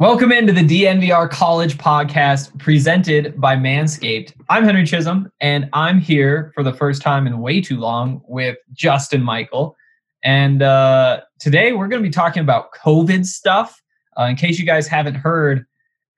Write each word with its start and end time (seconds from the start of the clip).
Welcome 0.00 0.32
into 0.32 0.52
the 0.52 0.60
DNVR 0.60 1.30
College 1.30 1.78
Podcast 1.78 2.58
presented 2.58 3.40
by 3.40 3.54
Manscaped. 3.54 4.32
I'm 4.48 4.64
Henry 4.64 4.84
Chisholm, 4.84 5.30
and 5.40 5.70
I'm 5.72 6.00
here 6.00 6.50
for 6.56 6.64
the 6.64 6.72
first 6.72 7.00
time 7.00 7.28
in 7.28 7.38
way 7.38 7.60
too 7.60 7.78
long 7.78 8.20
with 8.26 8.56
Justin 8.72 9.22
Michael. 9.22 9.76
And 10.24 10.62
uh, 10.62 11.20
today 11.38 11.74
we're 11.74 11.86
going 11.86 12.02
to 12.02 12.08
be 12.08 12.12
talking 12.12 12.42
about 12.42 12.72
COVID 12.74 13.24
stuff. 13.24 13.80
Uh, 14.18 14.24
in 14.24 14.34
case 14.34 14.58
you 14.58 14.66
guys 14.66 14.88
haven't 14.88 15.14
heard, 15.14 15.64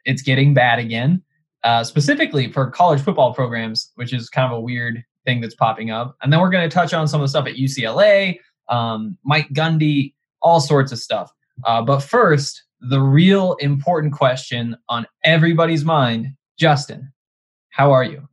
it's 0.07 0.23
getting 0.23 0.55
bad 0.55 0.79
again, 0.79 1.23
uh, 1.63 1.85
specifically 1.85 2.51
for 2.51 2.71
college 2.71 3.03
football 3.03 3.35
programs, 3.35 3.93
which 3.97 4.15
is 4.15 4.31
kind 4.31 4.51
of 4.51 4.57
a 4.57 4.61
weird 4.61 5.05
thing 5.27 5.43
that's 5.43 5.55
popping 5.55 5.91
up. 5.91 6.17
And 6.23 6.33
then 6.33 6.41
we're 6.41 6.49
going 6.49 6.67
to 6.67 6.75
touch 6.75 6.95
on 6.95 7.07
some 7.07 7.21
of 7.21 7.27
the 7.27 7.29
stuff 7.29 7.47
at 7.47 7.57
UCLA, 7.57 8.39
um, 8.71 9.19
Mike 9.23 9.51
Gundy, 9.51 10.15
all 10.41 10.61
sorts 10.61 10.93
of 10.93 10.99
stuff. 10.99 11.31
Uh, 11.65 11.83
but 11.83 12.01
first, 12.01 12.63
the 12.81 13.01
real 13.01 13.55
important 13.61 14.13
question 14.13 14.77
on 14.89 15.07
everybody's 15.25 15.85
mind 15.85 16.29
Justin, 16.59 17.13
how 17.71 17.93
are 17.93 18.05
you? 18.05 18.27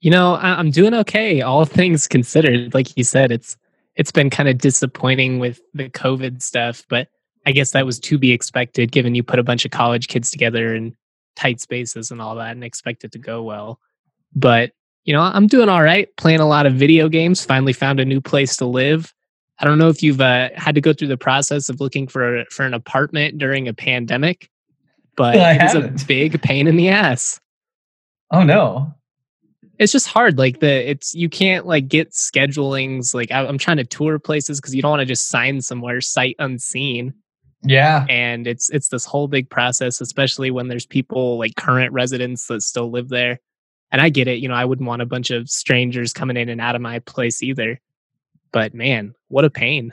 You 0.00 0.10
know, 0.10 0.36
I'm 0.36 0.70
doing 0.70 0.94
okay, 0.94 1.40
all 1.42 1.64
things 1.66 2.08
considered. 2.08 2.74
Like 2.74 2.96
you 2.96 3.04
said, 3.04 3.32
it's 3.32 3.56
it's 3.96 4.12
been 4.12 4.30
kind 4.30 4.48
of 4.48 4.58
disappointing 4.58 5.38
with 5.38 5.60
the 5.74 5.90
COVID 5.90 6.42
stuff, 6.42 6.84
but 6.88 7.08
I 7.46 7.52
guess 7.52 7.72
that 7.72 7.86
was 7.86 7.98
to 8.00 8.18
be 8.18 8.32
expected 8.32 8.92
given 8.92 9.14
you 9.14 9.22
put 9.22 9.38
a 9.38 9.42
bunch 9.42 9.64
of 9.64 9.70
college 9.70 10.08
kids 10.08 10.30
together 10.30 10.74
in 10.74 10.94
tight 11.36 11.60
spaces 11.60 12.10
and 12.10 12.20
all 12.20 12.34
that 12.36 12.52
and 12.52 12.64
expect 12.64 13.04
it 13.04 13.12
to 13.12 13.18
go 13.18 13.42
well. 13.42 13.80
But, 14.34 14.72
you 15.04 15.12
know, 15.12 15.22
I'm 15.22 15.46
doing 15.46 15.68
all 15.68 15.82
right, 15.82 16.08
playing 16.16 16.40
a 16.40 16.48
lot 16.48 16.66
of 16.66 16.74
video 16.74 17.08
games, 17.08 17.44
finally 17.44 17.72
found 17.72 17.98
a 17.98 18.04
new 18.04 18.20
place 18.20 18.56
to 18.58 18.66
live. 18.66 19.12
I 19.60 19.66
don't 19.66 19.78
know 19.78 19.88
if 19.88 20.02
you've 20.02 20.22
uh, 20.22 20.48
had 20.56 20.74
to 20.74 20.80
go 20.80 20.94
through 20.94 21.08
the 21.08 21.18
process 21.18 21.68
of 21.68 21.80
looking 21.80 22.08
for 22.08 22.44
for 22.50 22.64
an 22.64 22.72
apartment 22.72 23.38
during 23.38 23.68
a 23.68 23.74
pandemic, 23.74 24.50
but 25.16 25.36
it's 25.36 25.74
a 25.74 26.06
big 26.06 26.40
pain 26.40 26.66
in 26.66 26.76
the 26.76 26.88
ass. 26.88 27.40
Oh 28.30 28.42
no. 28.42 28.94
It's 29.78 29.92
just 29.92 30.08
hard. 30.08 30.38
Like 30.38 30.60
the 30.60 30.90
it's 30.90 31.14
you 31.14 31.28
can't 31.28 31.66
like 31.66 31.88
get 31.88 32.12
schedulings. 32.12 33.14
Like 33.14 33.30
I, 33.30 33.46
I'm 33.46 33.58
trying 33.58 33.78
to 33.78 33.84
tour 33.84 34.18
places 34.18 34.60
because 34.60 34.74
you 34.74 34.82
don't 34.82 34.90
want 34.90 35.00
to 35.00 35.06
just 35.06 35.28
sign 35.28 35.60
somewhere 35.60 36.00
sight 36.00 36.36
unseen. 36.38 37.14
Yeah. 37.62 38.06
And 38.08 38.46
it's 38.46 38.70
it's 38.70 38.88
this 38.88 39.04
whole 39.04 39.28
big 39.28 39.50
process, 39.50 40.00
especially 40.00 40.50
when 40.50 40.68
there's 40.68 40.86
people 40.86 41.38
like 41.38 41.56
current 41.56 41.92
residents 41.92 42.46
that 42.46 42.62
still 42.62 42.90
live 42.90 43.10
there. 43.10 43.40
And 43.92 44.00
I 44.00 44.08
get 44.08 44.28
it, 44.28 44.38
you 44.38 44.48
know, 44.48 44.54
I 44.54 44.64
wouldn't 44.64 44.86
want 44.86 45.02
a 45.02 45.06
bunch 45.06 45.30
of 45.30 45.50
strangers 45.50 46.12
coming 46.12 46.36
in 46.36 46.48
and 46.48 46.60
out 46.60 46.76
of 46.76 46.80
my 46.80 47.00
place 47.00 47.42
either. 47.42 47.80
But 48.52 48.74
man, 48.74 49.14
what 49.28 49.44
a 49.44 49.50
pain. 49.50 49.92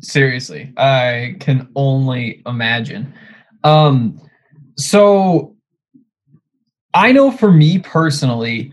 Seriously, 0.00 0.72
I 0.76 1.36
can 1.40 1.68
only 1.74 2.42
imagine. 2.46 3.12
Um, 3.64 4.20
so 4.76 5.56
I 6.94 7.12
know 7.12 7.30
for 7.30 7.50
me 7.52 7.78
personally, 7.78 8.72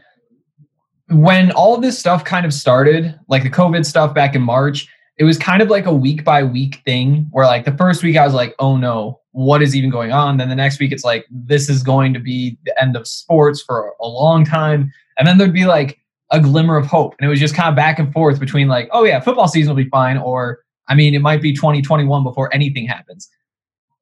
when 1.09 1.51
all 1.51 1.77
this 1.77 1.97
stuff 1.97 2.23
kind 2.23 2.45
of 2.45 2.53
started, 2.53 3.19
like 3.27 3.43
the 3.43 3.49
COVID 3.49 3.85
stuff 3.85 4.13
back 4.13 4.35
in 4.35 4.41
March, 4.41 4.87
it 5.17 5.23
was 5.23 5.37
kind 5.37 5.61
of 5.61 5.69
like 5.69 5.85
a 5.85 5.93
week 5.93 6.23
by 6.23 6.43
week 6.43 6.81
thing 6.85 7.27
where 7.31 7.45
like 7.45 7.65
the 7.65 7.75
first 7.75 8.03
week 8.03 8.15
I 8.15 8.25
was 8.25 8.33
like, 8.33 8.55
oh 8.59 8.77
no, 8.77 9.19
what 9.31 9.61
is 9.61 9.75
even 9.75 9.89
going 9.89 10.11
on? 10.11 10.37
Then 10.37 10.49
the 10.49 10.55
next 10.55 10.79
week 10.79 10.91
it's 10.91 11.03
like, 11.03 11.25
this 11.29 11.69
is 11.69 11.83
going 11.83 12.13
to 12.13 12.19
be 12.19 12.57
the 12.63 12.81
end 12.81 12.95
of 12.95 13.07
sports 13.07 13.61
for 13.61 13.93
a 13.99 14.07
long 14.07 14.45
time. 14.45 14.91
And 15.17 15.27
then 15.27 15.37
there'd 15.37 15.53
be 15.53 15.65
like 15.65 15.99
a 16.31 16.39
glimmer 16.39 16.77
of 16.77 16.85
hope. 16.85 17.15
And 17.19 17.25
it 17.25 17.29
was 17.29 17.39
just 17.39 17.55
kind 17.55 17.69
of 17.69 17.75
back 17.75 17.99
and 17.99 18.11
forth 18.13 18.39
between 18.39 18.67
like, 18.67 18.89
oh 18.91 19.03
yeah, 19.03 19.19
football 19.19 19.47
season 19.47 19.75
will 19.75 19.83
be 19.83 19.89
fine, 19.89 20.17
or 20.17 20.59
I 20.87 20.95
mean, 20.95 21.13
it 21.13 21.21
might 21.21 21.41
be 21.41 21.53
2021 21.53 22.23
before 22.23 22.53
anything 22.53 22.85
happens. 22.85 23.29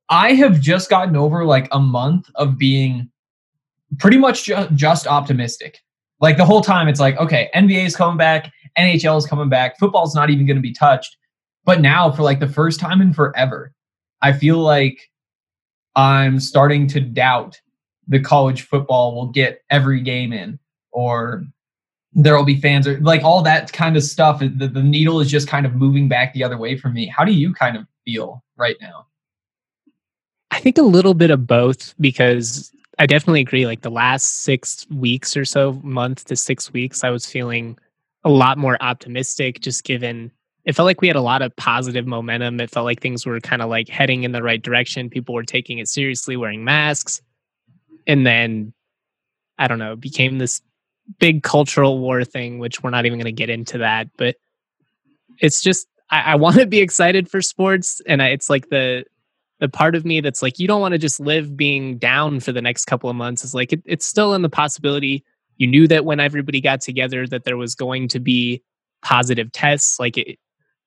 I 0.09 0.33
have 0.33 0.61
just 0.61 0.89
gotten 0.89 1.15
over 1.15 1.45
like 1.45 1.67
a 1.71 1.79
month 1.79 2.29
of 2.35 2.57
being 2.57 3.09
pretty 3.99 4.17
much 4.17 4.45
ju- 4.45 4.67
just 4.73 5.07
optimistic. 5.07 5.79
Like 6.19 6.37
the 6.37 6.45
whole 6.45 6.61
time, 6.61 6.87
it's 6.87 6.99
like, 6.99 7.17
okay, 7.17 7.49
NBA 7.53 7.85
is 7.85 7.95
coming 7.95 8.17
back, 8.17 8.51
NHL 8.77 9.17
is 9.17 9.25
coming 9.25 9.49
back, 9.49 9.77
football's 9.77 10.15
not 10.15 10.29
even 10.29 10.45
going 10.45 10.57
to 10.57 10.61
be 10.61 10.73
touched. 10.73 11.17
But 11.65 11.81
now, 11.81 12.09
for 12.11 12.23
like 12.23 12.39
the 12.39 12.47
first 12.47 12.79
time 12.79 13.01
in 13.01 13.13
forever, 13.13 13.73
I 14.21 14.33
feel 14.33 14.57
like 14.57 14.97
I'm 15.95 16.39
starting 16.39 16.87
to 16.87 17.01
doubt 17.01 17.59
the 18.07 18.19
college 18.19 18.61
football 18.61 19.13
will 19.15 19.27
get 19.27 19.61
every 19.69 20.01
game 20.01 20.31
in, 20.31 20.59
or 20.91 21.43
there 22.17 22.35
will 22.35 22.43
be 22.43 22.59
fans 22.59 22.87
or 22.87 22.99
like 22.99 23.23
all 23.23 23.43
that 23.43 23.71
kind 23.71 23.95
of 23.95 24.03
stuff. 24.03 24.39
The, 24.39 24.67
the 24.67 24.81
needle 24.81 25.21
is 25.21 25.29
just 25.29 25.47
kind 25.47 25.67
of 25.67 25.75
moving 25.75 26.09
back 26.09 26.33
the 26.33 26.43
other 26.43 26.57
way 26.57 26.75
for 26.75 26.89
me. 26.89 27.05
How 27.05 27.23
do 27.23 27.31
you 27.31 27.53
kind 27.53 27.77
of 27.77 27.85
feel 28.05 28.43
right 28.57 28.75
now? 28.81 29.05
I 30.49 30.59
think 30.59 30.79
a 30.79 30.81
little 30.83 31.13
bit 31.13 31.29
of 31.29 31.45
both 31.45 31.93
because 31.99 32.73
I 32.97 33.05
definitely 33.05 33.41
agree. 33.41 33.67
Like 33.67 33.81
the 33.81 33.91
last 33.91 34.41
six 34.41 34.87
weeks 34.89 35.37
or 35.37 35.45
so, 35.45 35.73
month 35.83 36.25
to 36.25 36.35
six 36.35 36.73
weeks, 36.73 37.03
I 37.03 37.11
was 37.11 37.27
feeling 37.27 37.77
a 38.23 38.29
lot 38.29 38.57
more 38.57 38.81
optimistic 38.81 39.61
just 39.61 39.83
given 39.83 40.31
it 40.65 40.75
felt 40.75 40.87
like 40.87 40.99
we 40.99 41.07
had 41.07 41.15
a 41.15 41.21
lot 41.21 41.41
of 41.41 41.55
positive 41.55 42.07
momentum. 42.07 42.59
It 42.59 42.69
felt 42.69 42.83
like 42.83 42.99
things 42.99 43.25
were 43.25 43.39
kind 43.39 43.61
of 43.61 43.69
like 43.69 43.87
heading 43.87 44.23
in 44.23 44.33
the 44.33 44.43
right 44.43 44.61
direction. 44.61 45.09
People 45.09 45.33
were 45.33 45.43
taking 45.43 45.77
it 45.77 45.87
seriously, 45.87 46.35
wearing 46.35 46.65
masks. 46.65 47.21
And 48.05 48.25
then 48.25 48.73
I 49.57 49.67
don't 49.67 49.79
know, 49.79 49.95
became 49.95 50.39
this 50.39 50.61
big 51.19 51.43
cultural 51.43 51.99
war 51.99 52.23
thing, 52.23 52.59
which 52.59 52.83
we're 52.83 52.89
not 52.89 53.05
even 53.05 53.17
going 53.17 53.25
to 53.25 53.31
get 53.31 53.49
into 53.49 53.79
that. 53.79 54.07
But 54.17 54.35
it's 55.39 55.61
just 55.61 55.87
I, 56.09 56.33
I 56.33 56.35
want 56.35 56.57
to 56.57 56.65
be 56.65 56.79
excited 56.79 57.29
for 57.29 57.41
sports, 57.41 58.01
and 58.07 58.21
I, 58.21 58.29
it's 58.29 58.49
like 58.49 58.69
the 58.69 59.05
the 59.59 59.69
part 59.69 59.95
of 59.95 60.05
me 60.05 60.21
that's 60.21 60.41
like 60.41 60.59
you 60.59 60.67
don't 60.67 60.81
want 60.81 60.91
to 60.91 60.99
just 60.99 61.19
live 61.19 61.57
being 61.57 61.97
down 61.97 62.39
for 62.39 62.51
the 62.51 62.61
next 62.61 62.85
couple 62.85 63.09
of 63.09 63.15
months. 63.15 63.43
Is 63.43 63.53
like 63.53 63.73
it, 63.73 63.81
it's 63.85 64.05
still 64.05 64.33
in 64.33 64.41
the 64.41 64.49
possibility. 64.49 65.23
You 65.57 65.67
knew 65.67 65.87
that 65.87 66.05
when 66.05 66.19
everybody 66.19 66.61
got 66.61 66.81
together 66.81 67.25
that 67.27 67.43
there 67.43 67.57
was 67.57 67.73
going 67.73 68.09
to 68.09 68.19
be 68.19 68.61
positive 69.01 69.51
tests. 69.51 69.99
Like 69.99 70.17
it, 70.17 70.37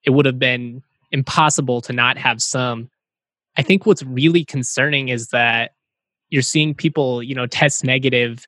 it 0.05 0.11
would 0.11 0.27
have 0.27 0.39
been 0.39 0.83
impossible 1.11 1.81
to 1.83 1.93
not 1.93 2.17
have 2.19 2.41
some. 2.41 2.91
I 3.57 3.63
think 3.63 3.85
what's 3.85 4.03
really 4.03 4.45
concerning 4.45 5.09
is 5.09 5.29
that 5.29 5.73
you're 6.29 6.43
seeing 6.43 6.75
people, 6.75 7.23
you 7.23 7.35
know, 7.35 7.47
test 7.47 7.83
negative 7.83 8.47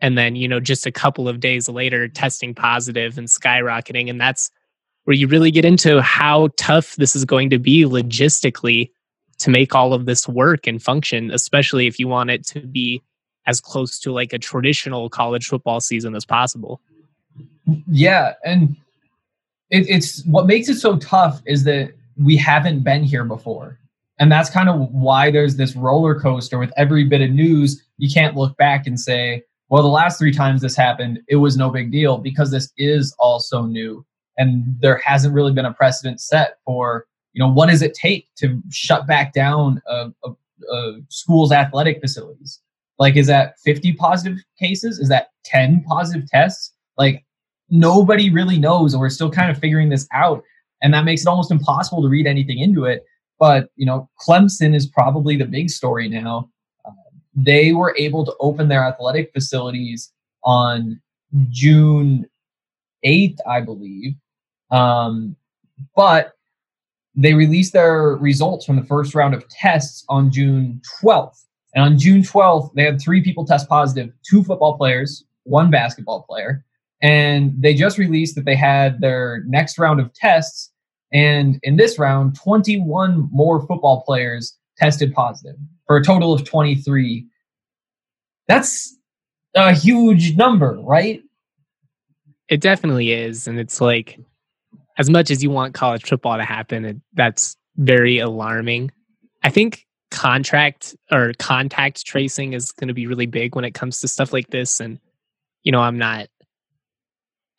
and 0.00 0.16
then 0.16 0.36
you 0.36 0.48
know 0.48 0.60
just 0.60 0.86
a 0.86 0.92
couple 0.92 1.28
of 1.28 1.40
days 1.40 1.68
later 1.68 2.08
testing 2.08 2.54
positive 2.54 3.18
and 3.18 3.28
skyrocketing. 3.28 4.08
And 4.08 4.20
that's 4.20 4.50
where 5.04 5.16
you 5.16 5.26
really 5.26 5.50
get 5.50 5.64
into 5.64 6.00
how 6.00 6.48
tough 6.56 6.96
this 6.96 7.16
is 7.16 7.24
going 7.24 7.50
to 7.50 7.58
be 7.58 7.84
logistically 7.84 8.90
to 9.38 9.50
make 9.50 9.74
all 9.74 9.94
of 9.94 10.06
this 10.06 10.28
work 10.28 10.66
and 10.66 10.82
function 10.82 11.30
especially 11.30 11.86
if 11.86 11.98
you 11.98 12.06
want 12.06 12.30
it 12.30 12.46
to 12.46 12.60
be 12.60 13.02
as 13.46 13.60
close 13.60 13.98
to 13.98 14.12
like 14.12 14.32
a 14.34 14.38
traditional 14.38 15.08
college 15.08 15.46
football 15.46 15.80
season 15.80 16.14
as 16.14 16.24
possible. 16.24 16.80
Yeah 17.90 18.34
and 18.44 18.76
it, 19.70 19.88
it's 19.88 20.24
what 20.26 20.46
makes 20.46 20.68
it 20.68 20.76
so 20.76 20.98
tough 20.98 21.40
is 21.46 21.64
that 21.64 21.92
we 22.16 22.36
haven't 22.36 22.80
been 22.80 23.02
here 23.02 23.24
before. 23.24 23.78
And 24.18 24.30
that's 24.30 24.50
kind 24.50 24.68
of 24.68 24.90
why 24.92 25.30
there's 25.30 25.56
this 25.56 25.74
roller 25.74 26.20
coaster 26.20 26.58
with 26.58 26.72
every 26.76 27.04
bit 27.04 27.22
of 27.22 27.30
news. 27.30 27.82
You 27.96 28.10
can't 28.12 28.36
look 28.36 28.56
back 28.58 28.86
and 28.86 29.00
say 29.00 29.42
well, 29.70 29.84
the 29.84 29.88
last 29.88 30.18
three 30.18 30.32
times 30.32 30.60
this 30.60 30.76
happened, 30.76 31.20
it 31.28 31.36
was 31.36 31.56
no 31.56 31.70
big 31.70 31.92
deal 31.92 32.18
because 32.18 32.50
this 32.50 32.72
is 32.76 33.14
all 33.20 33.38
so 33.38 33.64
new. 33.64 34.04
And 34.36 34.64
there 34.80 34.96
hasn't 34.96 35.32
really 35.32 35.52
been 35.52 35.64
a 35.64 35.72
precedent 35.72 36.20
set 36.20 36.58
for, 36.64 37.06
you 37.32 37.40
know, 37.40 37.50
what 37.50 37.68
does 37.68 37.80
it 37.80 37.94
take 37.94 38.26
to 38.38 38.60
shut 38.70 39.06
back 39.06 39.32
down 39.32 39.80
a, 39.86 40.10
a, 40.24 40.30
a 40.72 41.00
school's 41.08 41.52
athletic 41.52 42.00
facilities? 42.00 42.60
Like, 42.98 43.16
is 43.16 43.28
that 43.28 43.60
50 43.60 43.92
positive 43.92 44.38
cases? 44.58 44.98
Is 44.98 45.08
that 45.08 45.28
10 45.44 45.84
positive 45.86 46.28
tests? 46.28 46.74
Like, 46.98 47.24
nobody 47.68 48.28
really 48.28 48.58
knows, 48.58 48.92
and 48.92 49.00
we're 49.00 49.08
still 49.08 49.30
kind 49.30 49.52
of 49.52 49.58
figuring 49.58 49.88
this 49.88 50.08
out. 50.12 50.42
And 50.82 50.92
that 50.94 51.04
makes 51.04 51.22
it 51.22 51.28
almost 51.28 51.52
impossible 51.52 52.02
to 52.02 52.08
read 52.08 52.26
anything 52.26 52.58
into 52.58 52.86
it. 52.86 53.04
But, 53.38 53.68
you 53.76 53.86
know, 53.86 54.10
Clemson 54.26 54.74
is 54.74 54.86
probably 54.86 55.36
the 55.36 55.44
big 55.44 55.70
story 55.70 56.08
now 56.08 56.50
they 57.34 57.72
were 57.72 57.94
able 57.96 58.24
to 58.24 58.34
open 58.40 58.68
their 58.68 58.84
athletic 58.84 59.32
facilities 59.32 60.12
on 60.44 61.00
June 61.50 62.26
8th, 63.04 63.38
I 63.46 63.60
believe. 63.60 64.14
Um, 64.70 65.36
but 65.94 66.34
they 67.14 67.34
released 67.34 67.72
their 67.72 68.16
results 68.16 68.64
from 68.64 68.76
the 68.76 68.84
first 68.84 69.14
round 69.14 69.34
of 69.34 69.48
tests 69.48 70.04
on 70.08 70.30
June 70.30 70.80
12th. 71.02 71.44
And 71.74 71.84
on 71.84 71.98
June 71.98 72.22
12th, 72.22 72.72
they 72.74 72.84
had 72.84 73.00
three 73.00 73.22
people 73.22 73.44
test 73.44 73.68
positive 73.68 74.12
two 74.28 74.42
football 74.42 74.76
players, 74.76 75.24
one 75.44 75.70
basketball 75.70 76.22
player. 76.22 76.64
And 77.02 77.54
they 77.58 77.74
just 77.74 77.98
released 77.98 78.34
that 78.34 78.44
they 78.44 78.56
had 78.56 79.00
their 79.00 79.42
next 79.46 79.78
round 79.78 80.00
of 80.00 80.12
tests. 80.12 80.70
And 81.12 81.58
in 81.62 81.76
this 81.76 81.98
round, 81.98 82.36
21 82.36 83.28
more 83.32 83.66
football 83.66 84.02
players 84.02 84.56
tested 84.76 85.12
positive 85.14 85.56
for 85.86 85.96
a 85.96 86.04
total 86.04 86.32
of 86.32 86.44
23. 86.44 87.26
That's 88.50 88.96
a 89.54 89.72
huge 89.72 90.36
number, 90.36 90.76
right? 90.80 91.22
It 92.48 92.60
definitely 92.60 93.12
is. 93.12 93.46
And 93.46 93.60
it's 93.60 93.80
like, 93.80 94.18
as 94.98 95.08
much 95.08 95.30
as 95.30 95.40
you 95.40 95.50
want 95.50 95.74
college 95.74 96.02
football 96.04 96.36
to 96.36 96.44
happen, 96.44 96.84
it, 96.84 96.96
that's 97.14 97.56
very 97.76 98.18
alarming. 98.18 98.90
I 99.44 99.50
think 99.50 99.86
contract 100.10 100.96
or 101.12 101.32
contact 101.38 102.04
tracing 102.04 102.52
is 102.52 102.72
going 102.72 102.88
to 102.88 102.94
be 102.94 103.06
really 103.06 103.26
big 103.26 103.54
when 103.54 103.64
it 103.64 103.72
comes 103.74 104.00
to 104.00 104.08
stuff 104.08 104.32
like 104.32 104.50
this 104.50 104.80
and 104.80 104.98
you 105.62 105.70
know 105.70 105.78
i'm 105.78 105.96
not 105.96 106.26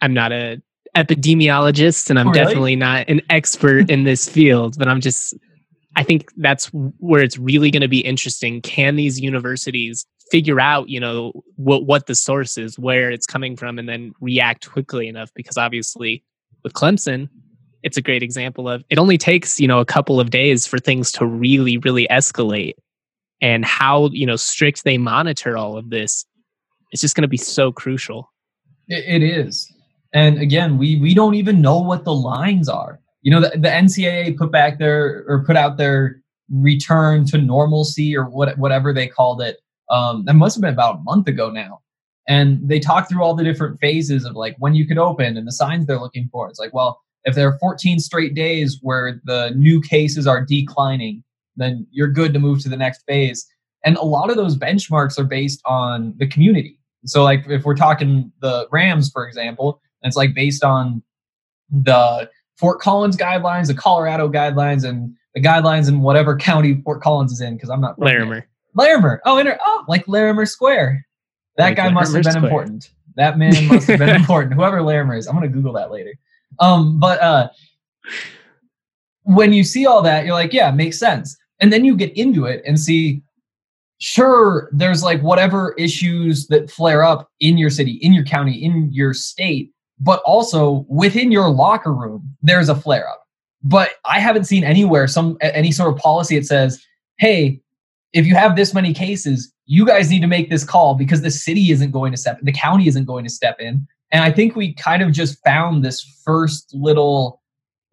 i'm 0.01 0.13
not 0.13 0.33
a 0.33 0.61
epidemiologist 0.97 2.09
and 2.09 2.19
i'm 2.19 2.27
Oh, 2.27 2.31
really? 2.31 2.43
definitely 2.43 2.75
not 2.75 3.07
an 3.07 3.21
expert 3.29 3.89
in 3.89 4.03
this 4.03 4.27
field 4.27 4.77
but 4.77 4.89
i'm 4.89 4.99
just 4.99 5.33
i 5.95 6.03
think 6.03 6.29
that's 6.35 6.65
where 6.99 7.23
it's 7.23 7.37
really 7.37 7.71
going 7.71 7.81
to 7.83 7.87
be 7.87 8.01
interesting 8.01 8.61
can 8.61 8.97
these 8.97 9.17
universities 9.17 10.05
figure 10.31 10.59
out 10.59 10.89
you 10.89 10.99
know 10.99 11.31
what 11.55 11.85
what 11.85 12.07
the 12.07 12.15
source 12.15 12.57
is 12.57 12.79
where 12.79 13.11
it's 13.11 13.27
coming 13.27 13.55
from 13.55 13.77
and 13.77 13.87
then 13.87 14.13
react 14.21 14.71
quickly 14.71 15.07
enough 15.07 15.29
because 15.35 15.57
obviously 15.57 16.23
with 16.63 16.73
clemson 16.73 17.29
it's 17.83 17.97
a 17.97 18.01
great 18.01 18.23
example 18.23 18.69
of 18.69 18.83
it 18.89 18.97
only 18.97 19.17
takes 19.17 19.59
you 19.59 19.67
know 19.67 19.79
a 19.79 19.85
couple 19.85 20.19
of 20.19 20.29
days 20.29 20.65
for 20.65 20.79
things 20.79 21.11
to 21.11 21.25
really 21.25 21.77
really 21.79 22.07
escalate 22.09 22.75
and 23.41 23.65
how 23.65 24.09
you 24.11 24.25
know 24.25 24.35
strict 24.35 24.83
they 24.83 24.97
monitor 24.97 25.57
all 25.57 25.77
of 25.77 25.89
this 25.89 26.25
it's 26.91 27.01
just 27.01 27.15
going 27.15 27.23
to 27.23 27.27
be 27.27 27.37
so 27.37 27.71
crucial 27.71 28.31
It, 28.87 29.21
it 29.21 29.23
is, 29.23 29.71
and 30.13 30.39
again, 30.39 30.77
we 30.77 30.99
we 30.99 31.13
don't 31.13 31.35
even 31.35 31.61
know 31.61 31.79
what 31.79 32.03
the 32.03 32.13
lines 32.13 32.67
are. 32.67 32.99
You 33.21 33.31
know, 33.31 33.41
the, 33.41 33.49
the 33.49 33.69
NCAA 33.69 34.37
put 34.37 34.51
back 34.51 34.79
their 34.79 35.23
or 35.27 35.43
put 35.45 35.55
out 35.55 35.77
their 35.77 36.21
return 36.49 37.25
to 37.27 37.37
normalcy 37.37 38.15
or 38.15 38.25
what 38.25 38.57
whatever 38.57 38.93
they 38.93 39.07
called 39.07 39.41
it. 39.41 39.57
Um, 39.91 40.23
that 40.25 40.33
must 40.33 40.55
have 40.55 40.61
been 40.61 40.73
about 40.73 40.95
a 40.95 41.03
month 41.03 41.27
ago 41.27 41.51
now, 41.51 41.81
and 42.27 42.59
they 42.67 42.79
talked 42.79 43.09
through 43.09 43.23
all 43.23 43.35
the 43.35 43.43
different 43.43 43.79
phases 43.79 44.25
of 44.25 44.35
like 44.35 44.55
when 44.57 44.73
you 44.73 44.87
could 44.87 44.97
open 44.97 45.37
and 45.37 45.45
the 45.45 45.51
signs 45.51 45.85
they're 45.85 45.99
looking 45.99 46.29
for. 46.31 46.49
It's 46.49 46.59
like, 46.59 46.73
well, 46.73 47.01
if 47.25 47.35
there 47.35 47.47
are 47.47 47.59
14 47.59 47.99
straight 47.99 48.33
days 48.33 48.79
where 48.81 49.21
the 49.25 49.51
new 49.55 49.81
cases 49.81 50.25
are 50.27 50.43
declining, 50.43 51.23
then 51.55 51.85
you're 51.91 52.07
good 52.07 52.33
to 52.33 52.39
move 52.39 52.61
to 52.61 52.69
the 52.69 52.77
next 52.77 53.03
phase. 53.07 53.45
And 53.83 53.97
a 53.97 54.03
lot 54.03 54.29
of 54.29 54.37
those 54.37 54.57
benchmarks 54.57 55.19
are 55.19 55.23
based 55.23 55.61
on 55.65 56.13
the 56.17 56.27
community. 56.27 56.79
So, 57.05 57.23
like 57.23 57.45
if 57.47 57.65
we're 57.65 57.75
talking 57.75 58.31
the 58.41 58.67
Rams, 58.71 59.09
for 59.11 59.27
example, 59.27 59.81
it's 60.03 60.15
like 60.15 60.33
based 60.33 60.63
on 60.63 61.03
the 61.69 62.29
Fort 62.57 62.79
Collins 62.79 63.17
guidelines, 63.17 63.67
the 63.67 63.73
Colorado 63.73 64.29
guidelines, 64.29 64.87
and 64.87 65.15
the 65.33 65.41
guidelines 65.41 65.89
in 65.89 66.01
whatever 66.01 66.37
county 66.37 66.79
Fort 66.83 67.01
Collins 67.01 67.31
is 67.31 67.41
in. 67.41 67.55
Because 67.55 67.69
I'm 67.69 67.81
not 67.81 67.97
larimer 67.99 68.47
Larimer. 68.73 69.21
Oh, 69.25 69.37
inter- 69.37 69.59
oh, 69.65 69.85
like 69.87 70.07
Larimer 70.07 70.45
Square. 70.45 71.05
That 71.57 71.65
Like 71.65 71.75
guy 71.77 71.89
must 71.89 72.13
have 72.13 72.23
been 72.23 72.31
Square. 72.33 72.45
important. 72.45 72.91
That 73.15 73.37
man 73.37 73.67
must 73.67 73.87
have 73.87 73.99
been 73.99 74.09
important. 74.15 74.53
Whoever 74.53 74.81
Larimer 74.81 75.15
is, 75.15 75.27
I'm 75.27 75.35
gonna 75.35 75.47
Google 75.49 75.73
that 75.73 75.91
later. 75.91 76.13
Um, 76.59 76.99
but 76.99 77.19
uh, 77.21 77.49
when 79.23 79.53
you 79.53 79.63
see 79.63 79.85
all 79.85 80.01
that, 80.01 80.25
you're 80.25 80.33
like, 80.33 80.53
yeah, 80.53 80.71
makes 80.71 80.97
sense. 80.97 81.37
And 81.59 81.71
then 81.71 81.85
you 81.85 81.95
get 81.95 82.15
into 82.17 82.45
it 82.45 82.63
and 82.65 82.79
see, 82.79 83.21
sure, 83.99 84.69
there's 84.71 85.03
like 85.03 85.21
whatever 85.21 85.73
issues 85.77 86.47
that 86.47 86.71
flare 86.71 87.03
up 87.03 87.29
in 87.39 87.57
your 87.57 87.69
city, 87.69 87.93
in 88.01 88.13
your 88.13 88.23
county, 88.23 88.53
in 88.63 88.89
your 88.91 89.13
state, 89.13 89.71
but 89.99 90.21
also 90.25 90.85
within 90.89 91.31
your 91.31 91.49
locker 91.49 91.93
room, 91.93 92.35
there's 92.41 92.69
a 92.69 92.75
flare 92.75 93.07
up. 93.07 93.27
But 93.63 93.91
I 94.05 94.19
haven't 94.19 94.45
seen 94.45 94.63
anywhere 94.63 95.05
some 95.07 95.37
any 95.41 95.71
sort 95.71 95.93
of 95.93 95.99
policy 95.99 96.37
that 96.39 96.45
says, 96.45 96.83
hey, 97.17 97.61
if 98.13 98.25
you 98.25 98.35
have 98.35 98.55
this 98.55 98.73
many 98.73 98.93
cases, 98.93 99.53
you 99.65 99.85
guys 99.85 100.09
need 100.09 100.21
to 100.21 100.27
make 100.27 100.49
this 100.49 100.63
call 100.63 100.95
because 100.95 101.21
the 101.21 101.31
city 101.31 101.71
isn't 101.71 101.91
going 101.91 102.11
to 102.11 102.17
step, 102.17 102.39
the 102.41 102.51
county 102.51 102.87
isn't 102.87 103.05
going 103.05 103.23
to 103.23 103.29
step 103.29 103.59
in. 103.59 103.87
And 104.11 104.23
I 104.23 104.31
think 104.31 104.55
we 104.55 104.73
kind 104.73 105.01
of 105.01 105.11
just 105.11 105.41
found 105.43 105.83
this 105.83 106.01
first 106.25 106.73
little, 106.73 107.41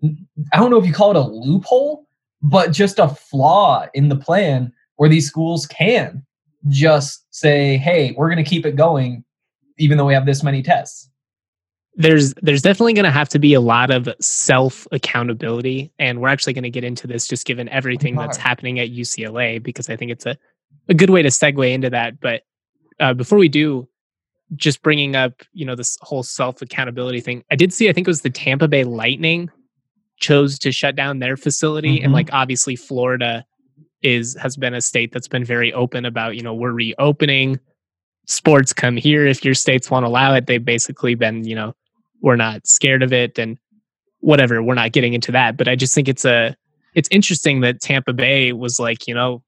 I 0.03 0.57
don't 0.57 0.71
know 0.71 0.79
if 0.79 0.87
you 0.87 0.93
call 0.93 1.11
it 1.11 1.17
a 1.17 1.21
loophole, 1.21 2.07
but 2.43 2.73
just 2.73 2.99
a 2.99 3.09
flaw 3.09 3.87
in 3.95 4.09
the 4.09 4.17
plan 4.17 4.73
where 4.97 5.09
these 5.09 5.29
schools 5.29 5.67
can 5.67 6.25
just 6.69 7.25
say, 7.31 7.77
hey, 7.77 8.15
we're 8.17 8.29
going 8.29 8.43
to 8.43 8.49
keep 8.49 8.67
it 8.67 8.75
going, 8.75 9.25
even 9.79 9.97
though 9.97 10.07
we 10.07 10.15
have 10.15 10.27
this 10.27 10.43
many 10.43 10.63
tests. 10.63 11.08
There's 11.99 12.33
there's 12.43 12.63
definitely 12.63 12.95
going 12.95 13.05
to 13.05 13.11
have 13.11 13.29
to 13.29 13.39
be 13.41 13.53
a 13.55 13.61
lot 13.61 13.91
of 13.91 14.09
self 14.21 14.87
accountability 14.93 15.93
and 15.99 16.21
we're 16.21 16.29
actually 16.29 16.53
going 16.53 16.63
to 16.63 16.71
get 16.71 16.85
into 16.85 17.07
this 17.09 17.27
just 17.27 17.45
given 17.45 17.69
everything 17.71 18.15
that's 18.15 18.37
happening 18.37 18.79
at 18.79 18.91
UCLA 18.91 19.61
because 19.63 19.91
I 19.91 19.97
think 19.97 20.13
it's 20.13 20.25
a 20.25 20.39
a 20.89 20.95
good 20.95 21.11
way 21.11 21.23
to 21.23 21.29
segue 21.29 21.71
into 21.71 21.91
that 21.91 22.21
but 22.21 22.43
uh, 23.01 23.13
before 23.15 23.37
we 23.37 23.49
do 23.49 23.87
just 24.55 24.81
bringing 24.83 25.17
up 25.17 25.43
you 25.53 25.67
know 25.67 25.75
this 25.75 25.99
whole 26.01 26.23
self 26.23 26.63
accountability 26.63 27.21
thing 27.21 27.43
I 27.51 27.57
did 27.57 27.73
see 27.73 27.89
I 27.89 27.93
think 27.93 28.07
it 28.07 28.11
was 28.11 28.23
the 28.23 28.31
Tampa 28.31 28.69
Bay 28.69 28.85
Lightning 28.85 29.51
chose 30.21 30.57
to 30.61 30.71
shut 30.73 30.95
down 30.95 31.19
their 31.19 31.37
facility 31.37 32.01
and 32.01 32.11
Mhm. 32.13 32.15
like 32.15 32.31
obviously 32.33 32.77
Florida 32.77 33.45
is 34.03 34.37
has 34.41 34.57
been 34.57 34.73
a 34.73 34.81
state 34.81 35.11
that's 35.13 35.29
been 35.29 35.45
very 35.45 35.73
open 35.73 36.05
about 36.05 36.37
you 36.37 36.43
know 36.43 36.55
we're 36.55 36.71
reopening 36.73 37.59
sports 38.27 38.73
come 38.73 38.97
here 38.97 39.27
if 39.27 39.45
your 39.45 39.55
states 39.55 39.91
won't 39.91 40.05
allow 40.05 40.33
it 40.35 40.47
they've 40.47 40.65
basically 40.65 41.17
been 41.17 41.45
you 41.45 41.57
know 41.57 41.75
we're 42.23 42.37
not 42.37 42.67
scared 42.67 43.03
of 43.03 43.13
it 43.13 43.39
and 43.39 43.59
whatever 44.21 44.63
we're 44.63 44.75
not 44.75 44.93
getting 44.93 45.15
into 45.15 45.33
that. 45.33 45.57
But 45.57 45.69
i 45.69 45.77
just 45.77 45.95
think 45.95 46.09
it's 46.09 46.25
a 46.25 46.57
it's 46.95 47.09
interesting 47.11 47.61
that 47.61 47.81
tampa 47.81 48.13
bay 48.13 48.53
was 48.53 48.79
like 48.79 49.07
you 49.07 49.15
know 49.15 49.43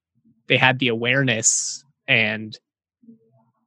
they 0.47 0.57
had 0.57 0.79
the 0.79 0.87
awareness 0.87 1.83
and 2.07 2.57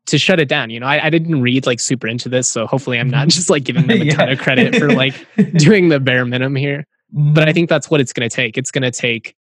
to 0.07 0.19
shut 0.19 0.39
it 0.39 0.49
down 0.49 0.71
you 0.71 0.79
know 0.79 0.87
i, 0.87 1.07
I 1.07 1.11
didn't 1.11 1.41
read 1.41 1.67
like 1.67 1.81
super 1.81 2.07
into 2.07 2.29
this 2.29 2.49
so 2.49 2.67
hopefully 2.67 2.99
i'm 2.99 3.09
not 3.09 3.23
mm-hmm. 3.23 3.29
just 3.31 3.51
like 3.51 3.65
giving 3.65 3.87
them 3.89 4.03
a 4.03 4.11
ton 4.11 4.29
of 4.31 4.39
credit 4.39 4.77
for 4.77 4.93
like 4.93 5.15
doing 5.57 5.89
the 5.89 6.01
bare 6.01 6.25
minimum 6.25 6.57
here. 6.57 6.87
But 7.15 7.45
I 7.45 7.47
mm-hmm. 7.47 7.55
think 7.55 7.69
that's 7.69 7.91
what 7.91 8.01
it's 8.01 8.13
going 8.13 8.29
to 8.29 8.35
take. 8.35 8.59
It's 8.59 8.73
going 8.73 8.83
to 8.83 8.91
take, 8.91 9.37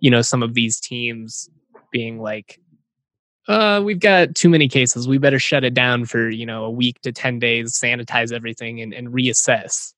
you 0.00 0.10
know, 0.10 0.22
some 0.22 0.42
of 0.42 0.54
these 0.54 0.80
teams 0.80 1.50
being 1.90 2.18
like, 2.18 2.58
uh, 3.48 3.82
we've 3.84 4.00
got 4.00 4.34
too 4.34 4.48
many 4.48 4.68
cases. 4.68 5.08
We 5.08 5.18
better 5.18 5.38
shut 5.38 5.64
it 5.64 5.74
down 5.74 6.04
for, 6.04 6.30
you 6.30 6.46
know, 6.46 6.64
a 6.64 6.70
week 6.70 7.00
to 7.02 7.12
10 7.12 7.38
days, 7.38 7.72
sanitize 7.72 8.32
everything 8.32 8.80
and, 8.80 8.92
and 8.94 9.08
reassess. 9.08 9.92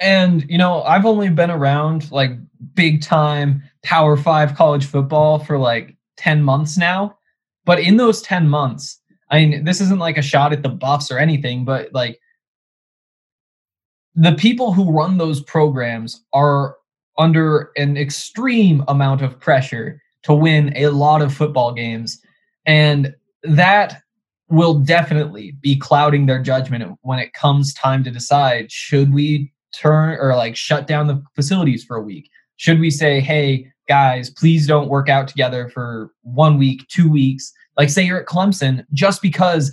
And 0.00 0.48
you 0.48 0.58
know, 0.58 0.82
I've 0.82 1.06
only 1.06 1.28
been 1.28 1.50
around 1.50 2.10
like 2.12 2.32
big 2.74 3.02
time 3.02 3.62
Power 3.82 4.16
5 4.16 4.54
college 4.54 4.86
football 4.86 5.38
for 5.38 5.58
like 5.58 5.96
10 6.16 6.42
months 6.42 6.76
now. 6.76 7.16
But 7.64 7.80
in 7.80 7.96
those 7.96 8.22
10 8.22 8.48
months, 8.48 9.00
I 9.30 9.44
mean, 9.44 9.64
this 9.64 9.80
isn't 9.80 9.98
like 9.98 10.16
a 10.16 10.22
shot 10.22 10.52
at 10.52 10.62
the 10.62 10.68
Buffs 10.68 11.10
or 11.10 11.18
anything, 11.18 11.64
but 11.64 11.92
like 11.92 12.20
the 14.14 14.32
people 14.32 14.72
who 14.72 14.90
run 14.90 15.18
those 15.18 15.42
programs 15.42 16.24
are 16.32 16.76
under 17.18 17.72
an 17.76 17.96
extreme 17.96 18.84
amount 18.88 19.22
of 19.22 19.38
pressure 19.38 20.00
to 20.22 20.34
win 20.34 20.72
a 20.76 20.88
lot 20.88 21.22
of 21.22 21.34
football 21.34 21.72
games. 21.72 22.22
And 22.68 23.14
that 23.44 24.02
will 24.50 24.78
definitely 24.78 25.52
be 25.62 25.76
clouding 25.76 26.26
their 26.26 26.40
judgment 26.40 26.96
when 27.00 27.18
it 27.18 27.32
comes 27.32 27.72
time 27.72 28.04
to 28.04 28.10
decide 28.10 28.70
should 28.70 29.12
we 29.12 29.50
turn 29.74 30.18
or 30.20 30.36
like 30.36 30.54
shut 30.54 30.86
down 30.86 31.06
the 31.06 31.22
facilities 31.34 31.82
for 31.82 31.96
a 31.96 32.02
week? 32.02 32.30
Should 32.56 32.78
we 32.78 32.90
say, 32.90 33.20
hey, 33.20 33.72
guys, 33.88 34.28
please 34.28 34.66
don't 34.66 34.90
work 34.90 35.08
out 35.08 35.28
together 35.28 35.70
for 35.70 36.12
one 36.22 36.58
week, 36.58 36.86
two 36.88 37.10
weeks? 37.10 37.52
Like, 37.78 37.88
say 37.88 38.02
you're 38.02 38.20
at 38.20 38.26
Clemson, 38.26 38.84
just 38.92 39.22
because 39.22 39.72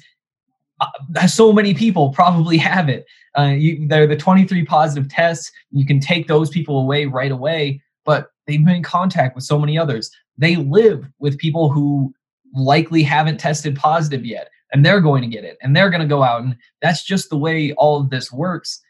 uh, 0.79 1.27
so 1.27 1.51
many 1.51 1.73
people 1.73 2.13
probably 2.13 2.57
have 2.59 2.87
it. 2.87 3.05
Uh, 3.37 3.55
you, 3.57 3.85
they're 3.89 4.07
the 4.07 4.15
23 4.15 4.63
positive 4.63 5.09
tests. 5.09 5.51
You 5.71 5.85
can 5.85 5.99
take 5.99 6.29
those 6.29 6.49
people 6.49 6.79
away 6.79 7.07
right 7.07 7.31
away, 7.31 7.81
but 8.05 8.27
they've 8.47 8.63
been 8.63 8.75
in 8.75 8.83
contact 8.83 9.35
with 9.35 9.43
so 9.43 9.59
many 9.59 9.77
others. 9.77 10.09
They 10.37 10.55
live 10.55 11.05
with 11.19 11.37
people 11.37 11.69
who 11.69 12.13
likely 12.55 13.03
haven't 13.03 13.39
tested 13.39 13.75
positive 13.75 14.25
yet, 14.25 14.49
and 14.71 14.85
they're 14.85 15.01
going 15.01 15.21
to 15.21 15.27
get 15.27 15.43
it, 15.43 15.57
and 15.61 15.75
they're 15.75 15.89
going 15.89 16.01
to 16.01 16.07
go 16.07 16.23
out, 16.23 16.41
and 16.41 16.55
that's 16.81 17.03
just 17.03 17.29
the 17.29 17.37
way 17.37 17.73
all 17.73 17.99
of 17.99 18.09
this 18.09 18.31
works. 18.31 18.81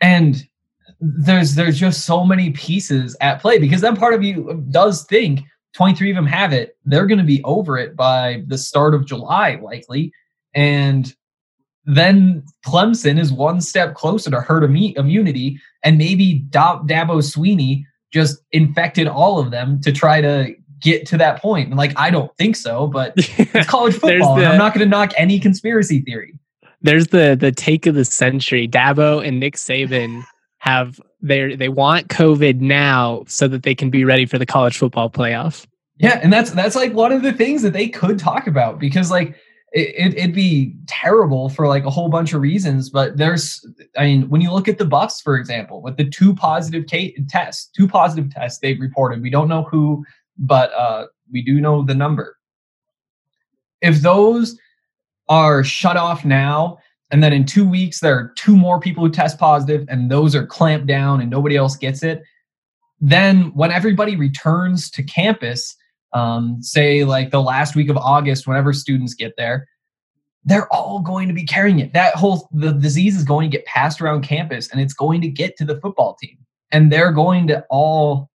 And 0.00 0.46
there's 1.00 1.54
there's 1.54 1.78
just 1.78 2.06
so 2.06 2.24
many 2.24 2.50
pieces 2.50 3.16
at 3.20 3.40
play 3.40 3.58
because 3.58 3.80
then 3.80 3.96
part 3.96 4.14
of 4.14 4.22
you 4.22 4.64
does 4.70 5.04
think 5.04 5.40
23 5.74 6.10
of 6.10 6.16
them 6.16 6.26
have 6.26 6.52
it. 6.52 6.76
They're 6.84 7.06
going 7.06 7.18
to 7.18 7.24
be 7.24 7.42
over 7.44 7.78
it 7.78 7.94
by 7.94 8.42
the 8.46 8.58
start 8.58 8.94
of 8.94 9.06
July, 9.06 9.60
likely. 9.62 10.12
And 10.54 11.14
then 11.84 12.44
Clemson 12.66 13.18
is 13.18 13.32
one 13.32 13.60
step 13.60 13.94
closer 13.94 14.30
to 14.30 14.40
herd 14.40 14.64
immunity. 14.64 15.60
And 15.84 15.98
maybe 15.98 16.40
Da- 16.50 16.82
Dabo 16.82 17.22
Swinney 17.22 17.84
just 18.12 18.38
infected 18.52 19.06
all 19.06 19.38
of 19.38 19.50
them 19.50 19.80
to 19.82 19.92
try 19.92 20.20
to 20.20 20.54
get 20.80 21.06
to 21.08 21.18
that 21.18 21.40
point. 21.40 21.68
And 21.68 21.76
like, 21.76 21.92
I 21.96 22.10
don't 22.10 22.34
think 22.36 22.56
so, 22.56 22.86
but 22.86 23.12
it's 23.16 23.68
college 23.68 23.94
football. 23.94 24.34
and 24.34 24.42
the- 24.42 24.46
I'm 24.46 24.58
not 24.58 24.74
going 24.74 24.84
to 24.86 24.90
knock 24.90 25.12
any 25.16 25.38
conspiracy 25.38 26.00
theory. 26.00 26.38
There's 26.80 27.08
the 27.08 27.36
the 27.38 27.50
take 27.50 27.86
of 27.86 27.96
the 27.96 28.04
century. 28.04 28.68
Dabo 28.68 29.26
and 29.26 29.40
Nick 29.40 29.56
Saban 29.56 30.22
have 30.58 31.00
they 31.20 31.56
they 31.56 31.68
want 31.68 32.06
COVID 32.08 32.60
now 32.60 33.24
so 33.26 33.48
that 33.48 33.64
they 33.64 33.74
can 33.74 33.90
be 33.90 34.04
ready 34.04 34.26
for 34.26 34.38
the 34.38 34.46
college 34.46 34.78
football 34.78 35.10
playoff. 35.10 35.66
Yeah, 35.96 36.20
and 36.22 36.32
that's 36.32 36.52
that's 36.52 36.76
like 36.76 36.92
one 36.92 37.10
of 37.10 37.22
the 37.22 37.32
things 37.32 37.62
that 37.62 37.72
they 37.72 37.88
could 37.88 38.18
talk 38.18 38.46
about 38.46 38.78
because 38.78 39.10
like 39.10 39.34
it, 39.72 39.94
it, 39.96 40.18
it'd 40.18 40.34
be 40.34 40.76
terrible 40.86 41.48
for 41.48 41.66
like 41.66 41.84
a 41.84 41.90
whole 41.90 42.08
bunch 42.08 42.32
of 42.32 42.40
reasons. 42.40 42.88
But 42.90 43.16
there's, 43.16 43.64
I 43.96 44.04
mean, 44.04 44.28
when 44.28 44.40
you 44.40 44.52
look 44.52 44.68
at 44.68 44.78
the 44.78 44.84
Buffs, 44.84 45.20
for 45.20 45.36
example, 45.36 45.82
with 45.82 45.96
the 45.96 46.08
two 46.08 46.34
positive 46.34 46.86
case 46.86 47.18
tests, 47.28 47.68
two 47.76 47.88
positive 47.88 48.32
tests 48.32 48.60
they've 48.60 48.80
reported, 48.80 49.20
we 49.22 49.30
don't 49.30 49.48
know 49.48 49.64
who 49.64 50.04
but 50.38 50.72
uh, 50.72 51.06
we 51.30 51.42
do 51.42 51.60
know 51.60 51.84
the 51.84 51.94
number. 51.94 52.36
If 53.80 54.00
those 54.00 54.58
are 55.28 55.62
shut 55.62 55.96
off 55.96 56.24
now, 56.24 56.78
and 57.10 57.22
then 57.22 57.32
in 57.32 57.44
two 57.44 57.68
weeks 57.68 58.00
there 58.00 58.14
are 58.14 58.32
two 58.36 58.56
more 58.56 58.80
people 58.80 59.04
who 59.04 59.10
test 59.10 59.38
positive, 59.38 59.86
and 59.88 60.10
those 60.10 60.34
are 60.34 60.46
clamped 60.46 60.86
down, 60.86 61.20
and 61.20 61.30
nobody 61.30 61.56
else 61.56 61.76
gets 61.76 62.02
it, 62.02 62.22
then 63.00 63.52
when 63.54 63.70
everybody 63.70 64.16
returns 64.16 64.90
to 64.90 65.02
campus, 65.02 65.76
um, 66.12 66.58
say 66.60 67.04
like 67.04 67.30
the 67.30 67.42
last 67.42 67.76
week 67.76 67.88
of 67.88 67.96
August, 67.96 68.46
whenever 68.46 68.72
students 68.72 69.14
get 69.14 69.34
there, 69.36 69.68
they're 70.44 70.72
all 70.72 71.00
going 71.00 71.28
to 71.28 71.34
be 71.34 71.44
carrying 71.44 71.78
it. 71.78 71.92
That 71.92 72.14
whole 72.14 72.48
the 72.52 72.72
disease 72.72 73.16
is 73.16 73.24
going 73.24 73.50
to 73.50 73.56
get 73.56 73.66
passed 73.66 74.00
around 74.00 74.22
campus, 74.22 74.70
and 74.70 74.80
it's 74.80 74.94
going 74.94 75.20
to 75.20 75.28
get 75.28 75.56
to 75.58 75.64
the 75.64 75.80
football 75.80 76.16
team, 76.20 76.38
and 76.72 76.90
they're 76.90 77.12
going 77.12 77.46
to 77.48 77.64
all 77.70 78.30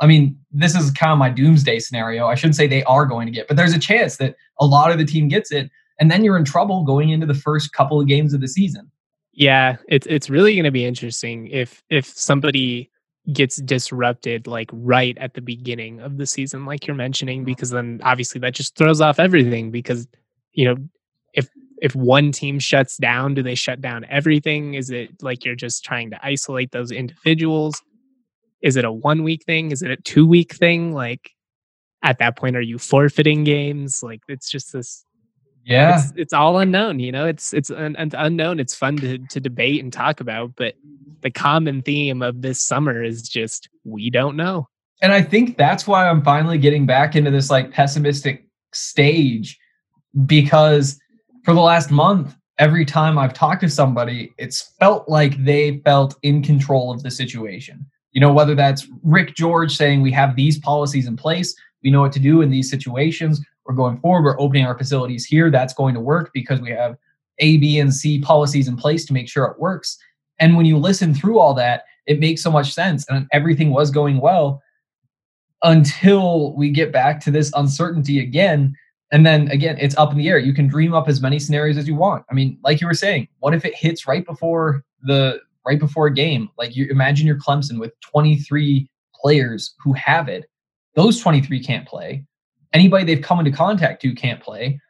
I 0.00 0.06
mean, 0.06 0.38
this 0.50 0.74
is 0.74 0.90
kind 0.90 1.12
of 1.12 1.18
my 1.18 1.28
doomsday 1.28 1.78
scenario. 1.78 2.26
I 2.26 2.34
shouldn't 2.34 2.56
say 2.56 2.66
they 2.66 2.84
are 2.84 3.04
going 3.04 3.26
to 3.26 3.32
get, 3.32 3.48
but 3.48 3.56
there's 3.56 3.74
a 3.74 3.78
chance 3.78 4.16
that 4.16 4.34
a 4.58 4.66
lot 4.66 4.90
of 4.90 4.98
the 4.98 5.04
team 5.04 5.28
gets 5.28 5.52
it, 5.52 5.70
and 5.98 6.10
then 6.10 6.24
you're 6.24 6.38
in 6.38 6.44
trouble 6.44 6.84
going 6.84 7.10
into 7.10 7.26
the 7.26 7.34
first 7.34 7.72
couple 7.72 8.00
of 8.00 8.06
games 8.06 8.32
of 8.32 8.40
the 8.40 8.48
season. 8.48 8.90
Yeah, 9.32 9.76
it's 9.88 10.06
it's 10.06 10.30
really 10.30 10.54
going 10.54 10.64
to 10.64 10.70
be 10.70 10.84
interesting 10.84 11.46
if 11.48 11.82
if 11.90 12.06
somebody 12.06 12.90
gets 13.32 13.60
disrupted 13.62 14.46
like 14.46 14.70
right 14.72 15.16
at 15.18 15.34
the 15.34 15.40
beginning 15.40 16.00
of 16.00 16.16
the 16.16 16.26
season, 16.26 16.64
like 16.64 16.86
you're 16.86 16.96
mentioning, 16.96 17.40
mm-hmm. 17.40 17.46
because 17.46 17.70
then 17.70 18.00
obviously 18.02 18.40
that 18.40 18.54
just 18.54 18.76
throws 18.76 19.00
off 19.00 19.18
everything. 19.18 19.70
Because 19.70 20.08
you 20.52 20.64
know, 20.64 20.76
if 21.34 21.48
if 21.80 21.94
one 21.94 22.32
team 22.32 22.58
shuts 22.58 22.96
down, 22.96 23.34
do 23.34 23.42
they 23.42 23.54
shut 23.54 23.80
down 23.80 24.04
everything? 24.08 24.74
Is 24.74 24.90
it 24.90 25.22
like 25.22 25.44
you're 25.44 25.54
just 25.54 25.84
trying 25.84 26.10
to 26.10 26.24
isolate 26.24 26.72
those 26.72 26.90
individuals? 26.90 27.82
Is 28.62 28.76
it 28.76 28.84
a 28.84 28.92
one 28.92 29.22
week 29.22 29.44
thing? 29.44 29.70
Is 29.70 29.82
it 29.82 29.90
a 29.90 29.96
two 29.96 30.26
week 30.26 30.54
thing? 30.54 30.92
Like 30.92 31.30
at 32.02 32.18
that 32.18 32.36
point, 32.36 32.56
are 32.56 32.62
you 32.62 32.78
forfeiting 32.78 33.44
games? 33.44 34.02
Like 34.02 34.20
it's 34.28 34.50
just 34.50 34.72
this. 34.72 35.04
Yeah, 35.64 35.98
it's, 35.98 36.12
it's 36.16 36.32
all 36.32 36.58
unknown. 36.58 37.00
You 37.00 37.12
know, 37.12 37.26
it's 37.26 37.52
it's 37.52 37.70
un, 37.70 37.94
unknown. 37.98 38.60
It's 38.60 38.74
fun 38.74 38.96
to 38.98 39.18
to 39.18 39.40
debate 39.40 39.82
and 39.82 39.92
talk 39.92 40.20
about, 40.20 40.52
but 40.56 40.74
the 41.20 41.30
common 41.30 41.82
theme 41.82 42.22
of 42.22 42.42
this 42.42 42.62
summer 42.62 43.02
is 43.02 43.22
just 43.22 43.68
we 43.84 44.10
don't 44.10 44.36
know. 44.36 44.68
And 45.02 45.12
I 45.12 45.22
think 45.22 45.56
that's 45.56 45.86
why 45.86 46.08
I'm 46.08 46.22
finally 46.22 46.58
getting 46.58 46.86
back 46.86 47.14
into 47.14 47.30
this 47.30 47.50
like 47.50 47.72
pessimistic 47.72 48.46
stage 48.72 49.58
because 50.26 50.98
for 51.44 51.54
the 51.54 51.60
last 51.60 51.90
month 51.90 52.34
every 52.60 52.84
time 52.84 53.18
I've 53.18 53.32
talked 53.32 53.62
to 53.62 53.70
somebody, 53.70 54.32
it's 54.36 54.74
felt 54.78 55.08
like 55.08 55.42
they 55.42 55.78
felt 55.78 56.14
in 56.22 56.42
control 56.42 56.92
of 56.92 57.02
the 57.02 57.10
situation. 57.10 57.86
You 58.12 58.20
know, 58.20 58.32
whether 58.32 58.54
that's 58.54 58.88
Rick 59.02 59.36
George 59.36 59.76
saying 59.76 60.02
we 60.02 60.12
have 60.12 60.36
these 60.36 60.58
policies 60.58 61.06
in 61.06 61.16
place, 61.16 61.54
we 61.82 61.90
know 61.90 62.00
what 62.00 62.12
to 62.12 62.18
do 62.18 62.42
in 62.42 62.50
these 62.50 62.70
situations. 62.70 63.40
We're 63.64 63.74
going 63.74 64.00
forward, 64.00 64.24
we're 64.24 64.40
opening 64.40 64.66
our 64.66 64.76
facilities 64.76 65.24
here. 65.24 65.50
That's 65.50 65.74
going 65.74 65.94
to 65.94 66.00
work 66.00 66.30
because 66.34 66.60
we 66.60 66.70
have 66.70 66.96
A, 67.38 67.56
B, 67.58 67.78
and 67.78 67.94
C 67.94 68.20
policies 68.20 68.68
in 68.68 68.76
place 68.76 69.04
to 69.06 69.12
make 69.12 69.28
sure 69.28 69.44
it 69.44 69.60
works. 69.60 69.96
And 70.38 70.56
when 70.56 70.66
you 70.66 70.76
listen 70.76 71.14
through 71.14 71.38
all 71.38 71.54
that, 71.54 71.84
it 72.06 72.18
makes 72.18 72.42
so 72.42 72.50
much 72.50 72.72
sense. 72.72 73.06
And 73.08 73.28
everything 73.32 73.70
was 73.70 73.90
going 73.90 74.20
well 74.20 74.62
until 75.62 76.54
we 76.56 76.70
get 76.70 76.92
back 76.92 77.20
to 77.20 77.30
this 77.30 77.52
uncertainty 77.54 78.18
again. 78.18 78.74
And 79.12 79.26
then 79.26 79.48
again, 79.50 79.76
it's 79.78 79.96
up 79.96 80.10
in 80.10 80.18
the 80.18 80.28
air. 80.28 80.38
You 80.38 80.54
can 80.54 80.66
dream 80.66 80.94
up 80.94 81.08
as 81.08 81.20
many 81.20 81.38
scenarios 81.38 81.76
as 81.76 81.86
you 81.86 81.94
want. 81.94 82.24
I 82.30 82.34
mean, 82.34 82.58
like 82.64 82.80
you 82.80 82.86
were 82.86 82.94
saying, 82.94 83.28
what 83.38 83.54
if 83.54 83.64
it 83.64 83.74
hits 83.74 84.06
right 84.06 84.24
before 84.24 84.82
the 85.02 85.40
right 85.66 85.78
before 85.78 86.06
a 86.06 86.14
game. 86.14 86.48
Like 86.58 86.76
you 86.76 86.86
imagine 86.90 87.26
you're 87.26 87.38
Clemson 87.38 87.78
with 87.78 87.92
23 88.00 88.88
players 89.14 89.74
who 89.82 89.92
have 89.94 90.28
it. 90.28 90.46
Those 90.94 91.20
23 91.20 91.62
can't 91.62 91.86
play. 91.86 92.24
Anybody 92.72 93.04
they've 93.04 93.22
come 93.22 93.38
into 93.38 93.50
contact 93.50 94.02
to 94.02 94.14
can't 94.14 94.42
play. 94.42 94.80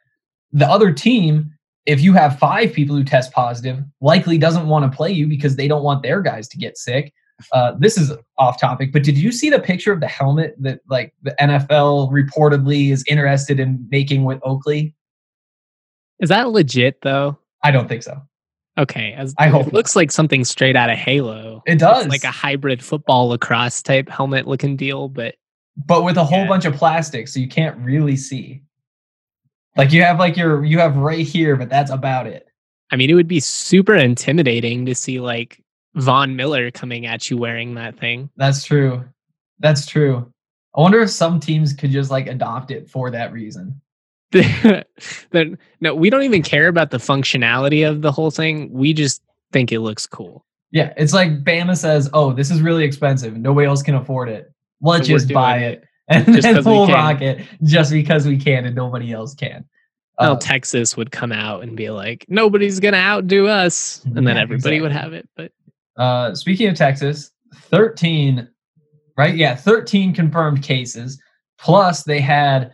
The 0.51 0.67
other 0.67 0.91
team, 0.91 1.51
if 1.85 2.01
you 2.01 2.13
have 2.13 2.37
five 2.37 2.73
people 2.73 2.95
who 2.95 3.03
test 3.03 3.31
positive, 3.31 3.79
likely 4.01 4.37
doesn't 4.37 4.67
want 4.67 4.89
to 4.89 4.95
play 4.95 5.11
you 5.11 5.27
because 5.27 5.55
they 5.55 5.67
don't 5.67 5.83
want 5.83 6.03
their 6.03 6.21
guys 6.21 6.47
to 6.49 6.57
get 6.57 6.77
sick. 6.77 7.13
Uh, 7.53 7.73
this 7.79 7.97
is 7.97 8.11
off 8.37 8.59
topic, 8.59 8.93
but 8.93 9.03
did 9.03 9.17
you 9.17 9.31
see 9.31 9.49
the 9.49 9.59
picture 9.59 9.91
of 9.91 9.99
the 9.99 10.07
helmet 10.07 10.55
that 10.59 10.79
like 10.89 11.13
the 11.23 11.35
NFL 11.39 12.11
reportedly 12.11 12.91
is 12.91 13.03
interested 13.07 13.59
in 13.59 13.87
making 13.89 14.25
with 14.25 14.39
Oakley? 14.43 14.93
Is 16.19 16.29
that 16.29 16.49
legit 16.49 17.01
though? 17.01 17.39
I 17.63 17.71
don't 17.71 17.87
think 17.87 18.03
so. 18.03 18.21
Okay, 18.77 19.13
as 19.13 19.35
I 19.37 19.47
hope 19.49 19.67
it 19.67 19.73
looks 19.73 19.95
like 19.95 20.11
something 20.11 20.45
straight 20.45 20.75
out 20.75 20.89
of 20.89 20.97
Halo. 20.97 21.61
It 21.65 21.79
does, 21.79 22.05
it's 22.05 22.11
like 22.11 22.23
a 22.23 22.31
hybrid 22.31 22.83
football 22.83 23.27
lacrosse 23.27 23.81
type 23.81 24.07
helmet 24.07 24.47
looking 24.47 24.77
deal, 24.77 25.09
but 25.09 25.35
but 25.85 26.03
with 26.03 26.17
a 26.17 26.23
whole 26.23 26.39
yeah. 26.39 26.47
bunch 26.47 26.65
of 26.65 26.75
plastic, 26.75 27.27
so 27.27 27.39
you 27.39 27.47
can't 27.47 27.77
really 27.77 28.15
see. 28.15 28.63
Like 29.77 29.91
you 29.91 30.03
have 30.03 30.19
like 30.19 30.37
your 30.37 30.63
you 30.63 30.79
have 30.79 30.97
right 30.97 31.25
here, 31.25 31.55
but 31.55 31.69
that's 31.69 31.91
about 31.91 32.27
it. 32.27 32.47
I 32.91 32.95
mean, 32.95 33.09
it 33.09 33.13
would 33.13 33.27
be 33.27 33.39
super 33.39 33.95
intimidating 33.95 34.85
to 34.85 34.95
see 34.95 35.19
like 35.19 35.61
Von 35.95 36.35
Miller 36.35 36.71
coming 36.71 37.05
at 37.05 37.29
you 37.29 37.37
wearing 37.37 37.75
that 37.75 37.97
thing. 37.97 38.29
That's 38.35 38.63
true. 38.63 39.03
That's 39.59 39.85
true. 39.85 40.31
I 40.75 40.81
wonder 40.81 41.01
if 41.01 41.09
some 41.09 41.39
teams 41.39 41.73
could 41.73 41.91
just 41.91 42.11
like 42.11 42.27
adopt 42.27 42.71
it 42.71 42.89
for 42.89 43.11
that 43.11 43.33
reason. 43.33 43.81
Then 44.31 45.57
no, 45.81 45.93
we 45.93 46.09
don't 46.09 46.23
even 46.23 46.41
care 46.41 46.67
about 46.67 46.91
the 46.91 46.97
functionality 46.97 47.87
of 47.87 48.01
the 48.01 48.11
whole 48.11 48.31
thing. 48.31 48.71
We 48.71 48.93
just 48.93 49.21
think 49.51 49.71
it 49.71 49.81
looks 49.81 50.07
cool. 50.07 50.45
Yeah, 50.71 50.93
it's 50.95 51.13
like 51.13 51.43
Bama 51.43 51.75
says, 51.75 52.09
"Oh, 52.13 52.31
this 52.31 52.49
is 52.49 52.61
really 52.61 52.85
expensive. 52.85 53.35
Nobody 53.35 53.67
else 53.67 53.83
can 53.83 53.95
afford 53.95 54.29
it. 54.29 54.51
Let's 54.81 55.07
so 55.07 55.13
just 55.13 55.33
buy 55.33 55.57
it, 55.57 55.83
and 56.07 56.25
then 56.25 56.63
full 56.63 56.87
rocket 56.87 57.45
just 57.63 57.91
because 57.91 58.25
we 58.25 58.37
can 58.37 58.65
and 58.65 58.75
nobody 58.75 59.11
else 59.11 59.35
can." 59.35 59.65
Well, 60.17 60.33
uh, 60.33 60.39
Texas 60.39 60.95
would 60.95 61.11
come 61.11 61.33
out 61.33 61.63
and 61.63 61.75
be 61.75 61.89
like, 61.89 62.25
"Nobody's 62.29 62.79
gonna 62.79 62.97
outdo 62.97 63.47
us," 63.47 64.01
and 64.05 64.25
then 64.25 64.35
yeah, 64.37 64.43
everybody 64.43 64.77
exactly. 64.77 64.81
would 64.81 64.91
have 64.93 65.13
it. 65.13 65.27
But 65.35 65.51
uh, 65.97 66.35
speaking 66.35 66.69
of 66.69 66.75
Texas, 66.75 67.31
thirteen, 67.53 68.47
right? 69.17 69.35
Yeah, 69.35 69.55
thirteen 69.55 70.13
confirmed 70.13 70.63
cases. 70.63 71.21
Plus, 71.59 72.03
they 72.03 72.19
had 72.21 72.73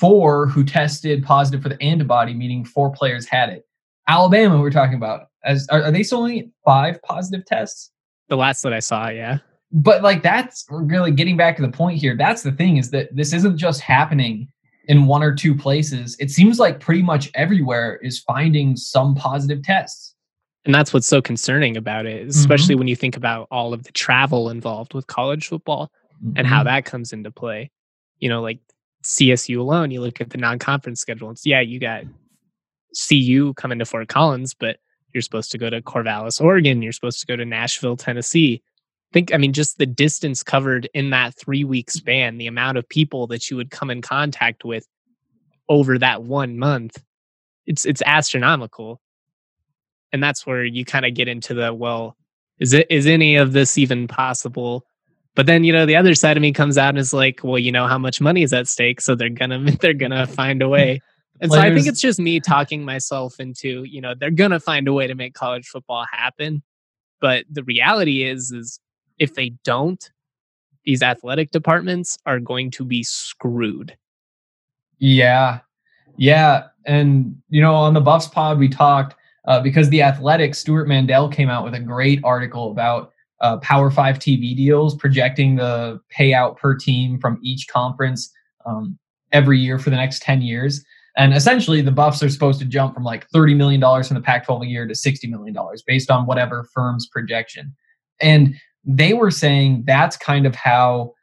four 0.00 0.46
who 0.46 0.64
tested 0.64 1.22
positive 1.22 1.62
for 1.62 1.68
the 1.68 1.80
antibody, 1.82 2.32
meaning 2.32 2.64
four 2.64 2.90
players 2.90 3.26
had 3.26 3.50
it. 3.50 3.66
Alabama, 4.08 4.58
we're 4.58 4.70
talking 4.70 4.96
about. 4.96 5.26
As 5.44 5.68
are, 5.70 5.82
are 5.84 5.92
they 5.92 6.02
still 6.02 6.18
only 6.18 6.50
five 6.64 7.00
positive 7.02 7.44
tests? 7.46 7.92
The 8.28 8.36
last 8.36 8.62
that 8.62 8.72
I 8.72 8.80
saw, 8.80 9.08
yeah. 9.08 9.38
But 9.72 10.02
like 10.02 10.22
that's 10.22 10.66
really 10.70 11.12
getting 11.12 11.36
back 11.36 11.56
to 11.56 11.62
the 11.62 11.70
point 11.70 11.98
here. 11.98 12.16
That's 12.16 12.42
the 12.42 12.52
thing 12.52 12.78
is 12.78 12.90
that 12.90 13.14
this 13.14 13.32
isn't 13.32 13.56
just 13.56 13.80
happening 13.80 14.48
in 14.86 15.06
one 15.06 15.22
or 15.22 15.34
two 15.34 15.54
places. 15.54 16.16
It 16.18 16.30
seems 16.30 16.58
like 16.58 16.80
pretty 16.80 17.02
much 17.02 17.30
everywhere 17.34 18.00
is 18.02 18.18
finding 18.18 18.76
some 18.76 19.14
positive 19.14 19.62
tests. 19.62 20.14
And 20.64 20.74
that's 20.74 20.92
what's 20.92 21.06
so 21.06 21.22
concerning 21.22 21.76
about 21.76 22.06
it, 22.06 22.28
especially 22.28 22.74
mm-hmm. 22.74 22.80
when 22.80 22.88
you 22.88 22.96
think 22.96 23.16
about 23.16 23.46
all 23.50 23.72
of 23.72 23.84
the 23.84 23.92
travel 23.92 24.50
involved 24.50 24.92
with 24.92 25.06
college 25.06 25.48
football 25.48 25.90
mm-hmm. 26.22 26.36
and 26.36 26.46
how 26.46 26.58
mm-hmm. 26.58 26.66
that 26.66 26.84
comes 26.84 27.12
into 27.12 27.30
play. 27.30 27.70
You 28.18 28.28
know, 28.28 28.42
like 28.42 28.58
CSU 29.04 29.58
alone, 29.58 29.90
you 29.90 30.00
look 30.00 30.20
at 30.20 30.30
the 30.30 30.38
non-conference 30.38 31.00
schedule. 31.00 31.30
It's 31.30 31.46
yeah, 31.46 31.60
you 31.60 31.78
got 31.78 32.04
CU 33.08 33.54
coming 33.54 33.78
to 33.78 33.84
Fort 33.84 34.08
Collins, 34.08 34.54
but 34.54 34.78
you're 35.12 35.22
supposed 35.22 35.50
to 35.52 35.58
go 35.58 35.70
to 35.70 35.82
Corvallis, 35.82 36.40
Oregon. 36.40 36.82
You're 36.82 36.92
supposed 36.92 37.20
to 37.20 37.26
go 37.26 37.36
to 37.36 37.44
Nashville, 37.44 37.96
Tennessee. 37.96 38.62
Think, 39.12 39.34
I 39.34 39.38
mean, 39.38 39.52
just 39.52 39.78
the 39.78 39.86
distance 39.86 40.42
covered 40.42 40.88
in 40.94 41.10
that 41.10 41.34
three 41.34 41.64
week 41.64 41.88
mm-hmm. 41.88 41.98
span, 41.98 42.38
the 42.38 42.46
amount 42.46 42.78
of 42.78 42.88
people 42.88 43.26
that 43.28 43.50
you 43.50 43.56
would 43.56 43.70
come 43.70 43.90
in 43.90 44.02
contact 44.02 44.64
with 44.64 44.86
over 45.68 45.98
that 45.98 46.22
one 46.22 46.58
month, 46.58 47.02
it's 47.66 47.84
it's 47.84 48.02
astronomical. 48.04 49.00
And 50.12 50.22
that's 50.22 50.44
where 50.44 50.64
you 50.64 50.84
kind 50.84 51.06
of 51.06 51.14
get 51.14 51.28
into 51.28 51.54
the 51.54 51.72
well, 51.72 52.16
is 52.58 52.72
it 52.72 52.86
is 52.90 53.06
any 53.06 53.36
of 53.36 53.52
this 53.52 53.78
even 53.78 54.08
possible? 54.08 54.84
But 55.36 55.46
then, 55.46 55.64
you 55.64 55.72
know, 55.72 55.86
the 55.86 55.96
other 55.96 56.14
side 56.14 56.36
of 56.36 56.40
me 56.40 56.52
comes 56.52 56.76
out 56.76 56.90
and 56.90 56.98
is 56.98 57.12
like, 57.12 57.40
well, 57.42 57.58
you 57.58 57.70
know 57.70 57.86
how 57.86 57.98
much 57.98 58.20
money 58.20 58.42
is 58.42 58.52
at 58.52 58.68
stake, 58.68 59.00
so 59.00 59.14
they're 59.14 59.28
gonna 59.28 59.70
they're 59.80 59.94
gonna 59.94 60.26
find 60.26 60.62
a 60.62 60.68
way. 60.68 61.00
And 61.42 61.48
Players. 61.48 61.64
so 61.64 61.70
I 61.70 61.74
think 61.74 61.86
it's 61.86 62.02
just 62.02 62.20
me 62.20 62.38
talking 62.38 62.84
myself 62.84 63.40
into, 63.40 63.84
you 63.84 64.02
know, 64.02 64.12
they're 64.14 64.30
gonna 64.30 64.60
find 64.60 64.86
a 64.86 64.92
way 64.92 65.06
to 65.06 65.14
make 65.14 65.32
college 65.32 65.66
football 65.68 66.04
happen. 66.12 66.62
But 67.18 67.46
the 67.50 67.64
reality 67.64 68.24
is, 68.24 68.50
is 68.50 68.78
if 69.18 69.34
they 69.34 69.54
don't, 69.64 70.10
these 70.84 71.02
athletic 71.02 71.50
departments 71.50 72.18
are 72.26 72.40
going 72.40 72.70
to 72.72 72.84
be 72.84 73.02
screwed. 73.02 73.96
Yeah. 74.98 75.60
Yeah. 76.16 76.64
And, 76.86 77.40
you 77.48 77.60
know, 77.60 77.74
on 77.74 77.94
the 77.94 78.00
Buffs 78.00 78.28
pod, 78.28 78.58
we 78.58 78.68
talked 78.68 79.14
uh, 79.46 79.60
because 79.60 79.88
the 79.90 80.02
athletic, 80.02 80.54
Stewart 80.54 80.88
Mandel 80.88 81.28
came 81.28 81.48
out 81.48 81.64
with 81.64 81.74
a 81.74 81.80
great 81.80 82.20
article 82.24 82.70
about 82.70 83.12
uh, 83.40 83.56
Power 83.58 83.90
Five 83.90 84.18
TV 84.18 84.56
deals, 84.56 84.94
projecting 84.94 85.56
the 85.56 86.00
payout 86.16 86.56
per 86.56 86.74
team 86.74 87.18
from 87.18 87.38
each 87.42 87.68
conference 87.68 88.30
um, 88.66 88.98
every 89.32 89.58
year 89.58 89.78
for 89.78 89.90
the 89.90 89.96
next 89.96 90.22
10 90.22 90.42
years. 90.42 90.84
And 91.16 91.34
essentially, 91.34 91.80
the 91.80 91.90
Buffs 91.90 92.22
are 92.22 92.28
supposed 92.28 92.60
to 92.60 92.64
jump 92.64 92.94
from 92.94 93.04
like 93.04 93.28
$30 93.30 93.56
million 93.56 93.80
from 93.80 94.14
the 94.14 94.22
Pac 94.22 94.44
12 94.46 94.62
a 94.62 94.66
year 94.66 94.86
to 94.86 94.94
$60 94.94 95.28
million 95.28 95.56
based 95.86 96.10
on 96.10 96.26
whatever 96.26 96.68
firm's 96.72 97.06
projection. 97.06 97.74
And 98.20 98.54
they 98.84 99.12
were 99.12 99.30
saying 99.30 99.84
that's 99.86 100.16
kind 100.16 100.46
of 100.46 100.54
how 100.54 101.14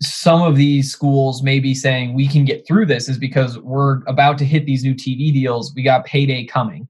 some 0.00 0.42
of 0.42 0.56
these 0.56 0.90
schools 0.90 1.42
may 1.42 1.60
be 1.60 1.74
saying 1.74 2.14
we 2.14 2.26
can 2.26 2.44
get 2.44 2.66
through 2.66 2.86
this 2.86 3.08
is 3.08 3.18
because 3.18 3.58
we're 3.58 4.02
about 4.06 4.36
to 4.38 4.44
hit 4.44 4.66
these 4.66 4.84
new 4.84 4.94
TV 4.94 5.32
deals. 5.32 5.72
We 5.74 5.82
got 5.82 6.04
payday 6.04 6.44
coming. 6.44 6.88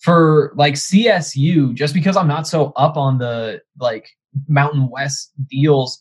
For 0.00 0.52
like 0.56 0.74
CSU, 0.74 1.74
just 1.74 1.92
because 1.92 2.16
I'm 2.16 2.28
not 2.28 2.46
so 2.46 2.72
up 2.76 2.96
on 2.96 3.18
the 3.18 3.60
like 3.78 4.08
Mountain 4.48 4.88
West 4.88 5.32
deals, 5.46 5.98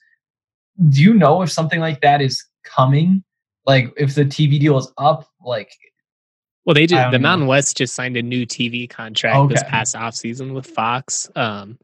do 0.89 1.01
you 1.01 1.13
know 1.13 1.41
if 1.41 1.51
something 1.51 1.81
like 1.81 1.99
that 2.01 2.21
is 2.21 2.43
coming? 2.63 3.23
Like 3.65 3.93
if 3.97 4.15
the 4.15 4.23
TV 4.23 4.59
deal 4.59 4.77
is 4.77 4.91
up, 4.97 5.27
like 5.43 5.71
well, 6.65 6.73
they 6.73 6.87
just 6.87 7.01
I 7.01 7.05
the 7.07 7.13
don't 7.13 7.23
Mountain 7.23 7.47
know. 7.47 7.51
West 7.51 7.77
just 7.77 7.93
signed 7.93 8.15
a 8.15 8.21
new 8.21 8.45
TV 8.45 8.89
contract 8.89 9.49
this 9.49 9.63
past 9.63 9.95
off 9.95 10.15
season 10.15 10.53
with 10.53 10.65
Fox. 10.65 11.29
Um, 11.35 11.77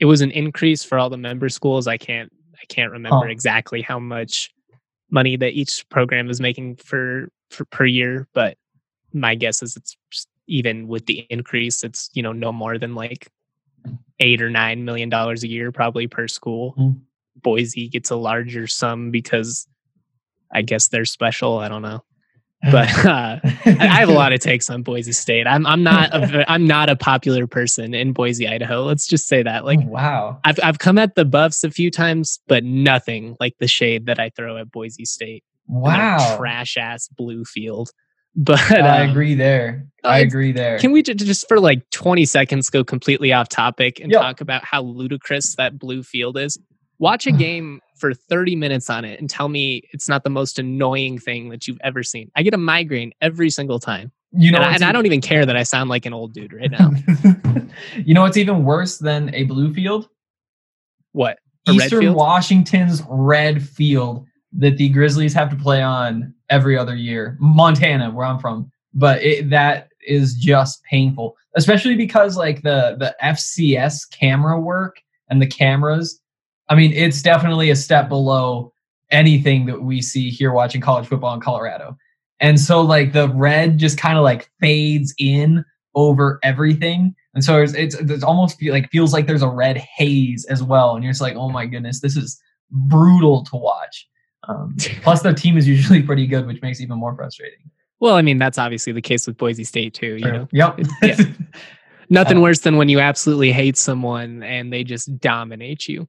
it 0.00 0.06
was 0.06 0.20
an 0.20 0.30
increase 0.30 0.84
for 0.84 0.98
all 0.98 1.10
the 1.10 1.16
member 1.18 1.48
schools. 1.48 1.86
I 1.86 1.98
can't 1.98 2.32
I 2.62 2.64
can't 2.66 2.92
remember 2.92 3.28
exactly 3.28 3.82
how 3.82 3.98
much 3.98 4.50
money 5.10 5.36
that 5.36 5.52
each 5.52 5.86
program 5.90 6.30
is 6.30 6.40
making 6.40 6.76
for, 6.76 7.28
for 7.50 7.64
per 7.66 7.84
year, 7.84 8.26
but 8.32 8.56
my 9.12 9.34
guess 9.34 9.62
is 9.62 9.76
it's 9.76 9.96
even 10.46 10.88
with 10.88 11.06
the 11.06 11.26
increase, 11.30 11.82
it's 11.84 12.10
you 12.14 12.22
know 12.22 12.32
no 12.32 12.52
more 12.52 12.78
than 12.78 12.94
like 12.94 13.28
eight 14.20 14.42
or 14.42 14.50
nine 14.50 14.84
million 14.84 15.08
dollars 15.08 15.42
a 15.42 15.48
year 15.48 15.72
probably 15.72 16.06
per 16.06 16.28
school. 16.28 16.74
Mm. 16.78 17.00
Boise 17.42 17.88
gets 17.88 18.10
a 18.10 18.16
larger 18.16 18.66
sum 18.66 19.10
because 19.10 19.66
I 20.52 20.62
guess 20.62 20.88
they're 20.88 21.04
special. 21.04 21.58
I 21.58 21.68
don't 21.68 21.82
know, 21.82 22.04
but 22.70 22.88
uh, 23.04 23.40
I 23.42 24.00
have 24.00 24.08
a 24.08 24.12
lot 24.12 24.32
of 24.32 24.40
takes 24.40 24.70
on 24.70 24.82
Boise 24.82 25.12
State. 25.12 25.46
I'm 25.46 25.66
I'm 25.66 25.82
not 25.82 26.14
a, 26.14 26.50
I'm 26.50 26.66
not 26.66 26.90
a 26.90 26.96
popular 26.96 27.46
person 27.46 27.94
in 27.94 28.12
Boise, 28.12 28.46
Idaho. 28.46 28.84
Let's 28.84 29.06
just 29.06 29.26
say 29.26 29.42
that. 29.42 29.64
Like 29.64 29.80
Oh, 29.82 29.88
wow. 29.88 30.40
I've 30.44 30.60
I've 30.62 30.78
come 30.78 30.98
at 30.98 31.14
the 31.14 31.24
Buffs 31.24 31.64
a 31.64 31.70
few 31.70 31.90
times, 31.90 32.38
but 32.46 32.64
nothing 32.64 33.36
like 33.40 33.54
the 33.58 33.68
shade 33.68 34.06
that 34.06 34.20
I 34.20 34.30
throw 34.30 34.58
at 34.58 34.70
Boise 34.70 35.04
State. 35.04 35.42
Wow. 35.68 36.36
trash 36.36 36.76
ass 36.76 37.08
blue 37.08 37.44
field. 37.44 37.90
But 38.34 38.60
I 38.72 39.04
um, 39.04 39.10
agree 39.10 39.34
there. 39.34 39.86
I 40.04 40.18
agree 40.20 40.52
there. 40.52 40.78
Can 40.78 40.90
we 40.90 41.02
ju- 41.02 41.14
just 41.14 41.46
for 41.48 41.60
like 41.60 41.88
20 41.90 42.24
seconds 42.24 42.70
go 42.70 42.82
completely 42.82 43.32
off 43.32 43.48
topic 43.48 44.00
and 44.00 44.10
Yep. 44.10 44.20
talk 44.20 44.40
about 44.40 44.64
how 44.64 44.82
ludicrous 44.82 45.54
that 45.56 45.78
blue 45.78 46.02
field 46.02 46.36
is? 46.38 46.58
Watch 46.98 47.26
a 47.26 47.32
game 47.46 47.80
for 47.98 48.12
30 48.14 48.56
minutes 48.56 48.90
on 48.90 49.04
it 49.04 49.20
and 49.20 49.30
tell 49.30 49.48
me 49.48 49.82
it's 49.92 50.08
not 50.08 50.24
the 50.24 50.30
most 50.30 50.58
annoying 50.58 51.18
thing 51.18 51.50
that 51.50 51.68
you've 51.68 51.78
ever 51.84 52.02
seen. 52.02 52.30
I 52.34 52.42
get 52.42 52.52
a 52.54 52.58
migraine 52.58 53.12
every 53.20 53.48
single 53.50 53.78
time. 53.78 54.10
you 54.32 54.50
know, 54.50 54.58
and, 54.58 54.66
I, 54.66 54.74
and 54.74 54.84
I 54.84 54.90
don't 54.92 55.06
even 55.06 55.20
care 55.20 55.46
that 55.46 55.56
I 55.56 55.62
sound 55.62 55.88
like 55.90 56.04
an 56.06 56.12
old 56.12 56.32
dude 56.32 56.52
right 56.52 56.70
now. 56.70 56.90
you 57.96 58.14
know 58.14 58.22
what's 58.22 58.36
even 58.38 58.64
worse 58.64 58.98
than 58.98 59.32
a 59.34 59.44
blue 59.44 59.72
field? 59.72 60.08
what? 61.12 61.38
A 61.68 61.72
red 61.72 61.84
Eastern 61.84 62.00
field? 62.00 62.16
Washington's 62.16 63.02
red 63.08 63.62
field 63.62 64.26
that 64.54 64.78
the 64.78 64.88
Grizzlies 64.88 65.32
have 65.34 65.48
to 65.50 65.56
play 65.56 65.80
on 65.82 66.34
every 66.52 66.78
other 66.78 66.94
year. 66.94 67.36
Montana, 67.40 68.10
where 68.10 68.26
I'm 68.26 68.38
from, 68.38 68.70
but 68.94 69.20
it, 69.22 69.50
that 69.50 69.88
is 70.06 70.34
just 70.34 70.84
painful, 70.84 71.36
especially 71.56 71.96
because 71.96 72.36
like 72.36 72.62
the 72.62 72.96
the 72.98 73.16
FCS 73.22 74.10
camera 74.10 74.60
work 74.60 74.96
and 75.28 75.40
the 75.40 75.46
cameras. 75.46 76.20
I 76.68 76.74
mean, 76.74 76.92
it's 76.92 77.22
definitely 77.22 77.70
a 77.70 77.76
step 77.76 78.08
below 78.08 78.72
anything 79.10 79.66
that 79.66 79.82
we 79.82 80.00
see 80.00 80.30
here 80.30 80.52
watching 80.52 80.80
college 80.80 81.06
football 81.06 81.34
in 81.34 81.40
Colorado. 81.40 81.96
And 82.40 82.58
so 82.58 82.80
like 82.80 83.12
the 83.12 83.28
red 83.28 83.78
just 83.78 83.98
kind 83.98 84.18
of 84.18 84.24
like 84.24 84.50
fades 84.60 85.14
in 85.18 85.64
over 85.94 86.38
everything. 86.42 87.14
And 87.34 87.44
so 87.44 87.62
it's, 87.62 87.74
it's, 87.74 87.94
it's 87.94 88.24
almost 88.24 88.58
feel 88.58 88.72
like 88.72 88.90
feels 88.90 89.12
like 89.12 89.26
there's 89.26 89.42
a 89.42 89.48
red 89.48 89.76
haze 89.76 90.44
as 90.46 90.62
well. 90.62 90.94
And 90.94 91.04
you're 91.04 91.12
just 91.12 91.20
like, 91.20 91.36
oh 91.36 91.50
my 91.50 91.66
goodness, 91.66 92.00
this 92.00 92.16
is 92.16 92.40
brutal 92.70 93.44
to 93.44 93.56
watch. 93.56 94.08
Um, 94.48 94.74
plus, 95.02 95.22
their 95.22 95.34
team 95.34 95.56
is 95.56 95.68
usually 95.68 96.02
pretty 96.02 96.26
good, 96.26 96.46
which 96.46 96.60
makes 96.62 96.80
it 96.80 96.84
even 96.84 96.98
more 96.98 97.14
frustrating. 97.14 97.58
Well, 98.00 98.14
I 98.16 98.22
mean, 98.22 98.38
that's 98.38 98.58
obviously 98.58 98.92
the 98.92 99.02
case 99.02 99.26
with 99.26 99.36
Boise 99.36 99.64
State 99.64 99.94
too. 99.94 100.16
You 100.16 100.32
know, 100.32 100.48
Yep. 100.52 100.80
Yeah. 101.02 101.20
nothing 102.10 102.38
Uh, 102.38 102.42
worse 102.42 102.60
than 102.60 102.76
when 102.76 102.88
you 102.88 102.98
absolutely 102.98 103.52
hate 103.52 103.76
someone 103.76 104.42
and 104.42 104.72
they 104.72 104.82
just 104.82 105.18
dominate 105.20 105.86
you. 105.88 106.08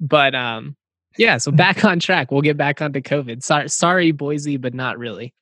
But 0.00 0.34
um, 0.34 0.74
yeah. 1.18 1.36
So 1.36 1.52
back 1.52 1.84
on 1.84 2.00
track. 2.00 2.30
We'll 2.32 2.40
get 2.42 2.56
back 2.56 2.80
onto 2.80 3.00
COVID. 3.00 3.42
Sorry, 3.42 3.68
sorry, 3.68 4.10
Boise, 4.12 4.56
but 4.56 4.72
not 4.74 4.98
really. 4.98 5.34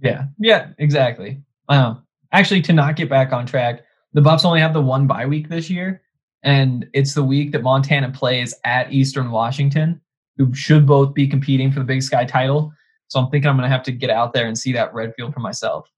yeah. 0.00 0.26
Yeah. 0.38 0.68
Exactly. 0.78 1.42
Um, 1.68 2.04
actually, 2.32 2.62
to 2.62 2.72
not 2.72 2.94
get 2.96 3.10
back 3.10 3.32
on 3.32 3.44
track, 3.44 3.82
the 4.12 4.20
Buffs 4.22 4.44
only 4.44 4.60
have 4.60 4.72
the 4.72 4.80
one 4.80 5.06
bye 5.08 5.26
week 5.26 5.48
this 5.48 5.68
year, 5.68 6.00
and 6.44 6.86
it's 6.94 7.14
the 7.14 7.24
week 7.24 7.50
that 7.52 7.62
Montana 7.62 8.10
plays 8.12 8.54
at 8.64 8.90
Eastern 8.92 9.30
Washington, 9.30 10.00
who 10.38 10.54
should 10.54 10.86
both 10.86 11.12
be 11.12 11.26
competing 11.26 11.70
for 11.70 11.80
the 11.80 11.84
Big 11.84 12.02
Sky 12.02 12.24
title. 12.24 12.72
So 13.08 13.20
I'm 13.20 13.28
thinking 13.30 13.50
I'm 13.50 13.56
gonna 13.56 13.68
have 13.68 13.82
to 13.84 13.92
get 13.92 14.08
out 14.08 14.32
there 14.32 14.46
and 14.46 14.56
see 14.56 14.72
that 14.72 14.94
red 14.94 15.12
field 15.16 15.34
for 15.34 15.40
myself. 15.40 15.90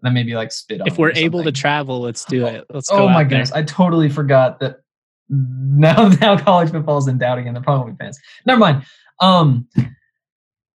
And 0.00 0.06
then 0.06 0.14
maybe 0.14 0.34
like 0.34 0.52
spit 0.52 0.82
If 0.84 0.98
we're 0.98 1.12
able 1.12 1.42
to 1.44 1.52
travel, 1.52 2.00
let's 2.00 2.24
do 2.24 2.46
it. 2.46 2.66
Let's 2.70 2.90
go. 2.90 2.96
Oh 2.96 3.06
my 3.06 3.12
out 3.12 3.16
there. 3.16 3.24
goodness, 3.24 3.52
I 3.52 3.62
totally 3.62 4.08
forgot 4.08 4.60
that 4.60 4.80
now 5.28 6.08
now 6.08 6.36
college 6.36 6.70
football 6.70 6.98
is 6.98 7.06
in 7.06 7.18
doubt 7.18 7.38
again. 7.38 7.54
They're 7.54 7.62
probably 7.62 7.94
fans. 7.94 8.18
Never 8.44 8.58
mind. 8.58 8.84
Um 9.20 9.68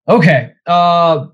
okay. 0.08 0.52
Uh 0.66 1.26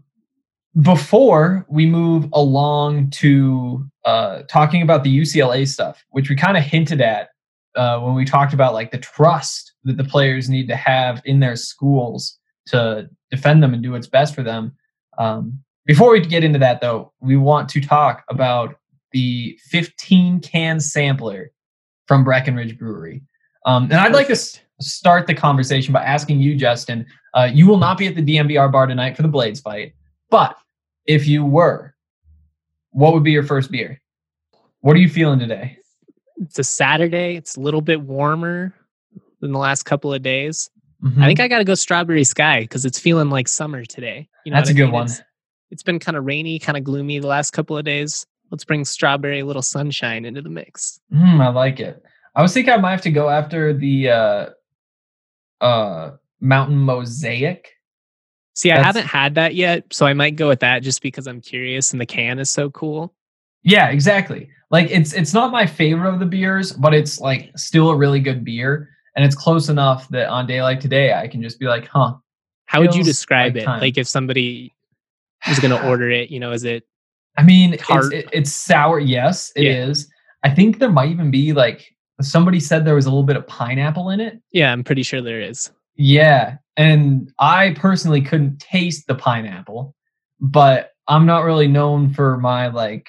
before 0.81 1.67
we 1.69 1.87
move 1.87 2.29
along 2.33 3.11
to 3.11 3.85
uh 4.05 4.43
talking 4.49 4.83
about 4.83 5.05
the 5.05 5.19
UCLA 5.19 5.67
stuff, 5.67 6.05
which 6.11 6.31
we 6.31 6.37
kind 6.37 6.57
of 6.57 6.63
hinted 6.63 7.01
at 7.01 7.31
uh 7.75 7.99
when 7.99 8.15
we 8.15 8.25
talked 8.25 8.55
about 8.55 8.73
like 8.73 8.91
the 8.91 8.99
trust 8.99 9.73
that 9.89 9.97
the 9.97 10.05
players 10.05 10.49
need 10.49 10.69
to 10.69 10.77
have 10.77 11.21
in 11.25 11.41
their 11.41 11.57
schools 11.57 12.39
to 12.67 13.09
defend 13.31 13.63
them 13.63 13.75
and 13.75 13.83
do 13.83 13.93
what's 13.93 14.07
best 14.07 14.35
for 14.35 14.43
them. 14.43 14.75
Um 15.19 15.61
before 15.87 16.13
we 16.13 16.21
get 16.21 16.45
into 16.45 16.59
that 16.59 16.83
though, 16.83 17.13
we 17.21 17.37
want 17.37 17.69
to 17.71 17.81
talk 17.81 18.23
about 18.29 18.77
the 19.13 19.59
15 19.71 20.41
can 20.41 20.81
sampler 20.81 21.51
from 22.07 22.25
Breckenridge 22.25 22.79
Brewery. 22.79 23.23
Um, 23.65 23.85
and 23.85 23.95
I'd 23.95 24.13
like 24.13 24.27
to 24.27 24.33
s- 24.33 24.61
start 24.81 25.27
the 25.27 25.35
conversation 25.35 25.93
by 25.93 26.03
asking 26.03 26.41
you, 26.41 26.55
Justin. 26.55 27.07
Uh, 27.35 27.49
you 27.53 27.67
will 27.67 27.79
not 27.79 27.97
be 27.97 28.07
at 28.07 28.15
the 28.15 28.23
DNVR 28.23 28.71
bar 28.71 28.87
tonight 28.87 29.17
for 29.17 29.23
the 29.23 29.29
Blaydes 29.29 29.63
fight, 29.63 29.95
but 30.31 30.57
if 31.07 31.27
you 31.27 31.45
were, 31.45 31.95
what 32.91 33.15
would 33.15 33.25
be 33.25 33.33
your 33.33 33.43
first 33.43 33.71
beer? 33.71 34.01
What 34.81 34.95
are 34.95 35.01
you 35.01 35.09
feeling 35.09 35.39
today? 35.39 35.79
It's 36.37 36.59
a 36.59 36.65
Saturday. 36.65 37.37
It's 37.37 37.57
a 37.57 37.61
little 37.61 37.81
bit 37.81 38.01
warmer 38.01 38.75
than 39.41 39.53
the 39.53 39.59
last 39.59 39.85
couple 39.85 40.13
of 40.13 40.23
days. 40.23 40.71
Mhm. 41.03 41.23
I 41.23 41.27
think 41.27 41.41
I 41.41 41.49
got 41.49 41.59
to 41.59 41.65
go 41.65 41.75
Strawberry 41.75 42.25
Sky 42.25 42.61
because 42.63 42.85
it's 42.85 42.99
feeling 42.99 43.31
like 43.31 43.47
summer 43.49 43.85
today. 43.85 44.29
You 44.45 44.53
know 44.53 44.59
That's 44.59 44.71
a 44.71 44.73
I 44.73 44.77
good 44.77 44.85
mean? 44.87 44.93
one. 44.93 45.07
It's, 45.07 45.23
it's 45.71 45.83
been 45.83 45.99
kind 45.99 46.17
of 46.17 46.25
rainy, 46.25 46.59
kind 46.59 46.77
of 46.77 46.85
gloomy 46.85 47.19
the 47.21 47.27
last 47.29 47.53
couple 47.53 47.77
of 47.77 47.85
days. 47.85 48.27
Let's 48.51 48.65
bring 48.65 48.85
strawberry, 48.85 49.41
a 49.41 49.47
little 49.47 49.63
sunshine 49.63 50.25
into 50.25 50.43
the 50.43 50.49
mix. 50.49 51.01
Mm, 51.13 51.41
I 51.41 51.49
like 51.51 51.79
it. 51.81 52.03
I 52.35 52.43
was 52.43 52.53
thinking 52.55 52.73
I 52.73 52.79
might 52.79 52.93
have 52.93 53.03
to 53.03 53.11
go 53.11 53.29
after 53.29 53.73
the 53.75 54.09
uh, 54.11 54.47
uh, 55.61 56.13
Mountain 56.41 56.79
Mosaic. 56.79 57.75
See, 58.55 58.73
I 58.73 58.83
haven't 58.83 59.07
had 59.07 59.37
that 59.37 59.55
yet, 59.55 59.85
so 59.93 60.05
I 60.07 60.15
might 60.15 60.35
go 60.35 60.49
with 60.49 60.61
that 60.61 60.83
just 60.83 61.01
because 61.01 61.29
I'm 61.29 61.41
curious 61.41 61.93
and 61.93 62.01
the 62.01 62.07
can 62.07 62.41
is 62.41 62.51
so 62.51 62.71
cool. 62.71 63.15
Yeah, 63.63 63.91
exactly. 63.91 64.51
Like 64.71 64.91
it's 64.91 65.13
it's 65.13 65.33
not 65.33 65.53
my 65.53 65.65
favorite 65.65 66.13
of 66.13 66.19
the 66.19 66.27
beers, 66.27 66.73
but 66.73 66.93
it's 66.93 67.21
like 67.21 67.53
still 67.57 67.91
a 67.91 67.97
really 67.97 68.19
good 68.21 68.45
beer, 68.45 68.89
and 69.17 69.25
it's 69.25 69.35
close 69.35 69.69
enough 69.69 70.09
that 70.09 70.29
on 70.29 70.47
day 70.47 70.63
like 70.63 70.81
today, 70.81 71.13
I 71.13 71.29
can 71.29 71.43
just 71.43 71.59
be 71.59 71.67
like, 71.67 71.87
huh. 71.87 72.15
How 72.67 72.81
would 72.81 72.95
you 72.95 73.03
describe 73.03 73.55
like 73.55 73.63
it? 73.63 73.65
time. 73.65 73.81
Like 73.81 73.99
if 73.99 74.07
somebody 74.07 74.75
was 75.49 75.59
going 75.59 75.71
to 75.79 75.89
order 75.89 76.11
it, 76.11 76.31
you 76.31 76.41
know, 76.41 76.53
is 76.53 76.65
it 76.65 76.85
I 77.39 77.45
mean, 77.45 77.75
it's, 77.75 78.13
it, 78.13 78.29
it's 78.33 78.53
sour. 78.53 78.99
Yes, 78.99 79.53
it 79.55 79.65
is. 79.65 80.09
Yeah. 80.45 80.51
I 80.51 80.55
think 80.55 80.81
there 80.81 80.91
might 80.91 81.11
even 81.11 81.31
be 81.31 81.53
like 81.53 81.95
somebody 82.21 82.59
said 82.59 82.85
there 82.85 82.97
was 82.97 83.07
a 83.07 83.11
little 83.11 83.25
bit 83.25 83.37
of 83.37 83.47
pineapple 83.47 84.11
in 84.11 84.21
it. 84.21 84.41
Yeah, 84.53 84.73
I'm 84.73 84.83
pretty 84.83 85.05
sure 85.05 85.23
there 85.23 85.41
is. 85.41 85.71
Yeah, 85.95 86.57
and 86.77 87.33
I 87.39 87.75
personally 87.79 88.23
couldn't 88.23 88.59
taste 88.59 89.07
the 89.07 89.15
pineapple, 89.15 89.95
but 90.41 90.91
I'm 91.07 91.27
not 91.27 91.45
really 91.45 91.69
known 91.69 92.13
for 92.13 92.39
my 92.39 92.69
like 92.69 93.09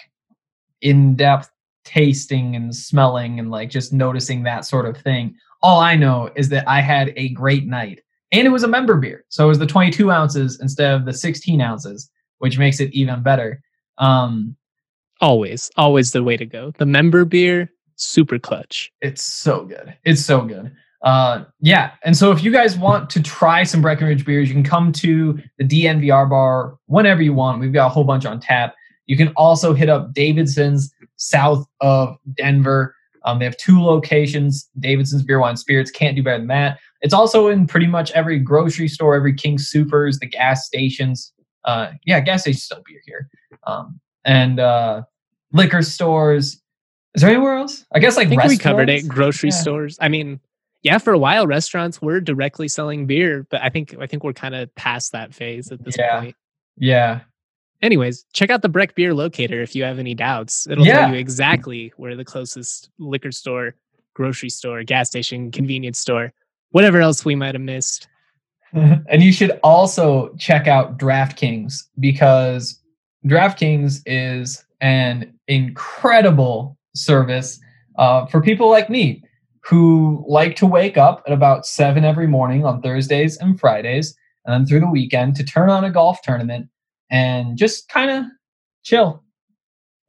in-depth 0.82 1.50
tasting 1.84 2.56
and 2.56 2.76
smelling 2.76 3.40
and 3.40 3.50
like 3.50 3.72
just 3.72 3.92
noticing 3.92 4.44
that 4.44 4.64
sort 4.64 4.86
of 4.86 4.96
thing. 4.98 5.36
All 5.62 5.80
I 5.80 5.96
know 5.96 6.32
is 6.36 6.50
that 6.50 6.68
I 6.68 6.82
had 6.82 7.14
a 7.16 7.30
great 7.30 7.66
night, 7.66 8.02
and 8.32 8.48
it 8.48 8.52
was 8.52 8.64
a 8.64 8.68
member 8.68 8.98
beer, 8.98 9.26
so 9.30 9.46
it 9.46 9.50
was 9.50 9.60
the 9.60 9.66
22 9.66 10.12
ounces 10.12 10.60
instead 10.62 10.94
of 10.94 11.06
the 11.06 11.14
16 11.14 11.60
ounces, 11.62 12.10
which 12.38 12.58
makes 12.58 12.80
it 12.80 12.92
even 12.94 13.22
better. 13.24 13.62
Um, 13.98 14.56
Always, 15.22 15.70
always 15.76 16.12
the 16.12 16.24
way 16.24 16.38
to 16.38 16.46
go. 16.46 16.72
The 16.78 16.86
member 16.86 17.26
beer, 17.26 17.70
super 17.98 18.40
clutch. 18.40 18.92
It's 19.02 19.22
so 19.22 19.66
good. 19.66 19.96
It's 20.06 20.24
so 20.24 20.42
good. 20.42 20.74
Uh, 21.02 21.46
yeah. 21.60 21.92
And 22.04 22.16
so 22.16 22.32
if 22.32 22.44
you 22.44 22.52
guys 22.52 22.78
want 22.78 23.10
to 23.12 23.22
try 23.22 23.64
some 23.64 23.82
Breckenridge 23.82 24.26
beers, 24.26 24.48
you 24.48 24.54
can 24.54 24.64
come 24.64 24.92
to 24.94 25.40
the 25.58 25.66
DNVR 25.66 26.30
bar 26.30 26.78
whenever 26.86 27.22
you 27.22 27.34
want. 27.34 27.60
We've 27.60 27.74
got 27.74 27.88
a 27.88 27.90
whole 27.90 28.04
bunch 28.04 28.26
on 28.26 28.40
tap. 28.40 28.76
You 29.06 29.18
can 29.18 29.30
also 29.30 29.74
hit 29.74 29.90
up 29.90 30.14
Davidson's 30.14 30.94
south 31.18 31.66
of 31.82 32.18
Denver. 32.36 32.96
Um, 33.26 33.40
they 33.40 33.46
have 33.46 33.58
two 33.58 33.82
locations. 33.82 34.70
Davidson's 34.80 35.24
Beer 35.24 35.40
Wine 35.40 35.58
Spirits 35.58 35.92
can't 35.92 36.16
do 36.16 36.24
better 36.24 36.38
than 36.38 36.48
that. 36.48 36.80
It's 37.02 37.14
also 37.14 37.48
in 37.48 37.68
pretty 37.68 37.88
much 37.88 38.12
every 38.12 38.40
grocery 38.40 38.88
store, 38.88 39.16
every 39.16 39.34
King 39.34 39.58
Supers, 39.58 40.20
the 40.20 40.26
gas 40.26 40.66
stations. 40.66 41.34
Uh, 41.66 41.92
yeah, 42.06 42.20
gas 42.20 42.42
stations 42.42 42.64
still 42.64 42.82
beer 42.86 43.02
here, 43.06 43.30
um, 43.68 44.00
and 44.26 44.60
uh, 44.60 45.04
liquor 45.52 45.82
stores. 45.82 46.62
Is 47.16 47.22
there 47.22 47.30
anywhere 47.30 47.58
else? 47.58 47.86
I 47.94 48.00
guess 48.00 48.16
like 48.16 48.28
I 48.28 48.30
think 48.30 48.44
we 48.44 48.58
covered 48.58 48.90
it. 48.90 49.08
Grocery 49.08 49.50
yeah. 49.50 49.56
stores. 49.56 49.98
I 50.00 50.08
mean, 50.08 50.40
yeah, 50.84 50.98
for 50.98 51.12
a 51.12 51.18
while 51.18 51.48
restaurants 51.48 52.02
were 52.02 52.22
directly 52.22 52.68
selling 52.68 53.08
beer, 53.08 53.46
but 53.50 53.62
I 53.62 53.70
think 53.70 53.96
I 54.00 54.08
think 54.08 54.24
we're 54.24 54.34
kind 54.34 54.56
of 54.56 54.74
past 54.76 55.12
that 55.12 55.34
phase 55.34 55.72
at 55.72 55.84
this 55.84 55.96
yeah. 55.98 56.20
point. 56.22 56.36
Yeah. 56.78 57.22
Anyways, 57.82 58.26
check 58.34 58.50
out 58.50 58.62
the 58.62 58.70
Breck 58.70 58.96
Beer 58.96 59.14
Locator 59.14 59.62
if 59.62 59.76
you 59.76 59.84
have 59.84 60.00
any 60.00 60.14
doubts. 60.14 60.68
It'll 60.68 60.86
yeah. 60.86 61.02
tell 61.02 61.14
you 61.14 61.20
exactly 61.20 61.94
where 61.96 62.16
the 62.16 62.26
closest 62.26 62.90
liquor 63.00 63.32
store, 63.32 63.76
grocery 64.14 64.50
store, 64.50 64.84
gas 64.84 65.08
station, 65.08 65.50
convenience 65.50 66.00
store, 66.00 66.34
whatever 66.72 67.00
else 67.00 67.24
we 67.24 67.36
might 67.36 67.56
have 67.56 67.62
missed. 67.62 68.08
and 68.74 69.24
you 69.24 69.32
should 69.32 69.60
also 69.64 70.34
check 70.38 70.68
out 70.68 70.98
DraftKings 70.98 71.84
because 72.00 72.80
DraftKings 73.26 74.02
is 74.06 74.64
an 74.82 75.34
incredible 75.48 76.78
service 76.96 77.60
uh, 77.98 78.26
for 78.26 78.42
people 78.42 78.70
like 78.70 78.90
me 78.90 79.24
who 79.64 80.24
like 80.28 80.56
to 80.58 80.66
wake 80.66 80.98
up 80.98 81.24
at 81.28 81.34
about 81.34 81.66
seven 81.66 82.04
every 82.04 82.28
morning 82.28 82.66
on 82.66 82.82
Thursdays 82.82 83.38
and 83.38 83.60
Fridays, 83.60 84.16
and 84.46 84.54
then 84.54 84.66
through 84.66 84.80
the 84.80 84.90
weekend 84.90 85.36
to 85.36 85.44
turn 85.44 85.70
on 85.70 85.84
a 85.84 85.92
golf 85.92 86.22
tournament 86.24 86.70
and 87.10 87.58
just 87.58 87.90
kind 87.90 88.12
of 88.12 88.26
chill. 88.84 89.24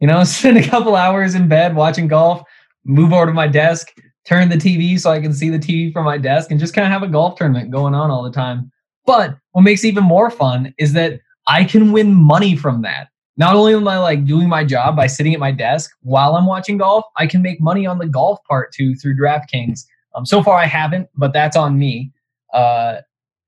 You 0.01 0.07
know, 0.07 0.25
spend 0.25 0.59
a 0.59 0.69
couple 0.69 0.97
hours 0.97 1.35
in 1.35 1.49
bed 1.49 1.77
watching 1.77 2.09
golf, 2.09 2.43
move 2.85 3.13
over 3.13 3.27
to 3.27 3.33
my 3.33 3.49
desk, 3.49 3.93
turn 4.27 4.49
the 4.49 4.57
TV 4.57 4.99
so 4.99 5.11
I 5.11 5.21
can 5.21 5.33
see 5.33 5.51
the 5.51 5.59
TV 5.59 5.93
from 5.93 6.05
my 6.05 6.19
desk, 6.19 6.51
and 6.51 6.61
just 6.61 6.75
kind 6.75 6.87
of 6.87 6.93
have 6.93 7.03
a 7.03 7.13
golf 7.13 7.37
tournament 7.37 7.71
going 7.71 7.95
on 7.95 8.11
all 8.11 8.23
the 8.23 8.33
time. 8.33 8.71
But 9.07 9.37
what 9.53 9.63
makes 9.63 9.85
even 9.85 10.05
more 10.05 10.31
fun 10.31 10.75
is 10.79 10.93
that 10.93 11.21
I 11.47 11.65
can 11.65 11.93
win 11.93 12.15
money 12.15 12.57
from 12.57 12.83
that 12.83 13.09
not 13.41 13.57
only 13.57 13.73
am 13.73 13.89
I 13.89 13.97
like 13.99 14.27
doing 14.27 14.51
my 14.51 14.65
job 14.65 14.97
by 14.97 15.07
sitting 15.07 15.33
at 15.33 15.41
my 15.41 15.51
desk 15.51 15.91
while 16.03 16.37
I'm 16.37 16.45
watching 16.45 16.77
golf, 16.77 17.07
I 17.17 17.27
can 17.27 17.41
make 17.41 17.59
money 17.59 17.87
on 17.87 17.97
the 17.97 18.07
golf 18.07 18.39
part 18.47 18.71
too 18.71 18.95
through 18.95 19.17
DraftKings. 19.17 19.87
Um, 20.15 20.27
so 20.27 20.43
far 20.43 20.59
I 20.59 20.67
haven't, 20.67 21.09
but 21.17 21.33
that's 21.33 21.57
on 21.57 21.79
me. 21.79 22.13
Uh, 22.53 22.99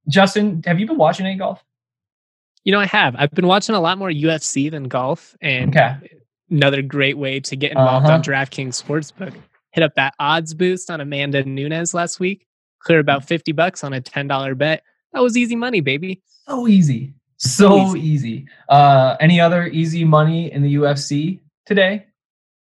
Justin, 0.08 0.62
have 0.64 0.80
you 0.80 0.86
been 0.86 0.96
watching 0.96 1.26
any 1.26 1.36
golf? 1.36 1.62
You 2.64 2.72
know, 2.72 2.80
I 2.80 2.86
have. 2.86 3.16
I've 3.18 3.30
been 3.32 3.46
watching 3.46 3.74
a 3.74 3.80
lot 3.80 3.98
more 3.98 4.10
UFC 4.10 4.70
than 4.70 4.84
golf, 4.84 5.36
and 5.40 5.76
okay. 5.76 5.96
another 6.50 6.82
great 6.82 7.18
way 7.18 7.40
to 7.40 7.56
get 7.56 7.72
involved 7.72 8.06
uh-huh. 8.06 8.14
on 8.14 8.22
DraftKings 8.22 8.80
Sportsbook. 8.82 9.34
Hit 9.72 9.82
up 9.82 9.94
that 9.96 10.14
odds 10.18 10.54
boost 10.54 10.90
on 10.90 11.00
Amanda 11.00 11.44
Nunes 11.44 11.94
last 11.94 12.20
week. 12.20 12.46
Clear 12.80 12.98
about 12.98 13.24
fifty 13.24 13.52
bucks 13.52 13.82
on 13.82 13.92
a 13.92 14.00
ten 14.00 14.28
dollar 14.28 14.54
bet. 14.54 14.82
That 15.12 15.22
was 15.22 15.36
easy 15.36 15.56
money, 15.56 15.80
baby. 15.80 16.22
So 16.46 16.68
easy. 16.68 17.14
So 17.36 17.96
easy. 17.96 18.00
easy. 18.00 18.46
Uh, 18.68 19.16
any 19.18 19.40
other 19.40 19.66
easy 19.66 20.04
money 20.04 20.52
in 20.52 20.62
the 20.62 20.74
UFC 20.74 21.40
today? 21.66 22.06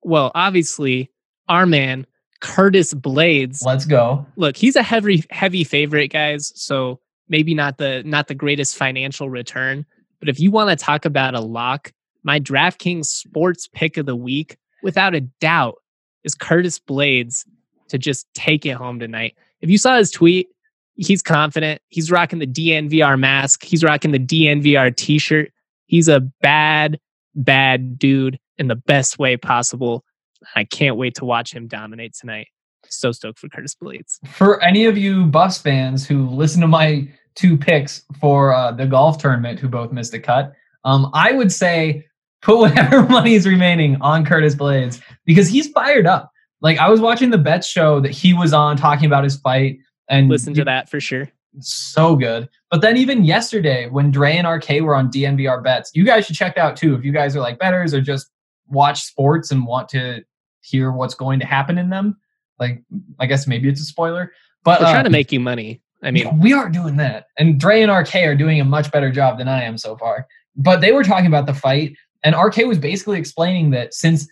Well, 0.04 0.32
obviously, 0.34 1.12
our 1.48 1.68
man 1.68 2.08
Curtis 2.40 2.94
Blaydes. 2.94 3.64
Let's 3.64 3.86
go. 3.86 4.26
Look, 4.36 4.58
he's 4.58 4.76
a 4.76 4.84
heavy 4.84 5.24
heavy 5.30 5.64
favorite, 5.64 6.08
guys. 6.08 6.52
So 6.56 7.00
maybe 7.32 7.56
not 7.56 7.78
the 7.78 8.04
not 8.06 8.28
the 8.28 8.36
greatest 8.36 8.76
financial 8.76 9.30
return, 9.30 9.86
but 10.20 10.30
if 10.30 10.40
you 10.40 10.52
want 10.52 10.70
to 10.70 10.76
talk 10.76 11.06
about 11.06 11.34
a 11.34 11.40
lock, 11.40 11.92
my 12.22 12.40
DraftKings 12.40 13.06
sports 13.06 13.68
pick 13.74 13.98
of 13.98 14.06
the 14.06 14.16
week, 14.16 14.58
without 14.84 15.16
a 15.16 15.22
doubt, 15.22 15.76
is 16.24 16.36
Curtis 16.36 16.78
Blaydes 16.78 17.46
to 17.88 17.98
just 17.98 18.28
take 18.36 18.66
it 18.66 18.74
home 18.74 19.00
tonight. 19.00 19.36
If 19.62 19.70
you 19.70 19.78
saw 19.78 19.98
his 19.98 20.12
tweet, 20.12 20.50
he's 20.96 21.22
confident. 21.22 21.82
He's 21.90 22.12
rocking 22.12 22.40
the 22.40 22.48
DNVR 22.48 23.18
mask. 23.18 23.64
He's 23.64 23.84
rocking 23.84 24.12
the 24.12 24.20
DNVR 24.20 24.96
t-shirt. 24.96 25.52
He's 25.88 26.08
a 26.08 26.20
bad, 26.42 27.00
bad 27.34 27.98
dude 27.98 28.40
in 28.58 28.68
the 28.68 28.76
best 28.76 29.18
way 29.18 29.38
possible. 29.38 30.04
I 30.56 30.64
can't 30.64 30.98
wait 30.98 31.16
to 31.16 31.26
watch 31.26 31.54
him 31.54 31.68
dominate 31.68 32.14
tonight. 32.14 32.48
So 32.88 33.12
stoked 33.12 33.40
for 33.40 33.48
Curtis 33.50 33.76
Blaydes. 33.76 34.20
For 34.28 34.62
any 34.62 34.86
of 34.86 34.98
you 34.98 35.26
bus 35.26 35.58
fans 35.58 36.06
who 36.06 36.28
listen 36.30 36.62
to 36.62 36.68
my 36.68 37.08
two 37.36 37.58
picks 37.58 38.04
for 38.20 38.54
uh, 38.54 38.72
the 38.72 38.86
golf 38.86 39.18
tournament, 39.18 39.60
who 39.60 39.68
both 39.68 39.92
missed 39.92 40.14
a 40.14 40.20
cut, 40.20 40.54
um, 40.84 41.10
I 41.14 41.32
would 41.32 41.52
say 41.52 42.06
put 42.42 42.58
whatever 42.60 43.04
money 43.04 43.34
is 43.36 43.48
remaining 43.48 44.02
on 44.02 44.26
Curtis 44.26 44.56
Blaydes 44.56 45.02
because 45.26 45.48
he's 45.48 45.68
fired 45.70 46.08
up. 46.08 46.32
Like 46.62 46.78
I 46.78 46.90
was 46.90 47.00
watching 47.00 47.32
the 47.32 47.38
bet 47.38 47.66
show 47.66 48.00
that 48.02 48.12
he 48.12 48.34
was 48.34 48.54
on 48.54 48.78
talking 48.78 49.06
about 49.06 49.24
his 49.24 49.38
fight 49.38 49.80
and 50.10 50.30
listen 50.30 50.54
to 50.56 50.64
that 50.66 50.90
for 50.90 51.00
sure. 51.00 51.30
So 51.60 52.16
good. 52.16 52.48
But 52.70 52.82
then 52.82 52.98
even 52.98 53.24
yesterday 53.24 53.90
when 53.90 54.12
Dre 54.12 54.38
and 54.38 54.48
RK 54.48 54.82
were 54.82 54.96
on 54.96 55.12
DNVR 55.12 55.64
bets, 55.64 55.92
you 55.94 56.06
guys 56.06 56.26
should 56.26 56.36
check 56.36 56.58
out 56.58 56.78
too. 56.78 56.96
If 56.96 57.04
you 57.04 57.12
guys 57.12 57.36
are 57.36 57.42
like 57.42 57.60
betters 57.60 57.94
or 57.94 58.02
just 58.02 58.30
watch 58.68 59.04
sports 59.04 59.52
and 59.52 59.66
want 59.66 59.90
to 59.90 60.24
hear 60.62 60.92
what's 60.92 61.16
going 61.16 61.40
to 61.40 61.46
happen 61.46 61.78
in 61.78 61.90
them, 61.90 62.18
like 62.60 62.84
I 63.20 63.26
guess 63.26 63.48
maybe 63.48 63.68
it's 63.68 63.82
a 63.82 63.86
spoiler. 63.86 64.32
But 64.64 64.80
we're 64.80 64.88
uh, 64.88 64.92
trying 64.92 65.04
to 65.06 65.10
make 65.10 65.32
you 65.32 65.40
money. 65.40 65.82
I 66.04 66.12
mean, 66.12 66.40
we 66.40 66.52
aren't 66.54 66.74
doing 66.74 66.98
that, 66.98 67.28
and 67.38 67.60
Dre 67.60 67.82
and 67.82 67.92
RK 67.92 68.16
are 68.16 68.36
doing 68.36 68.60
a 68.60 68.66
much 68.66 68.92
better 68.92 69.12
job 69.12 69.38
than 69.38 69.48
I 69.48 69.64
am 69.64 69.78
so 69.78 69.96
far. 69.98 70.28
But 70.56 70.82
they 70.82 70.92
were 70.92 71.04
talking 71.04 71.28
about 71.28 71.46
the 71.46 71.54
fight, 71.54 71.96
and 72.24 72.36
RK 72.36 72.58
was 72.66 72.80
basically 72.80 73.20
explaining 73.20 73.70
that 73.72 73.94
since 73.94 74.28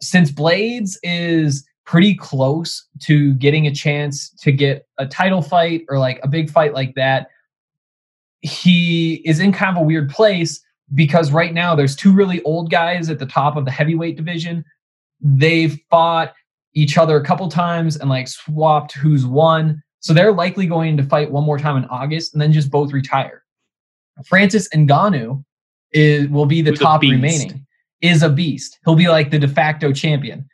since 0.00 0.30
Blaydes 0.30 0.96
is 1.02 1.64
pretty 1.84 2.14
close 2.14 2.86
to 3.00 3.34
getting 3.34 3.66
a 3.66 3.74
chance 3.74 4.30
to 4.40 4.52
get 4.52 4.86
a 4.98 5.06
title 5.06 5.42
fight 5.42 5.84
or 5.88 5.98
like 5.98 6.20
a 6.22 6.28
big 6.28 6.50
fight 6.50 6.74
like 6.74 6.94
that. 6.94 7.28
He 8.40 9.22
is 9.24 9.40
in 9.40 9.52
kind 9.52 9.76
of 9.76 9.82
a 9.82 9.86
weird 9.86 10.10
place 10.10 10.60
because 10.94 11.32
right 11.32 11.54
now 11.54 11.74
there's 11.74 11.96
two 11.96 12.12
really 12.12 12.42
old 12.42 12.70
guys 12.70 13.08
at 13.10 13.18
the 13.18 13.26
top 13.26 13.56
of 13.56 13.64
the 13.64 13.70
heavyweight 13.70 14.16
division. 14.16 14.64
They've 15.20 15.78
fought 15.90 16.34
each 16.74 16.98
other 16.98 17.16
a 17.16 17.24
couple 17.24 17.48
times 17.48 17.96
and 17.96 18.08
like 18.10 18.28
swapped 18.28 18.92
who's 18.92 19.26
won. 19.26 19.82
So 20.02 20.12
they're 20.12 20.32
likely 20.32 20.66
going 20.66 20.96
to 20.98 21.02
fight 21.02 21.30
one 21.30 21.44
more 21.44 21.58
time 21.58 21.76
in 21.76 21.84
August 21.86 22.34
and 22.34 22.42
then 22.42 22.52
just 22.52 22.70
both 22.70 22.92
retire. 22.92 23.42
Francis 24.26 24.68
Ngannou 24.68 25.42
is 25.92 26.28
will 26.28 26.46
be 26.46 26.62
the 26.62 26.70
Who's 26.70 26.80
top 26.80 27.02
remaining. 27.02 27.66
Is 28.02 28.22
a 28.22 28.28
beast. 28.28 28.78
He'll 28.84 28.96
be 28.96 29.08
like 29.08 29.30
the 29.30 29.38
de 29.38 29.46
facto 29.46 29.92
champion 29.92 30.48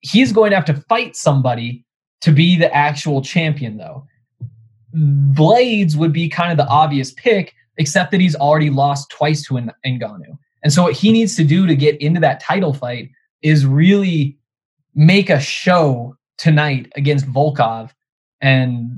he's 0.00 0.32
going 0.32 0.50
to 0.50 0.56
have 0.56 0.64
to 0.66 0.74
fight 0.74 1.16
somebody 1.16 1.84
to 2.22 2.32
be 2.32 2.56
the 2.56 2.74
actual 2.74 3.22
champion, 3.22 3.76
though. 3.76 4.06
Blaydes 4.94 5.96
would 5.96 6.12
be 6.12 6.28
kind 6.28 6.50
of 6.50 6.58
the 6.58 6.66
obvious 6.68 7.12
pick, 7.12 7.54
except 7.76 8.10
that 8.10 8.20
he's 8.20 8.34
already 8.34 8.70
lost 8.70 9.10
twice 9.10 9.44
to 9.46 9.54
Ngannou. 9.54 10.38
And 10.62 10.72
so, 10.72 10.82
what 10.82 10.94
he 10.94 11.12
needs 11.12 11.36
to 11.36 11.44
do 11.44 11.66
to 11.66 11.74
get 11.74 12.00
into 12.02 12.20
that 12.20 12.40
title 12.40 12.74
fight 12.74 13.10
is 13.42 13.64
really 13.64 14.36
make 14.94 15.30
a 15.30 15.40
show 15.40 16.16
tonight 16.36 16.90
against 16.96 17.26
Volkov 17.26 17.90
and 18.40 18.90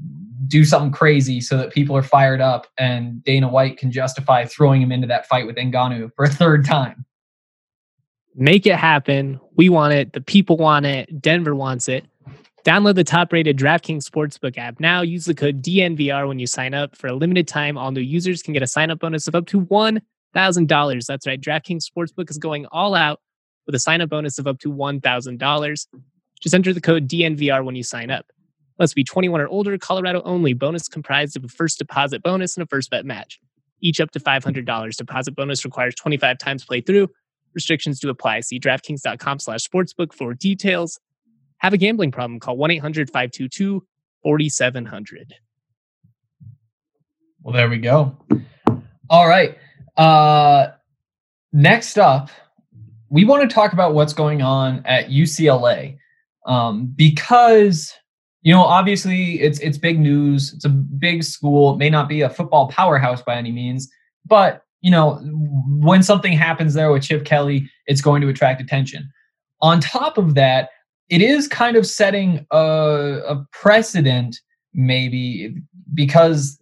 do 0.48 0.64
something 0.64 0.92
crazy 0.92 1.40
so 1.40 1.56
that 1.56 1.72
people 1.72 1.96
are 1.96 2.02
fired 2.02 2.40
up 2.40 2.66
and 2.78 3.22
Dana 3.24 3.48
White 3.48 3.78
can 3.78 3.90
justify 3.90 4.44
throwing 4.44 4.82
him 4.82 4.92
into 4.92 5.06
that 5.06 5.26
fight 5.26 5.46
with 5.46 5.56
Ngannou 5.56 6.10
for 6.14 6.24
a 6.24 6.28
third 6.28 6.64
time. 6.64 7.04
Make 8.34 8.66
it 8.66 8.76
happen. 8.76 9.40
We 9.56 9.68
want 9.68 9.94
it. 9.94 10.12
The 10.12 10.20
people 10.20 10.56
want 10.56 10.86
it. 10.86 11.20
Denver 11.20 11.54
wants 11.54 11.88
it. 11.88 12.04
Download 12.64 12.94
the 12.94 13.04
top 13.04 13.32
rated 13.32 13.58
DraftKings 13.58 14.08
Sportsbook 14.08 14.56
app 14.56 14.78
now. 14.78 15.02
Use 15.02 15.24
the 15.24 15.34
code 15.34 15.62
DNVR 15.62 16.28
when 16.28 16.38
you 16.38 16.46
sign 16.46 16.74
up. 16.74 16.96
For 16.96 17.08
a 17.08 17.12
limited 17.12 17.48
time, 17.48 17.76
all 17.76 17.90
new 17.90 18.00
users 18.00 18.42
can 18.42 18.54
get 18.54 18.62
a 18.62 18.66
sign 18.66 18.90
up 18.90 19.00
bonus 19.00 19.26
of 19.26 19.34
up 19.34 19.46
to 19.48 19.60
$1,000. 19.60 21.06
That's 21.06 21.26
right. 21.26 21.40
DraftKings 21.40 21.84
Sportsbook 21.84 22.30
is 22.30 22.38
going 22.38 22.66
all 22.66 22.94
out 22.94 23.20
with 23.66 23.74
a 23.74 23.80
sign 23.80 24.00
up 24.00 24.10
bonus 24.10 24.38
of 24.38 24.46
up 24.46 24.60
to 24.60 24.72
$1,000. 24.72 25.86
Just 26.40 26.54
enter 26.54 26.72
the 26.72 26.80
code 26.80 27.08
DNVR 27.08 27.64
when 27.64 27.74
you 27.74 27.82
sign 27.82 28.10
up. 28.10 28.26
Must 28.78 28.94
be 28.94 29.04
21 29.04 29.40
or 29.40 29.48
older, 29.48 29.76
Colorado 29.78 30.22
only. 30.24 30.54
Bonus 30.54 30.88
comprised 30.88 31.36
of 31.36 31.44
a 31.44 31.48
first 31.48 31.78
deposit 31.78 32.22
bonus 32.22 32.56
and 32.56 32.64
a 32.64 32.66
first 32.66 32.90
bet 32.90 33.04
match. 33.04 33.38
Each 33.80 34.00
up 34.00 34.10
to 34.12 34.20
$500. 34.20 34.96
Deposit 34.96 35.34
bonus 35.34 35.64
requires 35.64 35.94
25 35.94 36.38
times 36.38 36.64
playthrough. 36.64 37.08
Restrictions 37.54 38.00
do 38.00 38.08
apply. 38.08 38.40
See 38.40 38.58
DraftKings.com 38.58 39.40
slash 39.40 39.66
sportsbook 39.68 40.12
for 40.12 40.34
details. 40.34 40.98
Have 41.58 41.72
a 41.72 41.76
gambling 41.76 42.10
problem? 42.10 42.40
Call 42.40 42.56
1 42.56 42.70
800 42.70 43.08
522 43.08 43.84
4700. 44.22 45.34
Well, 47.42 47.54
there 47.54 47.68
we 47.68 47.78
go. 47.78 48.16
All 49.10 49.28
right. 49.28 49.58
Uh, 49.96 50.68
next 51.52 51.98
up, 51.98 52.30
we 53.10 53.24
want 53.24 53.48
to 53.48 53.52
talk 53.52 53.72
about 53.72 53.94
what's 53.94 54.12
going 54.12 54.42
on 54.42 54.82
at 54.86 55.08
UCLA 55.08 55.98
um, 56.46 56.86
because 56.86 57.92
you 58.42 58.52
know 58.52 58.62
obviously 58.62 59.40
it's 59.40 59.58
it's 59.60 59.78
big 59.78 59.98
news. 59.98 60.52
It's 60.52 60.64
a 60.64 60.68
big 60.68 61.24
school. 61.24 61.74
It 61.74 61.78
may 61.78 61.90
not 61.90 62.08
be 62.08 62.20
a 62.20 62.30
football 62.30 62.68
powerhouse 62.68 63.22
by 63.22 63.36
any 63.36 63.52
means, 63.52 63.90
but 64.26 64.64
you 64.82 64.90
know, 64.90 65.14
when 65.68 66.02
something 66.02 66.32
happens 66.32 66.74
there 66.74 66.90
with 66.90 67.04
Chip 67.04 67.24
Kelly, 67.24 67.70
it's 67.86 68.00
going 68.02 68.20
to 68.20 68.28
attract 68.28 68.60
attention. 68.60 69.08
On 69.60 69.80
top 69.80 70.18
of 70.18 70.34
that, 70.34 70.70
it 71.08 71.22
is 71.22 71.46
kind 71.46 71.76
of 71.76 71.86
setting 71.86 72.44
a, 72.50 73.20
a 73.28 73.46
precedent 73.52 74.40
maybe 74.74 75.54
because 75.94 76.58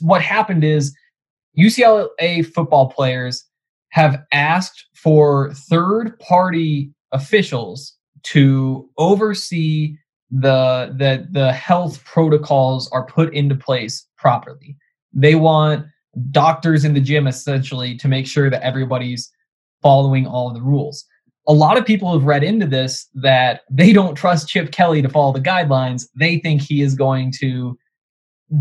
what 0.00 0.20
happened 0.20 0.64
is 0.64 0.94
UCLA 1.58 2.44
football 2.44 2.90
players 2.90 3.44
have 3.90 4.22
asked 4.32 4.86
for 4.94 5.52
third 5.54 6.18
party 6.18 6.92
officials 7.12 7.94
to 8.24 8.88
oversee 8.98 9.96
the 10.32 10.94
the 10.96 11.28
the 11.30 11.52
health 11.52 12.02
protocols 12.04 12.90
are 12.90 13.04
put 13.04 13.32
into 13.34 13.54
place 13.54 14.06
properly. 14.16 14.76
They 15.12 15.34
want 15.34 15.86
doctors 16.30 16.84
in 16.84 16.94
the 16.94 17.00
gym 17.00 17.26
essentially 17.26 17.96
to 17.98 18.08
make 18.08 18.26
sure 18.26 18.48
that 18.48 18.62
everybody's 18.62 19.30
following 19.82 20.26
all 20.26 20.48
of 20.48 20.54
the 20.54 20.62
rules. 20.62 21.04
A 21.48 21.52
lot 21.52 21.76
of 21.76 21.84
people 21.84 22.12
have 22.12 22.24
read 22.24 22.44
into 22.44 22.66
this 22.66 23.08
that 23.14 23.62
they 23.70 23.92
don't 23.92 24.14
trust 24.14 24.48
Chip 24.48 24.72
Kelly 24.72 25.02
to 25.02 25.08
follow 25.08 25.32
the 25.32 25.40
guidelines. 25.40 26.08
They 26.14 26.38
think 26.38 26.62
he 26.62 26.80
is 26.80 26.94
going 26.94 27.32
to 27.40 27.78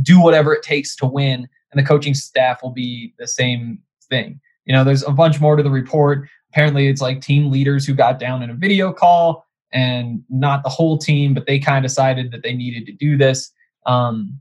do 0.01 0.19
whatever 0.19 0.53
it 0.53 0.63
takes 0.63 0.95
to 0.97 1.05
win, 1.05 1.47
and 1.71 1.81
the 1.81 1.87
coaching 1.87 2.13
staff 2.13 2.61
will 2.61 2.71
be 2.71 3.13
the 3.17 3.27
same 3.27 3.79
thing. 4.09 4.41
You 4.65 4.73
know, 4.73 4.83
there's 4.83 5.03
a 5.03 5.11
bunch 5.11 5.39
more 5.39 5.55
to 5.55 5.63
the 5.63 5.71
report. 5.71 6.27
Apparently, 6.51 6.87
it's 6.87 7.01
like 7.01 7.21
team 7.21 7.49
leaders 7.49 7.85
who 7.85 7.93
got 7.93 8.19
down 8.19 8.43
in 8.43 8.49
a 8.49 8.55
video 8.55 8.91
call 8.91 9.45
and 9.73 10.23
not 10.29 10.63
the 10.63 10.69
whole 10.69 10.97
team, 10.97 11.33
but 11.33 11.45
they 11.45 11.59
kind 11.59 11.85
of 11.85 11.89
decided 11.89 12.31
that 12.31 12.43
they 12.43 12.53
needed 12.53 12.85
to 12.85 12.91
do 12.91 13.17
this. 13.17 13.51
Um, 13.85 14.39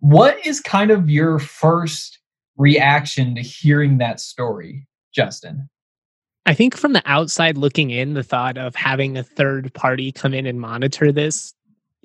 what 0.00 0.44
is 0.46 0.60
kind 0.60 0.90
of 0.90 1.08
your 1.08 1.38
first 1.38 2.18
reaction 2.56 3.34
to 3.34 3.40
hearing 3.40 3.98
that 3.98 4.20
story, 4.20 4.86
Justin? 5.14 5.68
I 6.44 6.54
think 6.54 6.76
from 6.76 6.92
the 6.92 7.02
outside 7.06 7.58
looking 7.58 7.90
in, 7.90 8.14
the 8.14 8.22
thought 8.22 8.56
of 8.56 8.76
having 8.76 9.16
a 9.16 9.24
third 9.24 9.72
party 9.74 10.12
come 10.12 10.32
in 10.32 10.46
and 10.46 10.60
monitor 10.60 11.10
this 11.10 11.54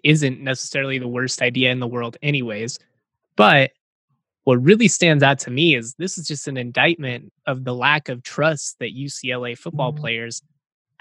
isn't 0.04 0.42
necessarily 0.42 0.98
the 0.98 1.08
worst 1.08 1.42
idea 1.44 1.72
in 1.72 1.80
the 1.80 1.88
world, 1.88 2.18
anyways. 2.24 2.80
But 3.36 3.72
what 4.44 4.64
really 4.64 4.88
stands 4.88 5.24
out 5.24 5.38
to 5.40 5.52
me 5.52 5.76
is 5.76 5.94
this 5.96 6.18
is 6.18 6.28
just 6.28 6.48
an 6.48 6.58
indictment 6.58 7.32
of 7.46 7.64
the 7.64 7.76
lack 7.76 8.10
of 8.10 8.24
trust 8.24 8.78
that 8.80 8.96
UCLA 8.96 9.56
football 9.56 9.92
mm-hmm. 9.92 10.02
players 10.02 10.42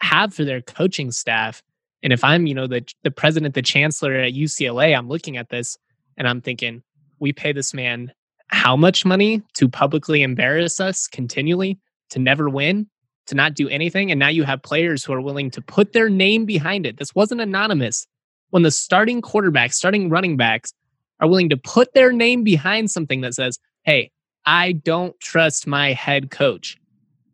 have 0.03 0.35
for 0.35 0.45
their 0.45 0.63
coaching 0.63 1.11
staff. 1.11 1.63
And 2.03 2.13
if 2.13 2.25
I'm, 2.25 2.47
you 2.47 2.55
know, 2.55 2.67
the 2.67 2.85
the 3.03 3.11
president, 3.11 3.55
the 3.55 3.63
chancellor 3.63 4.15
at 4.15 4.33
UCLA, 4.33 4.97
I'm 4.97 5.09
looking 5.09 5.37
at 5.37 5.51
this 5.51 5.77
and 6.17 6.27
I'm 6.27 6.41
thinking, 6.41 6.83
we 7.19 7.33
pay 7.33 7.53
this 7.53 7.75
man 7.75 8.13
how 8.49 8.77
much 8.77 9.05
money 9.05 9.43
to 9.55 9.69
publicly 9.69 10.23
embarrass 10.23 10.81
us 10.81 11.07
continually, 11.07 11.79
to 12.11 12.19
never 12.19 12.49
win, 12.49 12.89
to 13.27 13.35
not 13.35 13.55
do 13.55 13.69
anything. 13.69 14.11
And 14.11 14.19
now 14.19 14.29
you 14.29 14.43
have 14.43 14.63
players 14.63 15.05
who 15.05 15.13
are 15.13 15.21
willing 15.21 15.51
to 15.53 15.63
put 15.63 15.93
their 15.93 16.09
name 16.09 16.47
behind 16.47 16.85
it. 16.85 16.99
This 16.99 17.15
wasn't 17.15 17.41
anonymous. 17.41 18.07
When 18.51 18.65
the 18.65 18.73
starting 18.73 19.23
quarterbacks, 19.23 19.75
starting 19.75 20.11
running 20.11 20.37
backs 20.37 20.73
are 21.21 21.29
willing 21.29 21.49
to 21.51 21.57
put 21.57 21.95
their 21.95 22.13
name 22.13 22.43
behind 22.43 22.91
something 22.91 23.21
that 23.21 23.35
says, 23.35 23.59
hey, 23.85 24.11
I 24.47 24.73
don't 24.73 25.19
trust 25.21 25.67
my 25.67 25.93
head 25.93 26.31
coach. 26.31 26.77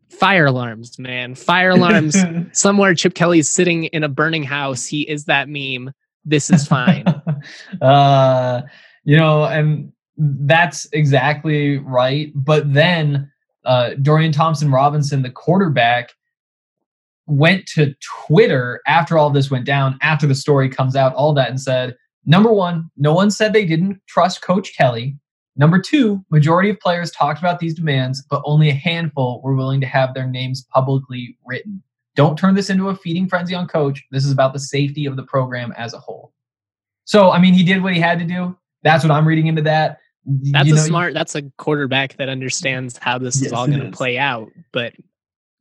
Fire 0.09 0.45
alarms, 0.45 0.97
man. 0.97 1.35
Fire 1.35 1.71
alarms. 1.71 2.17
Somewhere 2.53 2.95
Chip 2.95 3.13
Kelly's 3.13 3.51
sitting 3.51 3.85
in 3.85 4.03
a 4.03 4.09
burning 4.09 4.43
house. 4.43 4.85
He 4.85 5.01
is 5.01 5.25
that 5.25 5.49
meme. 5.49 5.93
This 6.25 6.49
is 6.49 6.67
fine. 6.67 7.05
uh, 7.81 8.61
you 9.03 9.17
know, 9.17 9.45
and 9.45 9.91
that's 10.17 10.87
exactly 10.93 11.77
right. 11.79 12.31
But 12.35 12.73
then 12.73 13.31
uh, 13.65 13.91
Dorian 14.01 14.31
Thompson 14.31 14.71
Robinson, 14.71 15.21
the 15.21 15.29
quarterback, 15.29 16.11
went 17.27 17.65
to 17.67 17.93
Twitter 18.25 18.81
after 18.87 19.17
all 19.17 19.29
this 19.29 19.51
went 19.51 19.65
down, 19.65 19.97
after 20.01 20.25
the 20.25 20.35
story 20.35 20.69
comes 20.69 20.95
out, 20.95 21.13
all 21.13 21.33
that, 21.33 21.49
and 21.49 21.59
said, 21.59 21.95
number 22.25 22.51
one, 22.51 22.89
no 22.95 23.13
one 23.13 23.29
said 23.29 23.51
they 23.51 23.65
didn't 23.65 24.01
trust 24.07 24.41
Coach 24.41 24.75
Kelly. 24.77 25.17
Number 25.57 25.79
two, 25.79 26.23
majority 26.29 26.69
of 26.69 26.79
players 26.79 27.11
talked 27.11 27.39
about 27.39 27.59
these 27.59 27.73
demands, 27.73 28.23
but 28.29 28.41
only 28.45 28.69
a 28.69 28.73
handful 28.73 29.41
were 29.43 29.55
willing 29.55 29.81
to 29.81 29.87
have 29.87 30.13
their 30.13 30.27
names 30.27 30.65
publicly 30.73 31.35
written. 31.45 31.81
Don't 32.15 32.37
turn 32.37 32.55
this 32.55 32.69
into 32.69 32.89
a 32.89 32.95
feeding 32.95 33.27
frenzy 33.27 33.55
on 33.55 33.67
coach. 33.67 34.03
This 34.11 34.25
is 34.25 34.31
about 34.31 34.53
the 34.53 34.59
safety 34.59 35.05
of 35.05 35.15
the 35.15 35.23
program 35.23 35.73
as 35.77 35.93
a 35.93 35.99
whole. 35.99 36.33
So, 37.05 37.31
I 37.31 37.39
mean, 37.39 37.53
he 37.53 37.63
did 37.63 37.81
what 37.81 37.93
he 37.93 37.99
had 37.99 38.19
to 38.19 38.25
do. 38.25 38.57
That's 38.83 39.03
what 39.03 39.11
I'm 39.11 39.27
reading 39.27 39.47
into 39.47 39.61
that. 39.63 39.99
That's 40.25 40.67
you 40.67 40.75
know, 40.75 40.81
a 40.81 40.83
smart. 40.83 41.13
That's 41.13 41.35
a 41.35 41.43
quarterback 41.57 42.17
that 42.17 42.29
understands 42.29 42.97
how 42.97 43.17
this 43.17 43.37
yes, 43.37 43.47
is 43.47 43.53
all 43.53 43.67
going 43.67 43.79
to 43.79 43.91
play 43.91 44.17
out. 44.17 44.49
But 44.73 44.93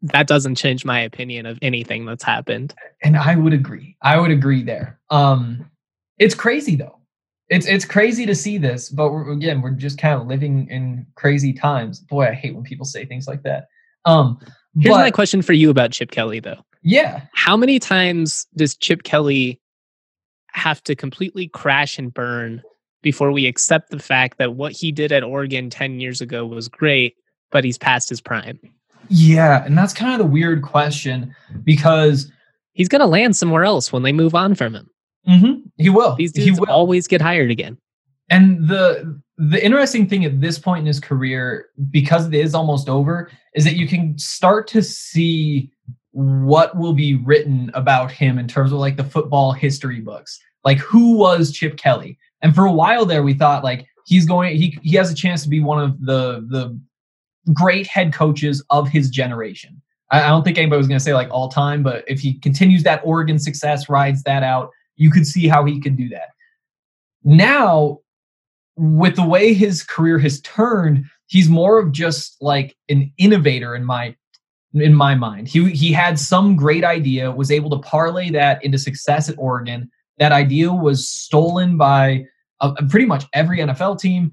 that 0.02 0.26
doesn't 0.26 0.56
change 0.56 0.84
my 0.84 1.00
opinion 1.00 1.46
of 1.46 1.58
anything 1.62 2.04
that's 2.04 2.24
happened. 2.24 2.74
And 3.02 3.16
I 3.16 3.36
would 3.36 3.52
agree. 3.52 3.96
I 4.02 4.18
would 4.18 4.30
agree 4.30 4.62
there. 4.62 4.98
Um, 5.10 5.70
it's 6.18 6.34
crazy 6.34 6.76
though. 6.76 6.95
It's 7.48 7.66
it's 7.66 7.84
crazy 7.84 8.26
to 8.26 8.34
see 8.34 8.58
this, 8.58 8.88
but 8.88 9.12
we're, 9.12 9.30
again, 9.30 9.60
we're 9.60 9.70
just 9.70 9.98
kind 9.98 10.20
of 10.20 10.26
living 10.26 10.68
in 10.68 11.06
crazy 11.14 11.52
times. 11.52 12.00
Boy, 12.00 12.26
I 12.26 12.32
hate 12.32 12.54
when 12.54 12.64
people 12.64 12.86
say 12.86 13.04
things 13.04 13.28
like 13.28 13.42
that. 13.44 13.68
Um, 14.04 14.38
Here's 14.78 14.94
but, 14.94 15.00
my 15.00 15.10
question 15.10 15.42
for 15.42 15.52
you 15.52 15.70
about 15.70 15.92
Chip 15.92 16.10
Kelly, 16.10 16.40
though. 16.40 16.58
Yeah. 16.82 17.22
How 17.34 17.56
many 17.56 17.78
times 17.78 18.46
does 18.56 18.76
Chip 18.76 19.04
Kelly 19.04 19.60
have 20.52 20.82
to 20.84 20.94
completely 20.94 21.48
crash 21.48 21.98
and 21.98 22.12
burn 22.12 22.62
before 23.02 23.32
we 23.32 23.46
accept 23.46 23.90
the 23.90 23.98
fact 23.98 24.38
that 24.38 24.54
what 24.54 24.72
he 24.72 24.92
did 24.92 25.12
at 25.12 25.22
Oregon 25.22 25.70
10 25.70 26.00
years 26.00 26.20
ago 26.20 26.44
was 26.44 26.68
great, 26.68 27.14
but 27.50 27.64
he's 27.64 27.78
past 27.78 28.08
his 28.08 28.20
prime? 28.20 28.58
Yeah, 29.08 29.64
and 29.64 29.78
that's 29.78 29.94
kind 29.94 30.12
of 30.12 30.18
the 30.18 30.32
weird 30.32 30.62
question 30.62 31.34
because 31.62 32.30
he's 32.72 32.88
going 32.88 33.00
to 33.00 33.06
land 33.06 33.36
somewhere 33.36 33.64
else 33.64 33.92
when 33.92 34.02
they 34.02 34.12
move 34.12 34.34
on 34.34 34.54
from 34.54 34.74
him. 34.74 34.90
Mm-hmm. 35.28 35.68
He 35.76 35.90
will. 35.90 36.14
These 36.16 36.32
dudes 36.32 36.60
will. 36.60 36.70
always 36.70 37.06
get 37.06 37.20
hired 37.20 37.50
again. 37.50 37.78
And 38.30 38.68
the 38.68 39.20
the 39.38 39.62
interesting 39.64 40.08
thing 40.08 40.24
at 40.24 40.40
this 40.40 40.58
point 40.58 40.80
in 40.80 40.86
his 40.86 41.00
career, 41.00 41.66
because 41.90 42.26
it 42.26 42.34
is 42.34 42.54
almost 42.54 42.88
over, 42.88 43.30
is 43.54 43.64
that 43.64 43.76
you 43.76 43.86
can 43.86 44.18
start 44.18 44.66
to 44.68 44.82
see 44.82 45.70
what 46.12 46.76
will 46.76 46.94
be 46.94 47.16
written 47.16 47.70
about 47.74 48.10
him 48.10 48.38
in 48.38 48.48
terms 48.48 48.72
of 48.72 48.78
like 48.78 48.96
the 48.96 49.04
football 49.04 49.52
history 49.52 50.00
books. 50.00 50.40
Like 50.64 50.78
who 50.78 51.16
was 51.16 51.52
Chip 51.52 51.76
Kelly? 51.76 52.18
And 52.42 52.54
for 52.54 52.64
a 52.64 52.72
while 52.72 53.04
there, 53.04 53.22
we 53.22 53.34
thought 53.34 53.62
like 53.62 53.86
he's 54.06 54.24
going 54.24 54.56
he 54.56 54.78
he 54.82 54.96
has 54.96 55.10
a 55.10 55.14
chance 55.14 55.42
to 55.42 55.48
be 55.48 55.60
one 55.60 55.82
of 55.82 56.00
the 56.00 56.46
the 56.48 56.78
great 57.52 57.86
head 57.86 58.12
coaches 58.12 58.64
of 58.70 58.88
his 58.88 59.10
generation. 59.10 59.80
I, 60.10 60.22
I 60.22 60.28
don't 60.28 60.42
think 60.42 60.58
anybody 60.58 60.78
was 60.78 60.88
going 60.88 60.98
to 60.98 61.04
say 61.04 61.14
like 61.14 61.30
all 61.30 61.48
time, 61.48 61.82
but 61.82 62.04
if 62.08 62.20
he 62.20 62.38
continues 62.38 62.82
that 62.84 63.02
Oregon 63.04 63.38
success, 63.38 63.88
rides 63.88 64.22
that 64.22 64.42
out, 64.42 64.70
you 64.96 65.10
could 65.10 65.26
see 65.26 65.46
how 65.48 65.64
he 65.64 65.80
could 65.80 65.96
do 65.96 66.08
that. 66.08 66.30
Now, 67.24 68.00
with 68.76 69.16
the 69.16 69.26
way 69.26 69.52
his 69.52 69.82
career 69.82 70.18
has 70.18 70.40
turned, 70.42 71.04
he's 71.26 71.48
more 71.48 71.78
of 71.78 71.92
just 71.92 72.36
like 72.40 72.76
an 72.88 73.12
innovator 73.18 73.74
in 73.74 73.84
my 73.84 74.14
in 74.74 74.94
my 74.94 75.14
mind. 75.14 75.48
He 75.48 75.70
he 75.70 75.92
had 75.92 76.18
some 76.18 76.56
great 76.56 76.84
idea, 76.84 77.30
was 77.30 77.50
able 77.50 77.70
to 77.70 77.78
parlay 77.78 78.30
that 78.30 78.62
into 78.64 78.78
success 78.78 79.28
at 79.28 79.36
Oregon, 79.38 79.90
that 80.18 80.32
idea 80.32 80.72
was 80.72 81.08
stolen 81.08 81.76
by 81.76 82.24
uh, 82.60 82.72
pretty 82.88 83.06
much 83.06 83.24
every 83.32 83.58
NFL 83.58 83.98
team, 83.98 84.32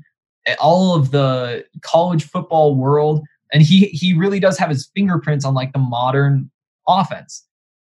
all 0.59 0.95
of 0.95 1.11
the 1.11 1.65
college 1.81 2.25
football 2.25 2.75
world, 2.75 3.21
and 3.51 3.61
he 3.61 3.87
he 3.87 4.13
really 4.13 4.39
does 4.39 4.57
have 4.57 4.69
his 4.69 4.89
fingerprints 4.95 5.45
on 5.45 5.53
like 5.53 5.73
the 5.73 5.79
modern 5.79 6.49
offense. 6.87 7.45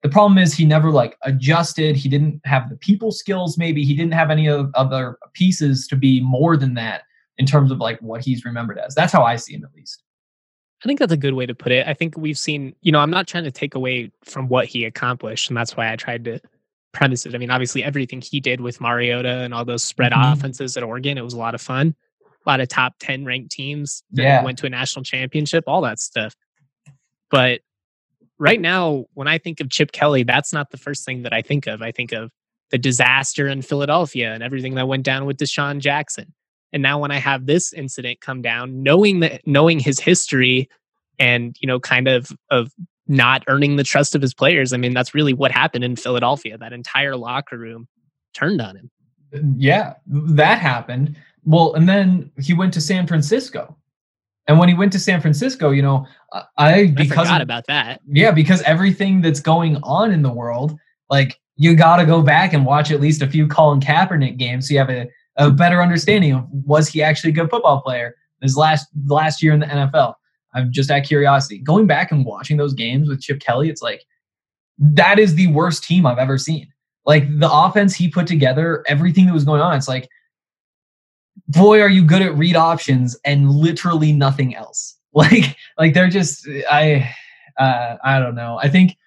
The 0.07 0.12
problem 0.12 0.38
is 0.38 0.55
he 0.55 0.64
never 0.64 0.92
like 0.92 1.19
adjusted. 1.23 1.97
He 1.97 2.09
didn't 2.09 2.40
have 2.45 2.71
the 2.71 2.77
people 2.77 3.11
skills. 3.11 3.59
Maybe 3.59 3.85
he 3.85 3.92
didn't 3.92 4.14
have 4.14 4.31
any 4.31 4.49
of 4.49 4.71
other 4.77 5.19
pieces 5.33 5.88
to 5.88 5.97
be 5.97 6.21
more 6.21 6.57
than 6.57 6.75
that 6.75 7.03
in 7.38 7.45
terms 7.45 7.73
of 7.73 7.79
like 7.79 7.99
what 7.99 8.25
he's 8.25 8.45
remembered 8.45 8.79
as. 8.79 8.95
That's 8.95 9.12
how 9.12 9.25
I 9.25 9.35
see 9.35 9.55
him 9.55 9.64
at 9.64 9.75
least. 9.75 10.05
I 10.85 10.87
think 10.87 11.01
that's 11.01 11.12
a 11.12 11.16
good 11.16 11.35
way 11.35 11.45
to 11.45 11.57
put 11.57 11.73
it. 11.73 11.88
I 11.88 11.92
think 11.92 12.16
we've 12.16 12.38
seen, 12.38 12.77
you 12.83 12.92
know, 12.92 13.01
I'm 13.01 13.11
not 13.11 13.27
trying 13.27 13.42
to 13.42 13.51
take 13.51 13.75
away 13.75 14.12
from 14.23 14.47
what 14.47 14.66
he 14.66 14.85
accomplished, 14.85 15.51
and 15.51 15.57
that's 15.57 15.77
why 15.77 15.92
I 15.92 15.97
tried 15.97 16.23
to 16.27 16.38
premise 16.92 17.27
it. 17.27 17.35
I 17.35 17.38
mean, 17.38 17.51
obviously, 17.51 17.83
everything 17.83 18.21
he 18.21 18.38
did 18.38 18.61
with 18.61 18.81
Mariota 18.81 19.40
and 19.40 19.53
all 19.53 19.64
those 19.64 19.83
spread 19.83 20.12
mm-hmm. 20.12 20.35
offenses 20.35 20.77
at 20.77 20.85
Oregon, 20.85 21.19
it 21.19 21.25
was 21.25 21.35
a 21.35 21.38
lot 21.38 21.57
of 21.57 21.61
fun. 21.61 21.97
A 22.25 22.49
lot 22.49 22.61
of 22.61 22.69
top 22.69 22.95
10 23.01 23.25
ranked 23.25 23.51
teams 23.51 24.05
that 24.12 24.23
yeah. 24.23 24.45
went 24.45 24.57
to 24.59 24.66
a 24.66 24.71
national 24.71 25.03
championship, 25.03 25.64
all 25.66 25.81
that 25.81 25.99
stuff. 25.99 26.37
But 27.29 27.62
right 28.38 28.61
now, 28.61 29.07
when 29.14 29.29
I 29.29 29.38
think 29.38 29.61
of 29.61 29.70
Chip 29.70 29.92
Kelly, 29.92 30.22
that's 30.22 30.53
not 30.53 30.70
the 30.70 30.77
first 30.77 31.05
thing 31.05 31.22
that 31.22 31.33
I 31.33 31.42
think 31.42 31.66
of. 31.66 31.83
I 31.83 31.92
think 31.92 32.12
of 32.12 32.31
the 32.70 32.79
disaster 32.79 33.46
in 33.46 33.62
Philadelphia 33.62 34.33
and 34.33 34.42
everything 34.42 34.75
that 34.75 34.88
went 34.88 35.05
down 35.05 35.25
with 35.25 35.37
DeSean 35.37 35.79
Jackson. 35.79 36.33
And 36.72 36.83
now 36.83 36.99
when 36.99 37.11
I 37.11 37.18
have 37.18 37.46
this 37.46 37.72
incident 37.72 38.20
come 38.20 38.42
down, 38.42 38.83
knowing 38.83 39.20
that 39.20 39.46
knowing 39.46 39.79
his 39.79 40.01
history 40.01 40.68
and, 41.18 41.57
you 41.61 41.66
know, 41.66 41.81
kind 41.81 42.09
of 42.09 42.31
of 42.51 42.72
not 43.09 43.44
earning 43.46 43.77
the 43.77 43.85
trust 43.85 44.14
of 44.14 44.22
his 44.22 44.35
players. 44.35 44.72
I 44.72 44.77
mean, 44.77 44.92
that's 44.92 45.14
really 45.14 45.33
what 45.33 45.53
happened 45.53 45.85
in 45.85 45.96
Philadelphia. 45.96 46.59
That 46.59 46.72
entire 46.72 47.16
locker 47.16 47.57
room 47.57 47.88
turned 48.35 48.61
on 48.61 48.77
him. 48.77 48.90
Yeah, 49.57 49.94
that 50.07 50.59
happened. 50.59 51.16
Well, 51.44 51.75
and 51.75 51.88
then 51.88 52.31
he 52.40 52.53
went 52.53 52.75
to 52.75 52.81
San 52.81 53.07
Francisco. 53.07 53.77
And 54.48 54.59
when 54.59 54.68
he 54.68 54.74
went 54.74 54.92
to 54.92 54.98
San 54.98 55.20
Francisco, 55.20 55.70
you 55.70 55.82
know, 55.82 56.06
I 56.56 56.87
because 56.88 57.12
I 57.12 57.22
forgot 57.24 57.40
of, 57.40 57.46
about 57.46 57.66
that. 57.66 58.00
Yeah, 58.06 58.30
because 58.30 58.62
everything 58.62 59.20
that's 59.20 59.40
going 59.40 59.76
on 59.82 60.12
in 60.12 60.22
the 60.22 60.32
world, 60.32 60.78
like 61.11 61.40
you 61.56 61.74
got 61.74 61.96
to 61.96 62.06
go 62.06 62.22
back 62.22 62.52
and 62.52 62.64
watch 62.64 62.90
at 62.90 63.00
least 63.00 63.22
a 63.22 63.26
few 63.26 63.46
Colin 63.48 63.80
Kaepernick 63.80 64.37
games. 64.37 64.68
So 64.68 64.74
you 64.74 64.78
have 64.78 64.90
a, 64.90 65.09
a 65.37 65.50
better 65.50 65.82
understanding 65.82 66.32
of 66.32 66.46
was 66.50 66.88
he 66.88 67.02
actually 67.02 67.30
a 67.30 67.35
good 67.35 67.50
football 67.50 67.80
player 67.80 68.14
his 68.42 68.56
last 68.56 68.87
last 69.06 69.42
year 69.42 69.52
in 69.52 69.61
the 69.61 69.66
NFL. 69.66 70.14
I'm 70.54 70.72
just 70.72 70.90
at 70.90 71.00
curiosity. 71.00 71.59
Going 71.59 71.87
back 71.87 72.12
and 72.12 72.24
watching 72.24 72.56
those 72.56 72.72
games 72.72 73.09
with 73.09 73.20
Chip 73.20 73.40
Kelly, 73.40 73.68
it's 73.68 73.82
like 73.82 74.02
that 74.78 75.18
is 75.18 75.35
the 75.35 75.48
worst 75.48 75.85
team 75.85 76.06
I've 76.06 76.18
ever 76.18 76.38
seen. 76.38 76.68
Like 77.04 77.38
the 77.38 77.50
offense 77.50 77.94
he 77.94 78.09
put 78.09 78.26
together, 78.26 78.85
everything 78.88 79.26
that 79.26 79.32
was 79.32 79.44
going 79.44 79.61
on, 79.61 79.76
it's 79.76 79.88
like, 79.88 80.09
boy, 81.48 81.80
are 81.80 81.88
you 81.88 82.04
good 82.04 82.22
at 82.22 82.37
read 82.37 82.56
options 82.56 83.16
and 83.24 83.50
literally 83.50 84.12
nothing 84.12 84.54
else. 84.54 84.94
Like, 85.16 85.56
like 85.78 85.94
they're 85.94 86.11
just 86.11 86.46
I 86.70 87.11
uh 87.59 87.96
I 88.04 88.18
don't 88.18 88.35
know. 88.35 88.59
I 88.62 88.68
think 88.68 88.98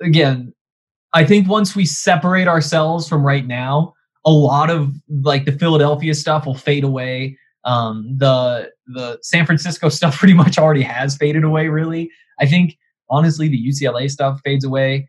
again, 0.00 0.54
I 1.12 1.26
think 1.26 1.46
once 1.46 1.76
we 1.76 1.84
separate 1.84 2.48
ourselves 2.48 3.06
from 3.06 3.22
right 3.22 3.46
now, 3.46 3.92
a 4.24 4.30
lot 4.30 4.70
of 4.70 4.94
like 5.20 5.44
the 5.44 5.52
Philadelphia 5.52 6.14
stuff 6.14 6.46
will 6.46 6.54
fade 6.54 6.84
away. 6.84 7.36
Um, 7.66 8.16
the 8.16 8.70
the 8.86 9.18
San 9.20 9.44
Francisco 9.44 9.88
stuff 9.90 10.16
pretty 10.16 10.32
much 10.32 10.56
already 10.56 10.80
has 10.80 11.18
faded 11.18 11.44
away. 11.44 11.68
Really, 11.68 12.10
I 12.40 12.46
think 12.46 12.78
honestly 13.10 13.48
the 13.48 13.62
UCLA 13.62 14.10
stuff 14.10 14.40
fades 14.42 14.64
away 14.64 15.06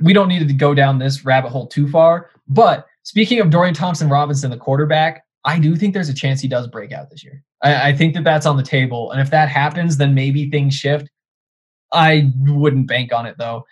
we 0.00 0.12
don't 0.12 0.28
need 0.28 0.46
to 0.46 0.54
go 0.54 0.74
down 0.74 0.98
this 0.98 1.24
rabbit 1.24 1.50
hole 1.50 1.66
too 1.66 1.88
far. 1.88 2.30
But 2.48 2.86
speaking 3.02 3.40
of 3.40 3.50
Dorian 3.50 3.74
Thompson 3.74 4.08
Robinson, 4.08 4.50
the 4.50 4.56
quarterback, 4.56 5.21
I 5.44 5.58
do 5.58 5.74
think 5.76 5.94
there's 5.94 6.08
a 6.08 6.14
chance 6.14 6.40
he 6.40 6.48
does 6.48 6.68
break 6.68 6.92
out 6.92 7.10
this 7.10 7.24
year. 7.24 7.42
I, 7.62 7.88
I, 7.88 7.96
think 7.96 8.14
that 8.14 8.22
that's 8.22 8.46
on 8.46 8.56
the 8.56 8.62
table. 8.62 9.10
And 9.10 9.20
if 9.20 9.30
that 9.30 9.48
happens, 9.48 9.96
then 9.96 10.14
maybe 10.14 10.48
things 10.48 10.74
shift. 10.74 11.08
I 11.92 12.30
wouldn't 12.46 12.86
bank 12.86 13.12
on 13.12 13.26
it 13.26 13.36
though. 13.38 13.64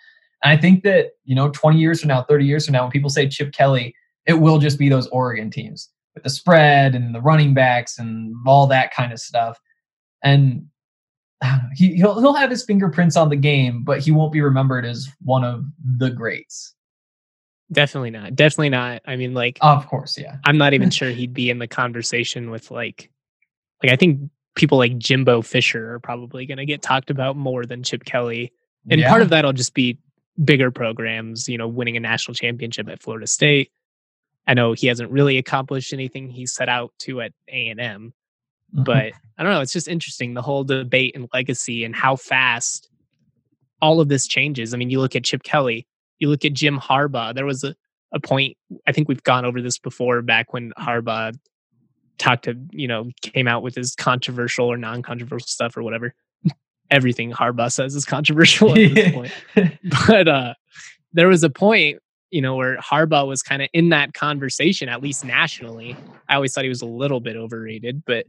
And 0.43 0.51
I 0.51 0.59
think 0.59 0.83
that, 0.83 1.11
you 1.23 1.35
know, 1.35 1.49
20 1.49 1.77
years 1.77 2.01
from 2.01 2.09
now, 2.09 2.23
30 2.23 2.45
years 2.45 2.65
from 2.65 2.73
now, 2.73 2.83
when 2.83 2.91
people 2.91 3.09
say 3.09 3.27
Chip 3.27 3.53
Kelly, 3.53 3.95
it 4.25 4.33
will 4.33 4.59
just 4.59 4.77
be 4.77 4.89
those 4.89 5.07
Oregon 5.07 5.49
teams 5.49 5.89
with 6.13 6.23
the 6.23 6.29
spread 6.29 6.93
and 6.93 7.15
the 7.15 7.21
running 7.21 7.53
backs 7.53 7.97
and 7.97 8.35
all 8.45 8.67
that 8.67 8.93
kind 8.93 9.13
of 9.13 9.19
stuff. 9.19 9.59
And 10.23 10.65
he 11.73 11.95
he'll 11.95 12.19
he'll 12.19 12.33
have 12.33 12.49
his 12.49 12.63
fingerprints 12.63 13.15
on 13.15 13.29
the 13.29 13.35
game, 13.35 13.83
but 13.83 13.99
he 13.99 14.11
won't 14.11 14.31
be 14.31 14.41
remembered 14.41 14.85
as 14.85 15.09
one 15.21 15.43
of 15.43 15.65
the 15.97 16.09
greats. 16.09 16.75
Definitely 17.71 18.11
not. 18.11 18.35
Definitely 18.35 18.69
not. 18.69 19.01
I 19.05 19.15
mean, 19.15 19.33
like, 19.33 19.57
of 19.61 19.87
course, 19.87 20.17
yeah. 20.17 20.37
I'm 20.45 20.57
not 20.57 20.73
even 20.73 20.89
sure 20.91 21.09
he'd 21.09 21.33
be 21.33 21.49
in 21.49 21.59
the 21.59 21.67
conversation 21.67 22.51
with 22.51 22.71
like, 22.71 23.09
like 23.81 23.91
I 23.91 23.95
think 23.95 24.29
people 24.55 24.77
like 24.77 24.97
Jimbo 24.97 25.41
Fisher 25.41 25.93
are 25.93 25.99
probably 25.99 26.45
going 26.45 26.57
to 26.57 26.65
get 26.65 26.81
talked 26.81 27.09
about 27.09 27.37
more 27.37 27.65
than 27.65 27.83
Chip 27.83 28.03
Kelly, 28.03 28.51
and 28.89 28.99
yeah. 28.99 29.09
part 29.09 29.21
of 29.21 29.29
that'll 29.29 29.53
just 29.53 29.73
be 29.73 29.97
bigger 30.43 30.71
programs. 30.71 31.47
You 31.47 31.57
know, 31.57 31.67
winning 31.67 31.97
a 31.97 32.01
national 32.01 32.35
championship 32.35 32.89
at 32.89 33.01
Florida 33.01 33.27
State. 33.27 33.71
I 34.47 34.53
know 34.53 34.73
he 34.73 34.87
hasn't 34.87 35.11
really 35.11 35.37
accomplished 35.37 35.93
anything 35.93 36.27
he 36.27 36.47
set 36.47 36.67
out 36.67 36.91
to 36.99 37.21
at 37.21 37.31
A 37.47 37.67
and 37.67 37.79
M, 37.79 38.13
Mm-hmm. 38.73 38.83
But 38.83 39.13
I 39.37 39.43
don't 39.43 39.51
know. 39.51 39.61
It's 39.61 39.73
just 39.73 39.87
interesting 39.87 40.33
the 40.33 40.41
whole 40.41 40.63
debate 40.63 41.15
and 41.15 41.27
legacy 41.33 41.83
and 41.83 41.95
how 41.95 42.15
fast 42.15 42.89
all 43.81 43.99
of 43.99 44.09
this 44.09 44.27
changes. 44.27 44.73
I 44.73 44.77
mean, 44.77 44.89
you 44.89 44.99
look 44.99 45.15
at 45.15 45.23
Chip 45.23 45.43
Kelly, 45.43 45.87
you 46.21 46.29
look 46.29 46.45
at 46.45 46.53
Jim 46.53 46.79
Harbaugh. 46.79 47.33
There 47.33 47.45
was 47.45 47.63
a, 47.63 47.75
a 48.13 48.19
point, 48.19 48.55
I 48.87 48.91
think 48.91 49.09
we've 49.09 49.23
gone 49.23 49.43
over 49.43 49.61
this 49.61 49.79
before 49.79 50.21
back 50.21 50.53
when 50.53 50.71
Harbaugh 50.79 51.35
talked 52.19 52.45
to, 52.45 52.55
you 52.71 52.87
know, 52.87 53.09
came 53.21 53.47
out 53.47 53.63
with 53.63 53.75
his 53.75 53.95
controversial 53.95 54.71
or 54.71 54.77
non 54.77 55.01
controversial 55.01 55.47
stuff 55.47 55.75
or 55.75 55.83
whatever. 55.83 56.13
Everything 56.91 57.31
Harbaugh 57.31 57.71
says 57.71 57.95
is 57.95 58.05
controversial 58.17 58.69
at 58.69 58.93
this 58.93 59.11
point. 59.11 59.31
But 60.07 60.27
uh, 60.27 60.53
there 61.11 61.27
was 61.27 61.43
a 61.43 61.49
point 61.49 61.99
you 62.29 62.41
know, 62.41 62.55
where 62.55 62.77
Harbaugh 62.77 63.27
was 63.27 63.43
kind 63.43 63.61
of 63.61 63.67
in 63.73 63.89
that 63.89 64.13
conversation, 64.13 64.87
at 64.87 65.03
least 65.03 65.25
nationally. 65.25 65.97
I 66.29 66.35
always 66.35 66.53
thought 66.53 66.63
he 66.63 66.69
was 66.69 66.81
a 66.81 66.85
little 66.85 67.19
bit 67.19 67.35
overrated, 67.35 68.03
but 68.05 68.25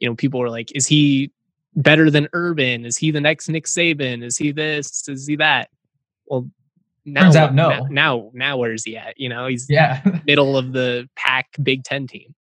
you 0.00 0.08
know, 0.08 0.16
people 0.16 0.40
were 0.40 0.50
like, 0.50 0.72
is 0.74 0.88
he 0.88 1.30
better 1.76 2.10
than 2.10 2.28
Urban? 2.32 2.84
Is 2.84 2.96
he 2.96 3.12
the 3.12 3.20
next 3.20 3.48
Nick 3.48 3.66
Saban? 3.66 4.24
Is 4.24 4.36
he 4.36 4.50
this? 4.50 5.08
Is 5.08 5.26
he 5.26 5.36
that? 5.36 5.70
Well, 6.26 6.50
now, 7.04 7.22
turns 7.22 7.36
out 7.36 7.54
no. 7.54 7.68
Now, 7.68 7.86
now, 7.90 8.30
now 8.32 8.56
where 8.56 8.72
is 8.72 8.84
he 8.84 8.96
at? 8.96 9.18
You 9.18 9.28
know, 9.28 9.46
he's 9.46 9.66
yeah 9.68 10.02
middle 10.26 10.56
of 10.56 10.72
the 10.72 11.08
pack 11.16 11.46
Big 11.62 11.84
Ten 11.84 12.06
team. 12.06 12.34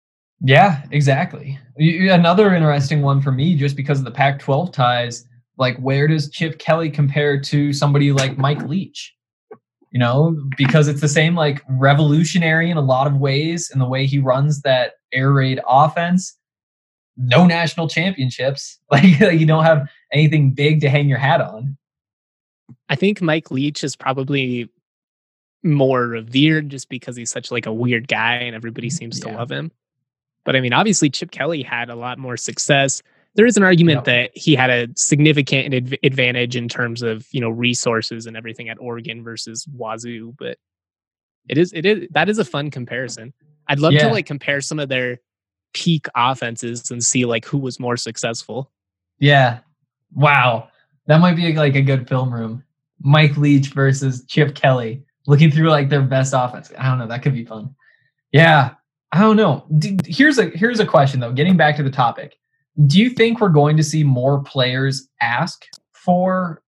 Yeah, 0.43 0.83
exactly. 0.91 1.59
Another 1.77 2.53
interesting 2.53 3.01
one 3.01 3.21
for 3.21 3.31
me, 3.31 3.55
just 3.55 3.75
because 3.75 3.99
of 3.99 4.05
the 4.05 4.11
Pac-12 4.11 4.73
ties. 4.73 5.27
Like, 5.57 5.77
where 5.77 6.07
does 6.07 6.31
Chip 6.31 6.57
Kelly 6.57 6.89
compare 6.89 7.39
to 7.41 7.71
somebody 7.73 8.11
like 8.11 8.39
Mike 8.39 8.63
Leach? 8.63 9.13
You 9.91 9.99
know, 9.99 10.35
because 10.57 10.87
it's 10.87 11.01
the 11.01 11.07
same 11.07 11.35
like 11.35 11.61
revolutionary 11.69 12.71
in 12.71 12.77
a 12.77 12.81
lot 12.81 13.05
of 13.05 13.17
ways 13.17 13.69
in 13.71 13.77
the 13.77 13.87
way 13.87 14.07
he 14.07 14.17
runs 14.17 14.61
that 14.61 14.93
air 15.13 15.31
raid 15.31 15.59
offense 15.67 16.37
no 17.17 17.45
national 17.45 17.87
championships. 17.87 18.77
Like 18.91 19.05
you 19.05 19.45
don't 19.45 19.63
have 19.63 19.87
anything 20.11 20.51
big 20.51 20.81
to 20.81 20.89
hang 20.89 21.07
your 21.07 21.17
hat 21.17 21.39
on. 21.39 21.77
I 22.91 22.95
think 22.95 23.21
Mike 23.21 23.49
Leach 23.49 23.85
is 23.85 23.95
probably 23.95 24.69
more 25.63 26.07
revered 26.07 26.69
just 26.69 26.89
because 26.89 27.15
he's 27.15 27.29
such 27.29 27.49
like 27.49 27.65
a 27.65 27.73
weird 27.73 28.09
guy 28.09 28.33
and 28.33 28.53
everybody 28.53 28.89
mm, 28.89 28.91
seems 28.91 29.17
yeah. 29.19 29.31
to 29.31 29.37
love 29.37 29.49
him. 29.49 29.71
But 30.43 30.57
I 30.57 30.61
mean, 30.61 30.73
obviously 30.73 31.09
Chip 31.09 31.31
Kelly 31.31 31.63
had 31.63 31.89
a 31.89 31.95
lot 31.95 32.19
more 32.19 32.35
success. 32.35 33.01
There 33.35 33.45
is 33.45 33.55
an 33.55 33.63
argument 33.63 34.03
that 34.05 34.31
he 34.35 34.55
had 34.55 34.69
a 34.69 34.89
significant 34.97 35.73
adv- 35.73 35.99
advantage 36.03 36.57
in 36.57 36.67
terms 36.67 37.01
of 37.01 37.25
you 37.31 37.39
know 37.39 37.49
resources 37.49 38.25
and 38.25 38.35
everything 38.35 38.67
at 38.67 38.77
Oregon 38.81 39.23
versus 39.23 39.65
Wazoo, 39.73 40.35
but 40.37 40.57
it 41.47 41.57
is 41.57 41.71
it 41.71 41.85
is 41.85 42.09
that 42.11 42.27
is 42.27 42.39
a 42.39 42.45
fun 42.45 42.71
comparison. 42.71 43.33
I'd 43.67 43.79
love 43.79 43.93
yeah. 43.93 44.07
to 44.07 44.13
like 44.13 44.25
compare 44.25 44.59
some 44.59 44.79
of 44.79 44.89
their 44.89 45.19
peak 45.73 46.07
offenses 46.13 46.91
and 46.91 47.01
see 47.01 47.23
like 47.23 47.45
who 47.45 47.57
was 47.57 47.79
more 47.79 47.95
successful. 47.95 48.69
Yeah. 49.17 49.59
Wow. 50.13 50.67
That 51.05 51.21
might 51.21 51.37
be 51.37 51.53
like 51.53 51.75
a 51.75 51.81
good 51.81 52.09
film 52.09 52.33
room. 52.33 52.65
Mike 53.01 53.37
Leach 53.37 53.67
versus 53.69 54.25
Chip 54.27 54.55
Kelly 54.55 55.03
looking 55.27 55.51
through 55.51 55.69
like 55.69 55.89
their 55.89 56.01
best 56.01 56.33
offense. 56.35 56.71
I 56.77 56.89
don't 56.89 56.99
know. 56.99 57.07
That 57.07 57.23
could 57.23 57.33
be 57.33 57.45
fun. 57.45 57.75
Yeah. 58.31 58.71
I 59.11 59.19
don't 59.19 59.35
know. 59.35 59.67
Here's 60.05 60.37
a 60.37 60.45
here's 60.51 60.79
a 60.79 60.85
question 60.85 61.19
though. 61.19 61.33
Getting 61.33 61.57
back 61.57 61.75
to 61.77 61.83
the 61.83 61.91
topic, 61.91 62.35
do 62.87 62.99
you 62.99 63.09
think 63.09 63.41
we're 63.41 63.49
going 63.49 63.75
to 63.77 63.83
see 63.83 64.03
more 64.03 64.41
players 64.43 65.09
ask 65.19 65.65
for 65.91 66.61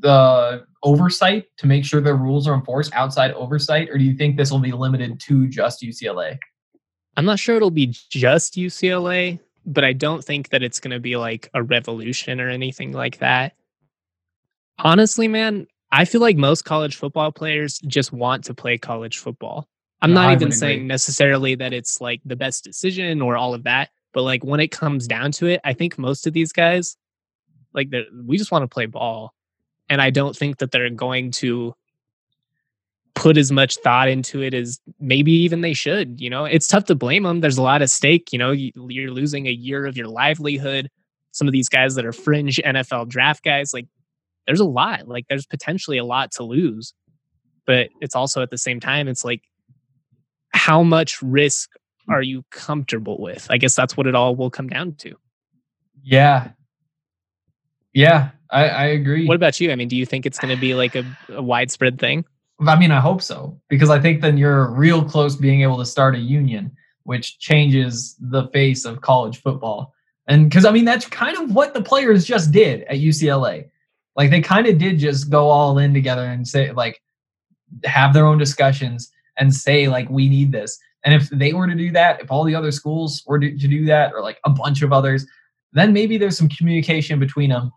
the 0.00 0.64
oversight 0.82 1.46
to 1.58 1.66
make 1.66 1.84
sure 1.84 2.00
their 2.00 2.16
rules 2.16 2.46
are 2.46 2.54
enforced 2.54 2.92
outside 2.94 3.32
oversight, 3.32 3.88
or 3.90 3.98
do 3.98 4.04
you 4.04 4.16
think 4.16 4.36
this 4.36 4.50
will 4.50 4.58
be 4.58 4.72
limited 4.72 5.20
to 5.20 5.48
just 5.48 5.82
UCLA? 5.82 6.38
I'm 7.16 7.24
not 7.26 7.38
sure 7.38 7.56
it'll 7.56 7.70
be 7.70 7.88
just 7.88 8.54
UCLA, 8.54 9.38
but 9.66 9.84
I 9.84 9.92
don't 9.92 10.24
think 10.24 10.50
that 10.50 10.62
it's 10.62 10.80
going 10.80 10.92
to 10.92 11.00
be 11.00 11.16
like 11.16 11.50
a 11.52 11.62
revolution 11.62 12.40
or 12.40 12.48
anything 12.48 12.92
like 12.92 13.18
that. 13.18 13.54
Honestly, 14.82 15.28
man, 15.28 15.66
I 15.92 16.04
feel 16.04 16.20
like 16.20 16.36
most 16.36 16.64
college 16.64 16.96
football 16.96 17.32
players 17.32 17.78
just 17.80 18.12
want 18.12 18.44
to 18.44 18.54
play 18.54 18.78
college 18.78 19.18
football. 19.18 19.68
I'm 20.02 20.14
no, 20.14 20.22
not 20.22 20.32
even 20.32 20.52
saying 20.52 20.78
agree. 20.78 20.86
necessarily 20.86 21.54
that 21.56 21.72
it's 21.72 22.00
like 22.00 22.20
the 22.24 22.36
best 22.36 22.64
decision 22.64 23.20
or 23.20 23.36
all 23.36 23.52
of 23.54 23.64
that, 23.64 23.90
but 24.12 24.22
like 24.22 24.42
when 24.44 24.60
it 24.60 24.68
comes 24.70 25.06
down 25.06 25.32
to 25.32 25.46
it, 25.46 25.60
I 25.64 25.74
think 25.74 25.98
most 25.98 26.26
of 26.26 26.32
these 26.32 26.52
guys 26.52 26.96
like 27.72 27.88
we 28.24 28.36
just 28.36 28.52
want 28.52 28.62
to 28.62 28.68
play 28.68 28.86
ball. 28.86 29.34
And 29.88 30.00
I 30.00 30.10
don't 30.10 30.36
think 30.36 30.58
that 30.58 30.70
they're 30.70 30.90
going 30.90 31.32
to 31.32 31.74
put 33.14 33.36
as 33.36 33.50
much 33.50 33.76
thought 33.76 34.08
into 34.08 34.40
it 34.40 34.54
as 34.54 34.80
maybe 35.00 35.32
even 35.32 35.60
they 35.60 35.74
should. 35.74 36.20
You 36.20 36.30
know, 36.30 36.44
it's 36.44 36.68
tough 36.68 36.84
to 36.86 36.94
blame 36.94 37.24
them. 37.24 37.40
There's 37.40 37.58
a 37.58 37.62
lot 37.62 37.82
at 37.82 37.90
stake. 37.90 38.32
You 38.32 38.38
know, 38.38 38.52
you're 38.52 39.10
losing 39.10 39.46
a 39.46 39.52
year 39.52 39.86
of 39.86 39.96
your 39.96 40.06
livelihood. 40.06 40.90
Some 41.32 41.48
of 41.48 41.52
these 41.52 41.68
guys 41.68 41.96
that 41.96 42.04
are 42.04 42.12
fringe 42.12 42.60
NFL 42.64 43.08
draft 43.08 43.44
guys, 43.44 43.74
like 43.74 43.86
there's 44.50 44.58
a 44.58 44.64
lot. 44.64 45.06
Like 45.06 45.28
there's 45.28 45.46
potentially 45.46 45.96
a 45.96 46.04
lot 46.04 46.32
to 46.32 46.42
lose. 46.42 46.92
But 47.66 47.90
it's 48.00 48.16
also 48.16 48.42
at 48.42 48.50
the 48.50 48.58
same 48.58 48.80
time, 48.80 49.06
it's 49.06 49.24
like, 49.24 49.42
how 50.52 50.82
much 50.82 51.22
risk 51.22 51.70
hmm. 52.04 52.14
are 52.14 52.22
you 52.22 52.44
comfortable 52.50 53.20
with? 53.20 53.46
I 53.48 53.58
guess 53.58 53.76
that's 53.76 53.96
what 53.96 54.08
it 54.08 54.16
all 54.16 54.34
will 54.34 54.50
come 54.50 54.66
down 54.66 54.96
to. 54.96 55.14
Yeah. 56.02 56.50
Yeah, 57.92 58.30
I, 58.50 58.68
I 58.68 58.84
agree. 58.86 59.28
What 59.28 59.36
about 59.36 59.60
you? 59.60 59.70
I 59.70 59.76
mean, 59.76 59.86
do 59.86 59.96
you 59.96 60.04
think 60.04 60.26
it's 60.26 60.38
going 60.40 60.52
to 60.52 60.60
be 60.60 60.74
like 60.74 60.96
a, 60.96 61.04
a 61.28 61.42
widespread 61.42 62.00
thing? 62.00 62.24
I 62.66 62.76
mean, 62.76 62.90
I 62.90 62.98
hope 62.98 63.22
so 63.22 63.56
because 63.68 63.88
I 63.88 64.00
think 64.00 64.20
then 64.20 64.36
you're 64.36 64.68
real 64.72 65.04
close 65.04 65.36
being 65.36 65.62
able 65.62 65.78
to 65.78 65.86
start 65.86 66.16
a 66.16 66.18
union, 66.18 66.72
which 67.04 67.38
changes 67.38 68.16
the 68.18 68.48
face 68.48 68.84
of 68.84 69.00
college 69.00 69.40
football. 69.40 69.94
And 70.26 70.50
because 70.50 70.64
I 70.64 70.72
mean, 70.72 70.84
that's 70.84 71.06
kind 71.06 71.36
of 71.36 71.54
what 71.54 71.72
the 71.72 71.82
players 71.82 72.24
just 72.24 72.50
did 72.50 72.82
at 72.82 72.96
UCLA. 72.96 73.70
Like 74.16 74.30
they 74.30 74.40
kind 74.40 74.66
of 74.66 74.78
did 74.78 74.98
just 74.98 75.30
go 75.30 75.48
all 75.48 75.78
in 75.78 75.94
together 75.94 76.24
and 76.24 76.46
say, 76.46 76.72
like, 76.72 77.00
have 77.84 78.12
their 78.12 78.26
own 78.26 78.38
discussions 78.38 79.10
and 79.38 79.54
say, 79.54 79.88
like, 79.88 80.10
we 80.10 80.28
need 80.28 80.52
this. 80.52 80.78
And 81.04 81.14
if 81.14 81.30
they 81.30 81.52
were 81.52 81.66
to 81.66 81.74
do 81.74 81.90
that, 81.92 82.20
if 82.20 82.30
all 82.30 82.44
the 82.44 82.54
other 82.54 82.72
schools 82.72 83.22
were 83.26 83.38
to, 83.38 83.50
do 83.50 83.86
that, 83.86 84.12
or 84.12 84.20
like 84.20 84.38
a 84.44 84.50
bunch 84.50 84.82
of 84.82 84.92
others, 84.92 85.26
then 85.72 85.92
maybe 85.92 86.18
there's 86.18 86.36
some 86.36 86.48
communication 86.48 87.18
between 87.18 87.50
them 87.50 87.70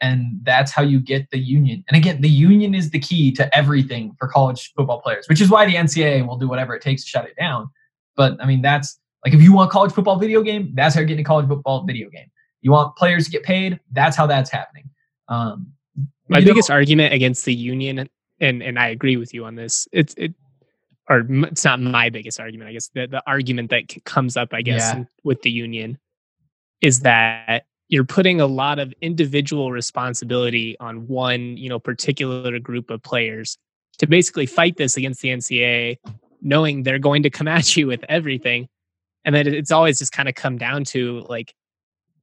and 0.00 0.40
that's 0.42 0.72
how 0.72 0.82
you 0.82 1.00
get 1.00 1.30
the 1.30 1.38
union. 1.38 1.84
And 1.88 1.96
again, 1.96 2.20
the 2.20 2.28
union 2.28 2.74
is 2.74 2.90
the 2.90 2.98
key 2.98 3.32
to 3.32 3.56
everything 3.56 4.14
for 4.18 4.28
college 4.28 4.72
football 4.74 5.00
players, 5.00 5.28
which 5.28 5.40
is 5.40 5.50
why 5.50 5.64
the 5.64 5.74
NCAA 5.74 6.26
will 6.26 6.36
do 6.36 6.48
whatever 6.48 6.74
it 6.74 6.82
takes 6.82 7.02
to 7.04 7.08
shut 7.08 7.26
it 7.26 7.36
down. 7.36 7.70
But 8.16 8.36
I 8.40 8.46
mean, 8.46 8.62
that's 8.62 8.98
like 9.24 9.34
if 9.34 9.42
you 9.42 9.52
want 9.52 9.70
college 9.70 9.92
football 9.92 10.18
video 10.18 10.42
game, 10.42 10.72
that's 10.74 10.94
how 10.94 11.00
you're 11.00 11.08
getting 11.08 11.24
a 11.24 11.28
college 11.28 11.48
football 11.48 11.84
video 11.84 12.10
game. 12.10 12.30
You 12.60 12.72
want 12.72 12.96
players 12.96 13.24
to 13.24 13.30
get 13.30 13.42
paid, 13.42 13.80
that's 13.92 14.16
how 14.16 14.26
that's 14.26 14.50
happening. 14.50 14.90
Um, 15.28 15.72
My 16.28 16.40
biggest 16.40 16.68
know, 16.68 16.74
argument 16.74 17.14
against 17.14 17.44
the 17.44 17.54
union, 17.54 18.08
and 18.40 18.62
and 18.62 18.78
I 18.78 18.88
agree 18.88 19.16
with 19.16 19.32
you 19.32 19.44
on 19.44 19.54
this. 19.54 19.86
It's 19.92 20.14
it, 20.16 20.34
or 21.08 21.24
it's 21.28 21.64
not 21.64 21.80
my 21.80 22.10
biggest 22.10 22.40
argument. 22.40 22.68
I 22.68 22.72
guess 22.72 22.88
the 22.88 23.06
the 23.06 23.22
argument 23.26 23.70
that 23.70 24.04
comes 24.04 24.36
up, 24.36 24.52
I 24.52 24.62
guess, 24.62 24.92
yeah. 24.94 25.04
with 25.24 25.42
the 25.42 25.50
union, 25.50 25.98
is 26.80 27.00
that 27.00 27.66
you're 27.88 28.04
putting 28.04 28.40
a 28.40 28.46
lot 28.46 28.78
of 28.78 28.92
individual 29.00 29.70
responsibility 29.70 30.76
on 30.80 31.06
one, 31.06 31.56
you 31.56 31.68
know, 31.68 31.78
particular 31.78 32.58
group 32.58 32.90
of 32.90 33.02
players 33.02 33.58
to 33.98 34.06
basically 34.06 34.46
fight 34.46 34.76
this 34.76 34.96
against 34.96 35.22
the 35.22 35.28
NCAA, 35.28 35.98
knowing 36.42 36.82
they're 36.82 36.98
going 36.98 37.22
to 37.22 37.30
come 37.30 37.48
at 37.48 37.76
you 37.76 37.86
with 37.86 38.04
everything. 38.08 38.68
And 39.24 39.34
then 39.34 39.46
it's 39.46 39.70
always 39.70 39.98
just 39.98 40.12
kind 40.12 40.28
of 40.28 40.34
come 40.34 40.58
down 40.58 40.84
to 40.84 41.24
like 41.28 41.54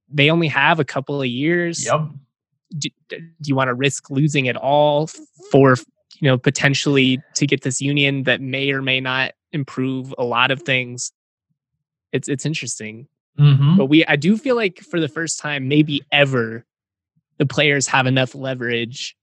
they 0.10 0.30
only 0.30 0.48
have 0.50 0.80
a 0.80 0.86
couple 0.86 1.22
of 1.22 1.28
years. 1.28 1.86
Yep. 1.86 2.02
Do, 2.78 2.90
do 3.10 3.20
you 3.46 3.56
want 3.56 3.70
to 3.70 3.74
risk 3.74 4.10
losing 4.10 4.46
it 4.46 4.58
all 4.58 5.08
for 5.52 5.76
you 6.20 6.30
know 6.30 6.38
potentially 6.38 7.22
to 7.36 7.46
get 7.46 7.62
this 7.62 7.82
union 7.82 8.24
that 8.24 8.42
may 8.42 8.72
or 8.72 8.82
may 8.82 9.00
not 9.00 9.34
improve 9.52 10.14
a 10.18 10.24
lot 10.24 10.52
of 10.52 10.62
things? 10.62 11.12
It's 12.12 12.28
it's 12.28 12.46
interesting. 12.46 13.08
Mm-hmm. 13.40 13.78
But 13.78 13.86
we 13.86 14.06
I 14.06 14.16
do 14.16 14.38
feel 14.38 14.56
like 14.56 14.80
for 14.80 15.00
the 15.00 15.08
first 15.08 15.40
time, 15.40 15.68
maybe 15.68 16.02
ever, 16.12 16.66
the 17.38 17.46
players 17.46 17.88
have 17.88 18.06
enough 18.06 18.36
leverage 18.36 19.16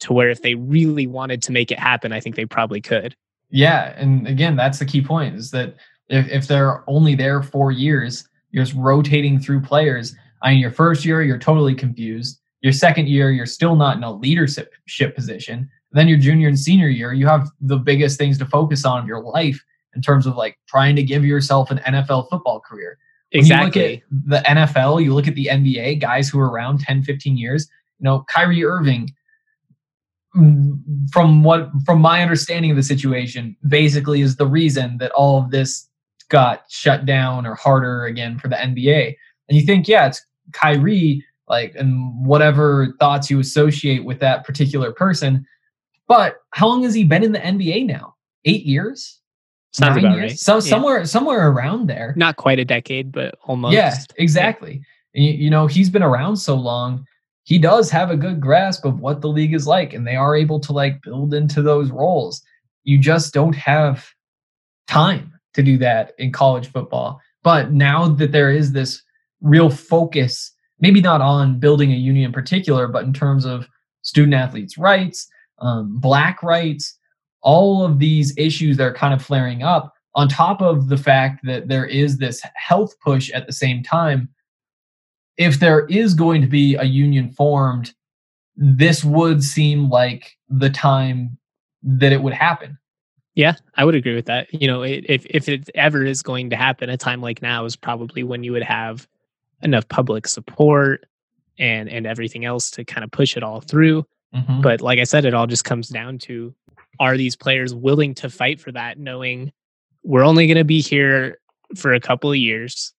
to 0.00 0.12
where 0.12 0.30
if 0.30 0.42
they 0.42 0.54
really 0.54 1.06
wanted 1.06 1.42
to 1.42 1.52
make 1.52 1.70
it 1.70 1.78
happen, 1.78 2.12
I 2.12 2.20
think 2.20 2.36
they 2.36 2.44
probably 2.44 2.80
could. 2.80 3.16
Yeah. 3.50 3.94
And 3.96 4.26
again, 4.26 4.56
that's 4.56 4.78
the 4.78 4.84
key 4.84 5.02
point 5.02 5.36
is 5.36 5.50
that 5.52 5.76
if, 6.08 6.28
if 6.28 6.46
they're 6.46 6.88
only 6.88 7.14
there 7.14 7.42
four 7.42 7.72
years, 7.72 8.28
you're 8.50 8.64
just 8.64 8.76
rotating 8.76 9.38
through 9.38 9.62
players. 9.62 10.14
I 10.42 10.50
mean, 10.50 10.60
your 10.60 10.70
first 10.70 11.04
year, 11.04 11.22
you're 11.22 11.38
totally 11.38 11.74
confused. 11.74 12.40
Your 12.66 12.72
second 12.72 13.08
year, 13.08 13.30
you're 13.30 13.46
still 13.46 13.76
not 13.76 13.96
in 13.96 14.02
a 14.02 14.12
leadership 14.12 14.74
position. 15.14 15.70
then 15.92 16.08
your 16.08 16.18
junior 16.18 16.48
and 16.48 16.58
senior 16.58 16.88
year, 16.88 17.12
you 17.12 17.24
have 17.24 17.48
the 17.60 17.76
biggest 17.76 18.18
things 18.18 18.38
to 18.38 18.44
focus 18.44 18.84
on 18.84 18.98
of 18.98 19.06
your 19.06 19.22
life 19.22 19.64
in 19.94 20.02
terms 20.02 20.26
of 20.26 20.34
like 20.34 20.58
trying 20.66 20.96
to 20.96 21.04
give 21.04 21.24
yourself 21.24 21.70
an 21.70 21.78
NFL 21.78 22.28
football 22.28 22.58
career. 22.58 22.98
Exactly. 23.30 24.02
the 24.10 24.38
NFL, 24.38 25.04
you 25.04 25.14
look 25.14 25.28
at 25.28 25.36
the 25.36 25.46
NBA, 25.46 26.00
guys 26.00 26.28
who 26.28 26.40
are 26.40 26.50
around 26.50 26.80
10, 26.80 27.04
15 27.04 27.36
years, 27.36 27.68
you 28.00 28.04
know, 28.04 28.24
Kyrie 28.28 28.64
Irving, 28.64 29.10
mm, 30.36 30.76
from 31.12 31.44
what 31.44 31.70
from 31.84 32.00
my 32.00 32.20
understanding 32.20 32.72
of 32.72 32.76
the 32.76 32.82
situation, 32.82 33.56
basically 33.68 34.22
is 34.22 34.34
the 34.34 34.46
reason 34.48 34.98
that 34.98 35.12
all 35.12 35.40
of 35.40 35.52
this 35.52 35.88
got 36.30 36.64
shut 36.68 37.06
down 37.06 37.46
or 37.46 37.54
harder 37.54 38.06
again 38.06 38.40
for 38.40 38.48
the 38.48 38.56
NBA. 38.56 39.14
And 39.48 39.56
you 39.56 39.64
think, 39.64 39.86
yeah, 39.86 40.08
it's 40.08 40.20
Kyrie, 40.52 41.24
like, 41.48 41.74
and 41.74 42.26
whatever 42.26 42.94
thoughts 42.98 43.30
you 43.30 43.38
associate 43.38 44.04
with 44.04 44.20
that 44.20 44.44
particular 44.44 44.92
person. 44.92 45.46
But 46.08 46.36
how 46.50 46.68
long 46.68 46.82
has 46.84 46.94
he 46.94 47.04
been 47.04 47.22
in 47.22 47.32
the 47.32 47.38
NBA 47.38 47.86
now? 47.86 48.14
Eight 48.44 48.64
years? 48.64 49.20
Sounds 49.72 49.98
about 49.98 50.16
years? 50.16 50.30
right. 50.30 50.38
So 50.38 50.54
yeah. 50.54 50.60
somewhere 50.60 51.04
somewhere 51.04 51.50
around 51.50 51.88
there. 51.88 52.14
Not 52.16 52.36
quite 52.36 52.58
a 52.58 52.64
decade, 52.64 53.12
but 53.12 53.34
almost. 53.44 53.74
Yeah, 53.74 53.94
exactly. 54.16 54.80
Yeah. 55.12 55.22
You, 55.22 55.32
you 55.32 55.50
know, 55.50 55.66
he's 55.66 55.90
been 55.90 56.02
around 56.02 56.36
so 56.36 56.54
long. 56.54 57.04
He 57.44 57.58
does 57.58 57.90
have 57.90 58.10
a 58.10 58.16
good 58.16 58.40
grasp 58.40 58.84
of 58.84 59.00
what 59.00 59.20
the 59.20 59.28
league 59.28 59.54
is 59.54 59.66
like, 59.66 59.92
and 59.92 60.06
they 60.06 60.16
are 60.16 60.34
able 60.34 60.60
to 60.60 60.72
like 60.72 61.02
build 61.02 61.34
into 61.34 61.62
those 61.62 61.90
roles. 61.90 62.42
You 62.84 62.98
just 62.98 63.34
don't 63.34 63.54
have 63.54 64.08
time 64.88 65.32
to 65.54 65.62
do 65.62 65.76
that 65.78 66.12
in 66.18 66.32
college 66.32 66.70
football. 66.70 67.20
But 67.42 67.72
now 67.72 68.08
that 68.08 68.32
there 68.32 68.50
is 68.50 68.72
this 68.72 69.02
real 69.40 69.70
focus, 69.70 70.52
maybe 70.80 71.00
not 71.00 71.20
on 71.20 71.58
building 71.58 71.92
a 71.92 71.96
union 71.96 72.26
in 72.26 72.32
particular, 72.32 72.88
but 72.88 73.04
in 73.04 73.12
terms 73.12 73.44
of 73.44 73.66
student 74.02 74.34
athletes' 74.34 74.78
rights, 74.78 75.28
um, 75.58 75.98
black 75.98 76.42
rights, 76.42 76.98
all 77.42 77.84
of 77.84 77.98
these 77.98 78.36
issues 78.36 78.76
that 78.76 78.84
are 78.84 78.94
kind 78.94 79.14
of 79.14 79.24
flaring 79.24 79.62
up 79.62 79.94
on 80.14 80.28
top 80.28 80.60
of 80.62 80.88
the 80.88 80.96
fact 80.96 81.44
that 81.44 81.68
there 81.68 81.86
is 81.86 82.18
this 82.18 82.42
health 82.54 82.94
push 83.00 83.30
at 83.30 83.46
the 83.46 83.52
same 83.52 83.82
time. 83.82 84.28
If 85.36 85.60
there 85.60 85.86
is 85.86 86.14
going 86.14 86.40
to 86.40 86.46
be 86.46 86.74
a 86.76 86.84
union 86.84 87.30
formed 87.30 87.92
this 88.56 89.04
would 89.04 89.44
seem 89.44 89.90
like 89.90 90.36
the 90.48 90.70
time 90.70 91.36
that 91.82 92.12
it 92.12 92.22
would 92.22 92.32
happen. 92.32 92.78
Yeah 93.34 93.54
i 93.74 93.84
would 93.84 93.94
agree 93.94 94.14
with 94.14 94.26
that. 94.26 94.52
You 94.52 94.66
know 94.66 94.82
if 94.82 95.26
if 95.26 95.48
it 95.48 95.68
ever 95.74 96.04
is 96.04 96.22
going 96.22 96.50
to 96.50 96.56
happen 96.56 96.88
a 96.88 96.96
time 96.96 97.20
like 97.20 97.42
now 97.42 97.64
is 97.64 97.76
probably 97.76 98.22
when 98.22 98.42
you 98.42 98.52
would 98.52 98.62
have 98.62 99.06
enough 99.62 99.88
public 99.88 100.26
support 100.26 101.06
and 101.58 101.88
and 101.88 102.06
everything 102.06 102.44
else 102.44 102.70
to 102.72 102.84
kind 102.84 103.04
of 103.04 103.10
push 103.10 103.36
it 103.36 103.42
all 103.42 103.60
through. 103.60 104.04
Mm-hmm. 104.34 104.60
but 104.60 104.80
like 104.80 104.98
i 104.98 105.04
said 105.04 105.24
it 105.24 105.34
all 105.34 105.46
just 105.46 105.64
comes 105.64 105.88
down 105.88 106.18
to 106.18 106.52
are 106.98 107.16
these 107.16 107.36
players 107.36 107.72
willing 107.72 108.12
to 108.16 108.28
fight 108.28 108.60
for 108.60 108.72
that 108.72 108.98
knowing 108.98 109.52
we're 110.02 110.24
only 110.24 110.46
going 110.46 110.56
to 110.56 110.64
be 110.64 110.80
here 110.80 111.38
for 111.74 111.92
a 111.92 112.00
couple 112.00 112.30
of 112.30 112.36
years. 112.36 112.94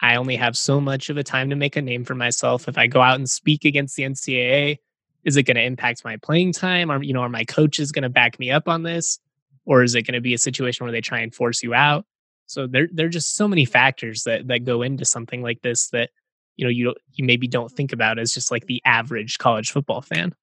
I 0.00 0.16
only 0.16 0.34
have 0.34 0.56
so 0.56 0.80
much 0.80 1.08
of 1.08 1.16
a 1.16 1.22
time 1.22 1.50
to 1.50 1.56
make 1.56 1.76
a 1.76 1.82
name 1.82 2.04
for 2.04 2.16
myself. 2.16 2.68
If 2.68 2.76
i 2.76 2.86
go 2.86 3.00
out 3.00 3.16
and 3.16 3.30
speak 3.30 3.64
against 3.64 3.96
the 3.96 4.02
ncaa 4.04 4.78
is 5.24 5.36
it 5.36 5.44
going 5.44 5.56
to 5.56 5.62
impact 5.62 6.04
my 6.04 6.16
playing 6.16 6.52
time? 6.52 6.90
Are 6.90 7.02
you 7.02 7.14
know 7.14 7.20
are 7.20 7.28
my 7.28 7.44
coaches 7.44 7.92
going 7.92 8.02
to 8.02 8.08
back 8.08 8.38
me 8.40 8.50
up 8.50 8.68
on 8.68 8.82
this? 8.82 9.20
Or 9.64 9.84
is 9.84 9.94
it 9.94 10.02
going 10.02 10.14
to 10.14 10.20
be 10.20 10.34
a 10.34 10.38
situation 10.38 10.84
where 10.84 10.92
they 10.92 11.00
try 11.00 11.20
and 11.20 11.32
force 11.32 11.62
you 11.62 11.74
out 11.74 12.04
so 12.52 12.66
there 12.66 12.88
there 12.92 13.06
are 13.06 13.10
just 13.10 13.36
so 13.36 13.48
many 13.48 13.64
factors 13.64 14.24
that 14.24 14.46
that 14.48 14.64
go 14.64 14.82
into 14.82 15.04
something 15.04 15.42
like 15.42 15.62
this 15.62 15.88
that 15.88 16.10
you 16.56 16.64
know 16.64 16.70
you 16.70 16.94
you 17.14 17.24
maybe 17.24 17.48
don't 17.48 17.72
think 17.72 17.92
about 17.92 18.18
as 18.18 18.32
just 18.32 18.50
like 18.50 18.66
the 18.66 18.80
average 18.84 19.38
college 19.38 19.70
football 19.70 20.02
fan 20.02 20.34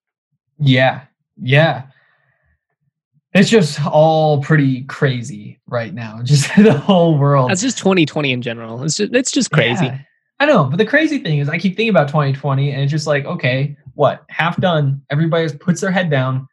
yeah 0.60 1.01
yeah 1.38 1.84
it's 3.34 3.49
just 3.49 3.86
all 3.86 4.41
pretty 4.41 4.84
crazy 4.84 5.60
right 5.68 5.93
now. 5.93 6.20
Just 6.24 6.49
the 6.55 6.74
whole 6.74 7.18
world. 7.18 7.51
That's 7.51 7.62
just 7.62 7.78
2020 7.78 8.32
in 8.32 8.41
general. 8.41 8.84
It's 8.84 8.97
just 8.97 9.14
it's 9.14 9.32
just 9.32 9.51
crazy. 9.51 9.86
Yeah, 9.86 9.99
I 10.39 10.45
know, 10.45 10.66
but 10.66 10.78
the 10.78 10.86
crazy 10.86 11.20
thing 11.20 11.39
is 11.39 11.49
I 11.49 11.57
keep 11.57 11.76
thinking 11.76 11.89
about 11.89 12.07
2020 12.07 12.72
and 12.72 12.82
it's 12.82 12.91
just 12.91 13.07
like, 13.07 13.26
okay, 13.26 13.78
what? 13.93 14.24
Half 14.30 14.60
done. 14.60 15.01
Everybody 15.10 15.45
just 15.45 15.60
puts 15.60 15.82
their 15.82 15.91
head 15.91 16.10
down, 16.10 16.47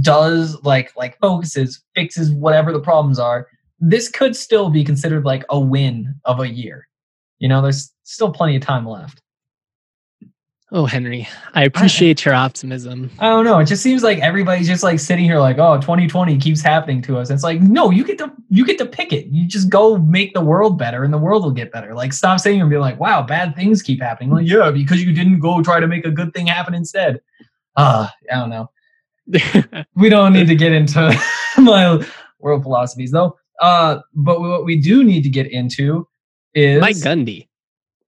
does 0.00 0.62
like 0.64 0.94
like 0.96 1.18
focuses, 1.18 1.82
fixes 1.94 2.30
whatever 2.30 2.72
the 2.72 2.80
problems 2.80 3.18
are. 3.18 3.48
This 3.78 4.08
could 4.08 4.34
still 4.34 4.70
be 4.70 4.84
considered 4.84 5.24
like 5.24 5.44
a 5.50 5.60
win 5.60 6.14
of 6.24 6.40
a 6.40 6.48
year. 6.48 6.88
You 7.38 7.48
know, 7.48 7.60
there's 7.60 7.92
still 8.04 8.32
plenty 8.32 8.56
of 8.56 8.62
time 8.62 8.86
left. 8.86 9.20
Oh, 10.72 10.84
Henry, 10.84 11.28
I 11.54 11.62
appreciate 11.62 12.24
your 12.24 12.34
optimism. 12.34 13.08
I 13.20 13.28
don't 13.28 13.44
know. 13.44 13.60
It 13.60 13.66
just 13.66 13.84
seems 13.84 14.02
like 14.02 14.18
everybody's 14.18 14.66
just 14.66 14.82
like 14.82 14.98
sitting 14.98 15.24
here 15.24 15.38
like, 15.38 15.58
oh, 15.58 15.80
2020 15.80 16.38
keeps 16.38 16.60
happening 16.60 17.00
to 17.02 17.18
us. 17.18 17.30
It's 17.30 17.44
like, 17.44 17.60
no, 17.60 17.92
you 17.92 18.02
get 18.02 18.18
to 18.18 18.32
you 18.48 18.66
get 18.66 18.76
to 18.78 18.86
pick 18.86 19.12
it. 19.12 19.26
You 19.26 19.46
just 19.46 19.68
go 19.68 19.96
make 19.96 20.34
the 20.34 20.40
world 20.40 20.76
better 20.76 21.04
and 21.04 21.12
the 21.12 21.18
world 21.18 21.44
will 21.44 21.52
get 21.52 21.70
better. 21.70 21.94
Like 21.94 22.12
stop 22.12 22.40
saying 22.40 22.60
and 22.60 22.68
be 22.68 22.78
like, 22.78 22.98
wow, 22.98 23.22
bad 23.22 23.54
things 23.54 23.80
keep 23.80 24.02
happening. 24.02 24.30
Like, 24.30 24.48
yeah, 24.48 24.72
because 24.72 25.04
you 25.04 25.12
didn't 25.12 25.38
go 25.38 25.62
try 25.62 25.78
to 25.78 25.86
make 25.86 26.04
a 26.04 26.10
good 26.10 26.34
thing 26.34 26.48
happen 26.48 26.74
instead. 26.74 27.20
Uh, 27.76 28.08
I 28.32 28.34
don't 28.34 28.50
know. 28.50 28.70
we 29.94 30.08
don't 30.08 30.32
need 30.32 30.48
to 30.48 30.56
get 30.56 30.72
into 30.72 31.16
my 31.58 32.04
world 32.40 32.64
philosophies 32.64 33.12
though. 33.12 33.36
Uh, 33.60 34.00
but 34.14 34.40
what 34.40 34.64
we 34.64 34.76
do 34.76 35.04
need 35.04 35.22
to 35.22 35.30
get 35.30 35.50
into 35.50 36.06
is 36.54 36.80
Mike 36.80 36.96
Gundy. 36.96 37.48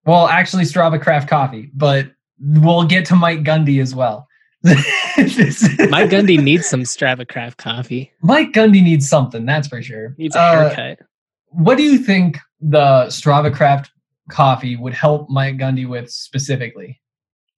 Well, 0.04 0.28
actually 0.28 0.64
Strava 0.64 1.00
Craft 1.00 1.28
Coffee, 1.28 1.70
but 1.74 2.10
we'll 2.40 2.84
get 2.84 3.04
to 3.06 3.16
Mike 3.16 3.40
Gundy 3.40 3.80
as 3.80 3.94
well. 3.94 4.26
Mike 4.64 6.10
Gundy 6.10 6.38
needs 6.42 6.66
some 6.66 6.82
Strava 6.82 7.28
Craft 7.28 7.58
coffee. 7.58 8.12
Mike 8.22 8.52
Gundy 8.52 8.82
needs 8.82 9.08
something, 9.08 9.46
that's 9.46 9.68
for 9.68 9.82
sure. 9.82 10.14
Needs 10.18 10.34
a 10.34 10.40
haircut. 10.40 11.00
Uh, 11.00 11.04
what 11.50 11.76
do 11.76 11.82
you 11.82 11.98
think 11.98 12.38
the 12.60 13.06
Strava 13.06 13.54
Craft 13.54 13.90
coffee 14.30 14.76
would 14.76 14.94
help 14.94 15.30
Mike 15.30 15.56
Gundy 15.56 15.88
with 15.88 16.10
specifically? 16.10 17.00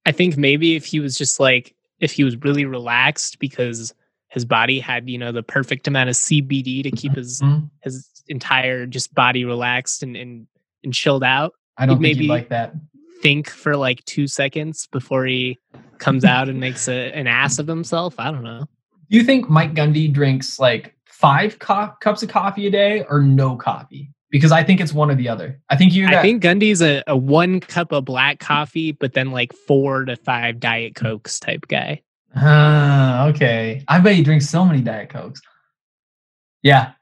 I 0.06 0.12
think 0.12 0.36
maybe 0.36 0.76
if 0.76 0.84
he 0.84 1.00
was 1.00 1.16
just 1.16 1.40
like 1.40 1.74
if 2.00 2.12
he 2.12 2.24
was 2.24 2.36
really 2.38 2.64
relaxed 2.64 3.38
because 3.38 3.94
his 4.30 4.44
body 4.44 4.80
had, 4.80 5.08
you 5.08 5.18
know, 5.18 5.32
the 5.32 5.42
perfect 5.42 5.88
amount 5.88 6.08
of 6.08 6.16
CBD 6.16 6.82
to 6.84 6.90
keep 6.90 7.14
his 7.14 7.40
mm-hmm. 7.40 7.66
his 7.82 8.08
entire 8.28 8.86
just 8.86 9.14
body 9.14 9.44
relaxed 9.44 10.02
and 10.02 10.16
and, 10.16 10.46
and 10.84 10.94
chilled 10.94 11.24
out. 11.24 11.52
I 11.76 11.86
don't 11.86 12.00
maybe 12.00 12.26
like 12.26 12.48
that 12.50 12.74
think 13.22 13.50
for 13.50 13.76
like 13.76 14.04
two 14.04 14.26
seconds 14.26 14.88
before 14.90 15.26
he 15.26 15.58
comes 15.98 16.24
out 16.24 16.48
and 16.48 16.58
makes 16.58 16.88
a, 16.88 17.12
an 17.12 17.26
ass 17.26 17.58
of 17.58 17.66
himself. 17.66 18.14
I 18.18 18.30
don't 18.30 18.42
know. 18.42 18.66
Do 19.10 19.16
you 19.16 19.24
think 19.24 19.48
Mike 19.48 19.74
Gundy 19.74 20.12
drinks 20.12 20.58
like 20.58 20.94
five 21.06 21.58
co- 21.58 21.92
cups 22.00 22.22
of 22.22 22.28
coffee 22.28 22.66
a 22.66 22.70
day 22.70 23.04
or 23.08 23.20
no 23.20 23.56
coffee? 23.56 24.10
Because 24.30 24.52
I 24.52 24.62
think 24.62 24.80
it's 24.80 24.92
one 24.92 25.10
or 25.10 25.16
the 25.16 25.28
other. 25.28 25.60
I 25.68 25.76
think 25.76 25.92
you. 25.92 26.06
I 26.06 26.22
think 26.22 26.42
Gundy's 26.42 26.80
a, 26.80 27.02
a 27.08 27.16
one 27.16 27.58
cup 27.58 27.90
of 27.90 28.04
black 28.04 28.38
coffee, 28.38 28.92
but 28.92 29.12
then 29.12 29.32
like 29.32 29.52
four 29.52 30.04
to 30.04 30.14
five 30.14 30.60
diet 30.60 30.94
cokes 30.94 31.40
type 31.40 31.66
guy. 31.66 32.02
Ah, 32.36 33.24
uh, 33.24 33.28
okay. 33.28 33.84
I 33.88 33.98
bet 34.00 34.14
he 34.14 34.22
drinks 34.22 34.48
so 34.48 34.64
many 34.64 34.80
diet 34.80 35.10
cokes. 35.10 35.40
Yeah, 36.62 36.92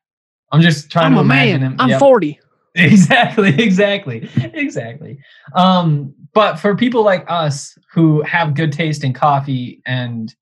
I'm 0.52 0.60
just 0.60 0.90
trying 0.90 1.06
I'm 1.06 1.12
to 1.14 1.18
a 1.18 1.22
imagine 1.22 1.60
man. 1.60 1.72
him. 1.72 1.76
I'm 1.80 1.88
Yep. 1.90 1.98
40. 2.00 2.40
exactly 2.74 3.48
exactly 3.60 4.28
exactly 4.52 5.18
um 5.54 6.14
but 6.34 6.56
for 6.56 6.76
people 6.76 7.02
like 7.02 7.24
us 7.28 7.76
who 7.92 8.22
have 8.22 8.54
good 8.54 8.72
taste 8.72 9.02
in 9.02 9.12
coffee 9.12 9.82
and 9.86 10.36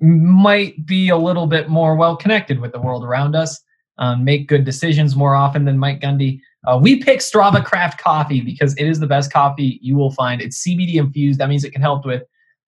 might 0.00 0.86
be 0.86 1.08
a 1.08 1.16
little 1.16 1.46
bit 1.46 1.68
more 1.68 1.96
well 1.96 2.14
connected 2.14 2.60
with 2.60 2.72
the 2.72 2.80
world 2.80 3.02
around 3.04 3.34
us 3.34 3.58
um, 3.98 4.22
make 4.22 4.48
good 4.48 4.64
decisions 4.64 5.16
more 5.16 5.34
often 5.34 5.64
than 5.64 5.78
mike 5.78 6.00
gundy 6.00 6.38
uh, 6.68 6.78
we 6.80 7.02
pick 7.02 7.18
strava 7.20 7.64
craft 7.64 7.98
coffee 8.00 8.42
because 8.42 8.74
it 8.76 8.86
is 8.86 9.00
the 9.00 9.06
best 9.06 9.32
coffee 9.32 9.80
you 9.82 9.96
will 9.96 10.12
find 10.12 10.40
it's 10.42 10.62
cbd 10.64 10.96
infused 10.96 11.40
that 11.40 11.48
means 11.48 11.64
it 11.64 11.72
can 11.72 11.82
help 11.82 12.04
with 12.04 12.22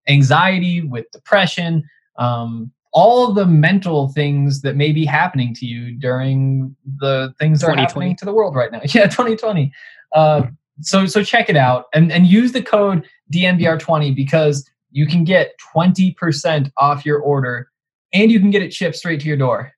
anxiety 0.08 0.82
with 0.82 1.10
depression 1.12 1.82
um, 2.16 2.70
all 2.92 3.32
the 3.32 3.46
mental 3.46 4.08
things 4.08 4.60
that 4.60 4.76
may 4.76 4.92
be 4.92 5.04
happening 5.04 5.54
to 5.54 5.66
you 5.66 5.92
during 5.98 6.76
the 7.00 7.34
things 7.38 7.60
that 7.60 7.70
are 7.70 7.76
happening 7.76 8.14
to 8.16 8.24
the 8.24 8.32
world 8.32 8.54
right 8.54 8.70
now. 8.70 8.80
Yeah, 8.94 9.04
2020. 9.06 9.72
Uh, 10.14 10.42
so 10.80 11.06
so 11.06 11.22
check 11.22 11.48
it 11.48 11.56
out 11.56 11.86
and 11.94 12.12
and 12.12 12.26
use 12.26 12.52
the 12.52 12.62
code 12.62 13.06
DNVR20 13.32 14.14
because 14.14 14.68
you 14.90 15.06
can 15.06 15.24
get 15.24 15.52
20% 15.74 16.70
off 16.76 17.06
your 17.06 17.18
order 17.18 17.68
and 18.12 18.30
you 18.30 18.38
can 18.40 18.50
get 18.50 18.62
it 18.62 18.74
shipped 18.74 18.96
straight 18.96 19.20
to 19.20 19.26
your 19.26 19.38
door. 19.38 19.72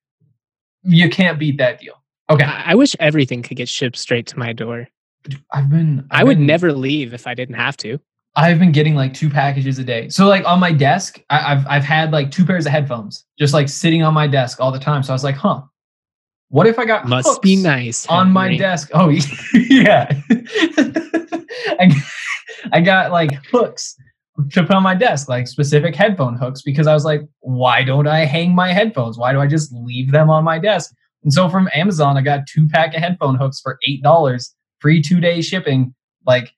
You 0.83 1.09
can't 1.09 1.39
beat 1.39 1.59
that 1.59 1.79
deal. 1.81 1.95
Okay. 2.31 2.45
I 2.45 2.72
I 2.72 2.75
wish 2.75 2.97
everything 2.99 3.43
could 3.43 3.57
get 3.57 3.68
shipped 3.68 3.97
straight 3.97 4.27
to 4.29 4.39
my 4.39 4.53
door. 4.53 4.89
I've 5.53 5.70
been 5.70 6.07
I've 6.11 6.20
I 6.22 6.25
would 6.25 6.39
been- 6.39 6.47
never 6.47 6.72
leave 6.72 7.14
if 7.14 7.27
I 7.29 7.35
didn't 7.35 7.57
have 7.57 7.77
to. 7.79 8.01
I've 8.37 8.59
been 8.59 8.72
getting 8.72 8.95
like 8.97 9.14
two 9.14 9.30
packages 9.30 9.78
a 9.78 9.85
day. 9.85 10.09
So 10.09 10.26
like 10.26 10.45
on 10.45 10.59
my 10.59 10.72
desk, 10.72 11.20
I, 11.30 11.53
I've 11.53 11.66
I've 11.66 11.85
had 11.85 12.11
like 12.12 12.30
two 12.30 12.45
pairs 12.45 12.66
of 12.66 12.72
headphones 12.72 13.24
just 13.39 13.55
like 13.55 13.68
sitting 13.68 14.03
on 14.03 14.12
my 14.12 14.26
desk 14.26 14.61
all 14.61 14.72
the 14.72 14.78
time. 14.78 15.03
So 15.03 15.12
I 15.12 15.14
was 15.14 15.24
like, 15.24 15.37
huh, 15.37 15.62
what 16.49 16.66
if 16.66 16.78
I 16.78 16.85
got 16.85 17.07
Must 17.09 17.41
be 17.43 17.57
nice. 17.57 18.07
on 18.07 18.32
my 18.32 18.57
desk? 18.57 18.91
Oh 18.93 19.09
yeah, 19.55 20.09
I, 21.78 22.03
I 22.72 22.80
got 22.80 23.12
like 23.12 23.32
hooks 23.47 23.97
to 24.51 24.62
put 24.62 24.72
on 24.72 24.82
my 24.82 24.95
desk, 24.95 25.28
like 25.28 25.47
specific 25.47 25.95
headphone 25.95 26.37
hooks, 26.37 26.62
because 26.62 26.87
I 26.89 26.95
was 26.95 27.05
like, 27.05 27.22
why 27.41 27.85
don't 27.85 28.09
I 28.09 28.24
hang 28.24 28.55
my 28.55 28.72
headphones? 28.72 29.16
Why 29.16 29.32
do 29.32 29.41
I 29.41 29.47
just 29.47 29.72
leave 29.72 30.11
them 30.11 30.28
on 30.28 30.43
my 30.43 30.59
desk? 30.59 30.93
And 31.22 31.32
so 31.32 31.49
from 31.49 31.68
Amazon, 31.74 32.16
I 32.16 32.20
got 32.20 32.47
two 32.47 32.68
pack 32.68 32.95
of 32.95 33.01
headphone 33.01 33.37
hooks 33.37 33.61
for 33.61 33.78
eight 33.87 34.03
dollars, 34.03 34.55
free 34.80 35.01
two 35.01 35.20
day 35.20 35.41
shipping. 35.41 35.95
Like 36.26 36.53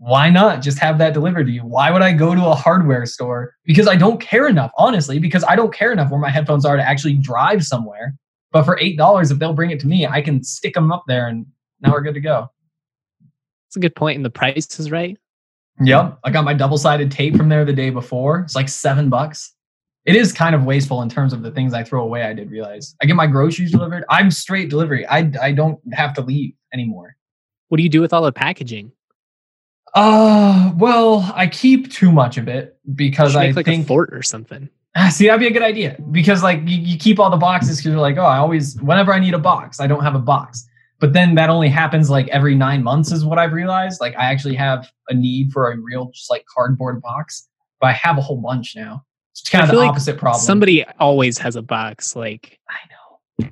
why 0.00 0.30
not 0.30 0.62
just 0.62 0.78
have 0.78 0.96
that 0.96 1.12
delivered 1.12 1.44
to 1.44 1.52
you? 1.52 1.60
Why 1.60 1.90
would 1.90 2.00
I 2.00 2.12
go 2.12 2.34
to 2.34 2.46
a 2.46 2.54
hardware 2.54 3.04
store? 3.04 3.54
Because 3.66 3.86
I 3.86 3.96
don't 3.96 4.18
care 4.18 4.48
enough, 4.48 4.70
honestly, 4.78 5.18
because 5.18 5.44
I 5.44 5.56
don't 5.56 5.74
care 5.74 5.92
enough 5.92 6.10
where 6.10 6.18
my 6.18 6.30
headphones 6.30 6.64
are 6.64 6.74
to 6.74 6.82
actually 6.82 7.16
drive 7.16 7.62
somewhere. 7.62 8.14
But 8.50 8.64
for 8.64 8.78
$8, 8.78 9.30
if 9.30 9.38
they'll 9.38 9.52
bring 9.52 9.72
it 9.72 9.78
to 9.80 9.86
me, 9.86 10.06
I 10.06 10.22
can 10.22 10.42
stick 10.42 10.72
them 10.72 10.90
up 10.90 11.04
there 11.06 11.28
and 11.28 11.44
now 11.82 11.92
we're 11.92 12.00
good 12.00 12.14
to 12.14 12.20
go. 12.20 12.48
It's 13.68 13.76
a 13.76 13.80
good 13.80 13.94
point. 13.94 14.16
and 14.16 14.24
the 14.24 14.30
price 14.30 14.80
is 14.80 14.90
right. 14.90 15.18
Yep. 15.82 16.18
I 16.24 16.30
got 16.30 16.46
my 16.46 16.54
double 16.54 16.78
sided 16.78 17.10
tape 17.10 17.36
from 17.36 17.50
there 17.50 17.66
the 17.66 17.74
day 17.74 17.90
before. 17.90 18.40
It's 18.40 18.56
like 18.56 18.70
seven 18.70 19.10
bucks. 19.10 19.54
It 20.06 20.16
is 20.16 20.32
kind 20.32 20.54
of 20.54 20.64
wasteful 20.64 21.02
in 21.02 21.10
terms 21.10 21.34
of 21.34 21.42
the 21.42 21.50
things 21.50 21.74
I 21.74 21.84
throw 21.84 22.02
away, 22.02 22.22
I 22.22 22.32
did 22.32 22.50
realize. 22.50 22.96
I 23.02 23.06
get 23.06 23.16
my 23.16 23.26
groceries 23.26 23.70
delivered. 23.70 24.04
I'm 24.08 24.30
straight 24.30 24.70
delivery. 24.70 25.06
I, 25.06 25.30
I 25.42 25.52
don't 25.52 25.78
have 25.92 26.14
to 26.14 26.22
leave 26.22 26.54
anymore. 26.72 27.16
What 27.68 27.76
do 27.76 27.82
you 27.82 27.90
do 27.90 28.00
with 28.00 28.14
all 28.14 28.22
the 28.22 28.32
packaging? 28.32 28.92
Uh, 29.94 30.72
well, 30.76 31.32
I 31.34 31.46
keep 31.46 31.90
too 31.90 32.12
much 32.12 32.38
of 32.38 32.48
it 32.48 32.78
because 32.94 33.36
I 33.36 33.50
like 33.50 33.64
think 33.64 33.84
a 33.84 33.86
fort 33.86 34.10
or 34.12 34.22
something. 34.22 34.68
Ah, 34.96 35.08
See, 35.08 35.26
that'd 35.26 35.40
be 35.40 35.46
a 35.46 35.52
good 35.52 35.62
idea 35.62 35.96
because 36.10 36.42
like 36.42 36.60
you, 36.66 36.78
you 36.78 36.98
keep 36.98 37.18
all 37.18 37.30
the 37.30 37.36
boxes 37.36 37.78
because 37.78 37.92
you're 37.92 38.00
like, 38.00 38.16
oh, 38.16 38.24
I 38.24 38.38
always 38.38 38.80
whenever 38.80 39.12
I 39.12 39.18
need 39.18 39.34
a 39.34 39.38
box, 39.38 39.80
I 39.80 39.86
don't 39.86 40.02
have 40.02 40.14
a 40.14 40.20
box. 40.20 40.66
But 40.98 41.12
then 41.14 41.34
that 41.36 41.48
only 41.48 41.68
happens 41.68 42.10
like 42.10 42.28
every 42.28 42.54
nine 42.54 42.82
months 42.82 43.10
is 43.10 43.24
what 43.24 43.38
I've 43.38 43.52
realized. 43.52 44.00
Like 44.00 44.14
I 44.16 44.24
actually 44.24 44.56
have 44.56 44.90
a 45.08 45.14
need 45.14 45.52
for 45.52 45.72
a 45.72 45.78
real 45.78 46.10
just 46.12 46.28
like 46.28 46.44
cardboard 46.54 47.00
box, 47.00 47.48
but 47.80 47.86
I 47.88 47.92
have 47.92 48.18
a 48.18 48.20
whole 48.20 48.36
bunch 48.36 48.76
now. 48.76 49.04
It's 49.32 49.48
kind 49.48 49.62
I 49.62 49.64
of 49.64 49.68
the 49.68 49.72
feel 49.74 49.80
like 49.80 49.90
opposite 49.90 50.18
problem. 50.18 50.42
Somebody 50.42 50.84
always 50.98 51.38
has 51.38 51.56
a 51.56 51.62
box. 51.62 52.14
Like, 52.16 52.58
I 52.68 52.74
know. 52.90 52.99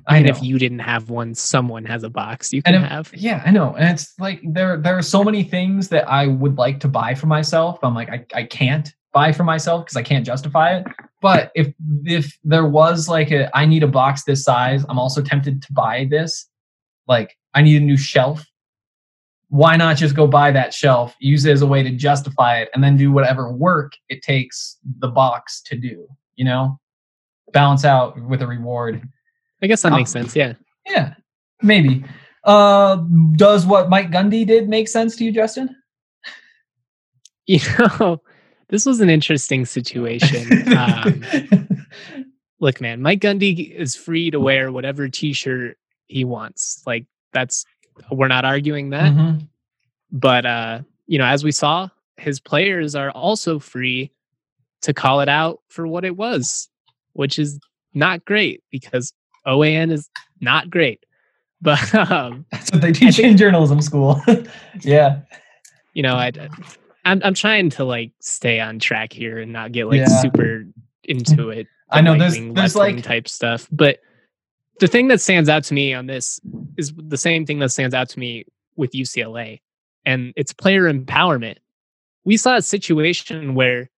I 0.07 0.17
and 0.17 0.29
if 0.29 0.41
you 0.41 0.57
didn't 0.59 0.79
have 0.79 1.09
one, 1.09 1.33
someone 1.35 1.85
has 1.85 2.03
a 2.03 2.09
box 2.09 2.51
you 2.53 2.61
can 2.61 2.75
if- 2.75 2.83
have. 2.83 3.11
Yeah, 3.13 3.41
I 3.45 3.51
know. 3.51 3.75
And 3.75 3.89
it's 3.89 4.17
like 4.19 4.41
there 4.43 4.77
there 4.77 4.97
are 4.97 5.01
so 5.01 5.23
many 5.23 5.43
things 5.43 5.89
that 5.89 6.07
I 6.09 6.27
would 6.27 6.57
like 6.57 6.79
to 6.81 6.87
buy 6.87 7.15
for 7.15 7.27
myself. 7.27 7.79
I'm 7.83 7.95
like, 7.95 8.09
I, 8.09 8.25
I 8.33 8.43
can't 8.43 8.93
buy 9.13 9.31
for 9.31 9.43
myself 9.43 9.85
because 9.85 9.97
I 9.97 10.03
can't 10.03 10.25
justify 10.25 10.77
it. 10.77 10.87
But 11.21 11.51
if 11.55 11.73
if 12.05 12.37
there 12.43 12.65
was 12.65 13.07
like 13.09 13.31
a 13.31 13.55
I 13.57 13.65
need 13.65 13.83
a 13.83 13.87
box 13.87 14.23
this 14.23 14.43
size, 14.43 14.85
I'm 14.89 14.99
also 14.99 15.21
tempted 15.21 15.61
to 15.61 15.73
buy 15.73 16.07
this. 16.09 16.47
Like 17.07 17.35
I 17.53 17.61
need 17.61 17.81
a 17.81 17.85
new 17.85 17.97
shelf. 17.97 18.45
Why 19.49 19.75
not 19.77 19.97
just 19.97 20.15
go 20.15 20.27
buy 20.27 20.51
that 20.51 20.75
shelf, 20.75 21.15
use 21.19 21.43
it 21.45 21.51
as 21.51 21.63
a 21.63 21.67
way 21.67 21.81
to 21.81 21.89
justify 21.89 22.59
it, 22.59 22.69
and 22.73 22.83
then 22.83 22.95
do 22.95 23.11
whatever 23.11 23.51
work 23.51 23.93
it 24.07 24.21
takes 24.21 24.77
the 24.99 25.07
box 25.07 25.61
to 25.63 25.75
do, 25.75 26.07
you 26.35 26.45
know? 26.45 26.79
Balance 27.51 27.83
out 27.83 28.21
with 28.21 28.43
a 28.43 28.47
reward. 28.47 29.09
I 29.61 29.67
guess 29.67 29.81
that 29.81 29.91
makes 29.91 30.11
sense. 30.11 30.35
Yeah. 30.35 30.53
Yeah, 30.87 31.13
maybe. 31.61 32.03
Uh, 32.43 32.97
does 33.35 33.65
what 33.65 33.89
Mike 33.89 34.11
Gundy 34.11 34.45
did 34.47 34.69
make 34.69 34.87
sense 34.87 35.15
to 35.17 35.25
you, 35.25 35.31
Justin? 35.31 35.75
You 37.47 37.59
know, 37.79 38.21
this 38.69 38.85
was 38.85 39.01
an 39.01 39.09
interesting 39.09 39.65
situation. 39.65 40.67
um, 40.77 41.23
look, 42.59 42.79
man, 42.79 43.01
Mike 43.01 43.21
Gundy 43.21 43.73
is 43.75 43.95
free 43.95 44.29
to 44.29 44.39
wear 44.39 44.71
whatever 44.71 45.09
T-shirt 45.09 45.77
he 46.07 46.23
wants. 46.23 46.83
Like 46.85 47.05
that's 47.33 47.65
we're 48.11 48.27
not 48.27 48.45
arguing 48.45 48.91
that. 48.91 49.11
Mhm. 49.11 49.47
But 50.11 50.45
uh, 50.45 50.81
you 51.07 51.17
know, 51.17 51.25
as 51.25 51.43
we 51.43 51.51
saw, 51.51 51.89
his 52.17 52.39
players 52.39 52.93
are 52.95 53.09
also 53.11 53.57
free 53.59 54.11
to 54.81 54.93
call 54.93 55.19
it 55.21 55.29
out 55.29 55.59
for 55.69 55.87
what 55.87 56.05
it 56.05 56.15
was, 56.17 56.69
which 57.13 57.39
is 57.39 57.59
not 57.93 58.23
great 58.25 58.63
because 58.71 59.11
OAN 59.49 59.91
is 59.91 60.09
not 60.41 60.69
great. 60.69 61.05
But 61.61 61.93
um, 62.11 62.45
That's 62.51 62.71
what 62.71 62.81
they 62.81 62.91
teach 62.91 63.17
think- 63.17 63.27
in 63.31 63.37
journalism 63.37 63.81
school. 63.81 64.21
yeah. 64.81 65.21
you 65.93 66.03
know, 66.03 66.15
I 66.15 66.31
I'm 67.05 67.21
I'm 67.23 67.33
trying 67.33 67.69
to 67.71 67.83
like 67.83 68.11
stay 68.21 68.59
on 68.59 68.79
track 68.79 69.11
here 69.13 69.39
and 69.39 69.51
not 69.51 69.71
get 69.71 69.87
like 69.87 69.99
Yeah. 69.99 70.21
super 70.21 70.65
into 71.03 71.49
it. 71.49 71.67
I 71.89 72.01
know 72.01 72.13
the 72.13 72.19
there's 72.19 72.53
there's 72.53 72.75
like 72.75 73.03
type 73.03 73.27
stuff. 73.27 73.67
But 73.71 73.99
the 74.79 74.87
thing 74.87 75.07
that 75.09 75.19
stands 75.19 75.49
out 75.49 75.63
to 75.65 75.73
me 75.73 75.93
on 75.93 76.05
this 76.05 76.39
is 76.77 76.93
the 76.95 77.17
same 77.17 77.45
thing 77.45 77.59
that 77.59 77.69
stands 77.71 77.93
out 77.93 78.07
to 78.09 78.19
me 78.19 78.45
with 78.77 78.91
UCLA, 78.91 79.59
and 80.05 80.31
it's 80.37 80.53
player 80.53 80.83
empowerment. 80.91 81.57
We 82.23 82.37
saw 82.37 82.55
a 82.57 82.61
situation 82.61 83.55
where 83.55 83.89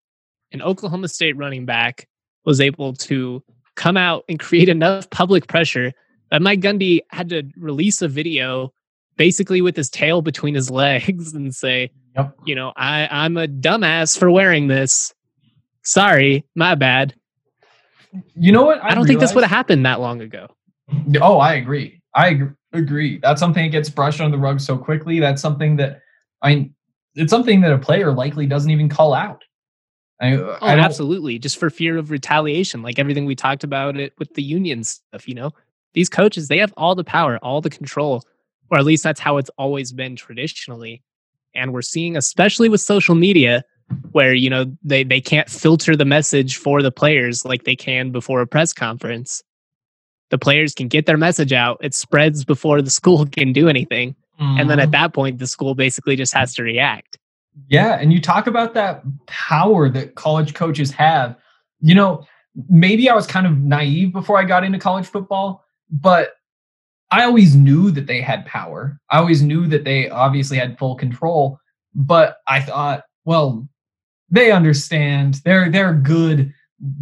an 0.53 0.62
Oklahoma 0.62 1.09
State 1.09 1.36
running 1.36 1.66
back 1.66 2.09
was 2.44 2.61
able 2.61 2.94
to 2.94 3.42
come 3.76 3.96
out 3.96 4.24
and 4.28 4.38
create 4.38 4.68
enough 4.68 5.08
public 5.10 5.46
pressure 5.46 5.92
that 6.30 6.42
Mike 6.42 6.60
Gundy 6.60 7.00
had 7.10 7.28
to 7.30 7.42
release 7.56 8.02
a 8.02 8.08
video 8.08 8.72
basically 9.16 9.60
with 9.60 9.76
his 9.76 9.90
tail 9.90 10.22
between 10.22 10.54
his 10.54 10.70
legs 10.82 11.34
and 11.34 11.54
say, 11.54 11.90
Yep. 12.16 12.36
you 12.44 12.54
know, 12.54 12.72
I, 12.76 13.08
I'm 13.10 13.36
a 13.36 13.46
dumbass 13.46 14.18
for 14.18 14.30
wearing 14.30 14.66
this. 14.66 15.14
Sorry, 15.82 16.44
my 16.56 16.74
bad. 16.74 17.14
you 18.34 18.50
know 18.50 18.64
what? 18.64 18.82
I, 18.82 18.94
don't 18.94 19.06
think 19.06 19.20
this 19.20 19.34
would 19.34 19.44
have 19.44 19.50
happened 19.50 19.86
that 19.86 20.00
long 20.00 20.20
ago. 20.20 20.48
Oh, 21.20 21.38
I 21.38 21.54
agree. 21.54 22.02
I 22.14 22.40
agree. 22.72 23.18
That's 23.22 23.40
something 23.40 23.62
that 23.64 23.70
gets 23.70 23.88
brushed 23.88 24.20
under 24.20 24.36
the 24.36 24.42
rug 24.42 24.60
so 24.60 24.76
quickly. 24.76 25.20
That's 25.20 25.40
something 25.40 25.76
that 25.76 26.00
I 26.42 26.54
mean, 26.54 26.74
it's 27.14 27.30
something 27.30 27.60
that 27.60 27.72
a 27.72 27.78
player 27.78 28.12
likely 28.12 28.46
doesn't 28.46 28.70
even 28.70 28.88
call 28.88 29.14
out. 29.14 29.42
I, 30.20 30.34
Oh, 30.34 30.58
I 30.60 30.78
absolutely. 30.78 31.38
Just 31.38 31.58
for 31.58 31.70
fear 31.70 31.96
of 31.96 32.10
retaliation, 32.10 32.82
like 32.82 32.98
everything 32.98 33.24
we 33.24 33.34
talked 33.34 33.64
about 33.64 33.96
it 33.96 34.12
with 34.18 34.34
the 34.34 34.42
union 34.42 34.84
stuff, 34.84 35.26
you 35.26 35.34
know? 35.34 35.52
These 35.94 36.08
coaches, 36.08 36.48
they 36.48 36.58
have 36.58 36.72
all 36.76 36.94
the 36.94 37.04
power, 37.04 37.38
all 37.42 37.60
the 37.60 37.70
control, 37.70 38.22
or 38.70 38.78
at 38.78 38.84
least 38.84 39.02
that's 39.02 39.20
how 39.20 39.38
it's 39.38 39.50
always 39.58 39.92
been 39.92 40.14
traditionally. 40.16 41.02
And 41.54 41.72
we're 41.72 41.82
seeing, 41.82 42.16
especially 42.16 42.68
with 42.68 42.80
social 42.80 43.14
media, 43.14 43.64
where, 44.12 44.32
you 44.32 44.50
know, 44.50 44.66
they, 44.84 45.02
they 45.02 45.20
can't 45.20 45.48
filter 45.48 45.96
the 45.96 46.04
message 46.04 46.56
for 46.56 46.80
the 46.80 46.92
players 46.92 47.44
like 47.44 47.64
they 47.64 47.74
can 47.74 48.12
before 48.12 48.40
a 48.40 48.46
press 48.46 48.72
conference. 48.72 49.42
The 50.30 50.38
players 50.38 50.74
can 50.74 50.86
get 50.86 51.06
their 51.06 51.16
message 51.16 51.52
out. 51.52 51.78
It 51.80 51.94
spreads 51.94 52.44
before 52.44 52.82
the 52.82 52.90
school 53.00 53.26
can 53.26 53.52
do 53.52 53.68
anything. 53.68 54.14
And 54.40 54.70
then 54.70 54.78
at 54.78 54.84
mm-hmm. 54.84 54.92
that 54.92 55.12
point, 55.12 55.38
the 55.38 55.46
school 55.46 55.74
basically 55.74 56.16
just 56.16 56.32
has 56.32 56.54
to 56.54 56.62
react. 56.62 57.18
Yeah, 57.68 57.98
and 58.01 58.12
you 58.12 58.20
talk 58.20 58.46
about 58.46 58.74
that 58.74 59.03
power 59.26 59.88
that 59.90 60.14
college 60.14 60.55
coaches 60.55 60.90
have. 60.92 61.36
You 61.80 61.94
know, 61.94 62.26
maybe 62.68 63.09
I 63.09 63.14
was 63.14 63.26
kind 63.26 63.46
of 63.46 63.59
naive 63.59 64.12
before 64.12 64.38
I 64.38 64.44
got 64.44 64.64
into 64.64 64.78
college 64.78 65.07
football, 65.07 65.64
but 65.90 66.32
I 67.11 67.24
always 67.24 67.57
knew 67.57 67.90
that 67.90 68.07
they 68.07 68.20
had 68.20 68.46
power. 68.46 68.98
I 69.11 69.18
always 69.18 69.42
knew 69.42 69.66
that 69.68 69.84
they 69.84 70.09
obviously 70.11 70.59
had 70.59 70.78
full 70.78 70.94
control, 70.94 71.59
but 71.94 72.36
I 72.46 72.61
thought, 72.61 73.03
well, 73.24 73.68
they 74.30 74.53
understand. 74.53 75.40
They're 75.44 75.70
they're 75.70 75.94
good 75.94 76.53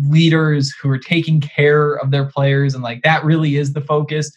leaders 0.08 0.74
who 0.80 0.90
are 0.90 0.98
taking 0.98 1.40
care 1.40 1.94
of 1.94 2.10
their 2.10 2.24
players 2.24 2.74
and 2.74 2.82
like 2.82 3.02
that 3.02 3.24
really 3.24 3.56
is 3.56 3.72
the 3.74 3.80
focus. 3.80 4.32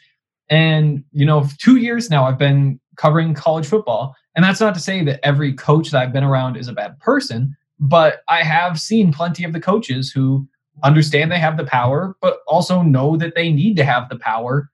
And, 0.49 1.03
you 1.12 1.26
know, 1.26 1.47
two 1.59 1.78
years 1.78 2.09
now 2.09 2.26
I've 2.26 2.38
been 2.38 2.80
covering 2.97 3.34
college 3.34 3.66
football. 3.66 4.16
And 4.36 4.45
that's 4.45 4.61
not 4.61 4.73
to 4.75 4.79
say 4.79 5.03
that 5.03 5.19
every 5.25 5.53
coach 5.53 5.91
that 5.91 6.01
I've 6.01 6.13
been 6.13 6.23
around 6.23 6.55
is 6.55 6.67
a 6.67 6.73
bad 6.73 6.99
person, 6.99 7.55
but 7.79 8.21
I 8.29 8.43
have 8.43 8.79
seen 8.79 9.11
plenty 9.11 9.43
of 9.43 9.53
the 9.53 9.59
coaches 9.59 10.11
who 10.11 10.47
understand 10.84 11.32
they 11.32 11.39
have 11.39 11.57
the 11.57 11.65
power, 11.65 12.15
but 12.21 12.39
also 12.47 12.82
know 12.82 13.17
that 13.17 13.36
they 13.36 13.51
need 13.51 13.75
to 13.77 13.84
have 13.84 14.09
the 14.09 14.17
power 14.17 14.69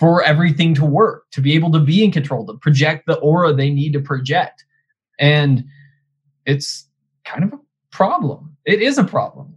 for 0.00 0.22
everything 0.22 0.74
to 0.74 0.84
work, 0.84 1.24
to 1.30 1.40
be 1.40 1.54
able 1.54 1.70
to 1.72 1.78
be 1.78 2.02
in 2.02 2.10
control, 2.10 2.44
to 2.46 2.54
project 2.54 3.06
the 3.06 3.14
aura 3.18 3.52
they 3.52 3.70
need 3.70 3.92
to 3.92 4.00
project. 4.00 4.64
And 5.20 5.64
it's 6.46 6.88
kind 7.24 7.44
of 7.44 7.52
a 7.52 7.60
problem. 7.92 8.56
It 8.64 8.82
is 8.82 8.98
a 8.98 9.04
problem. 9.04 9.56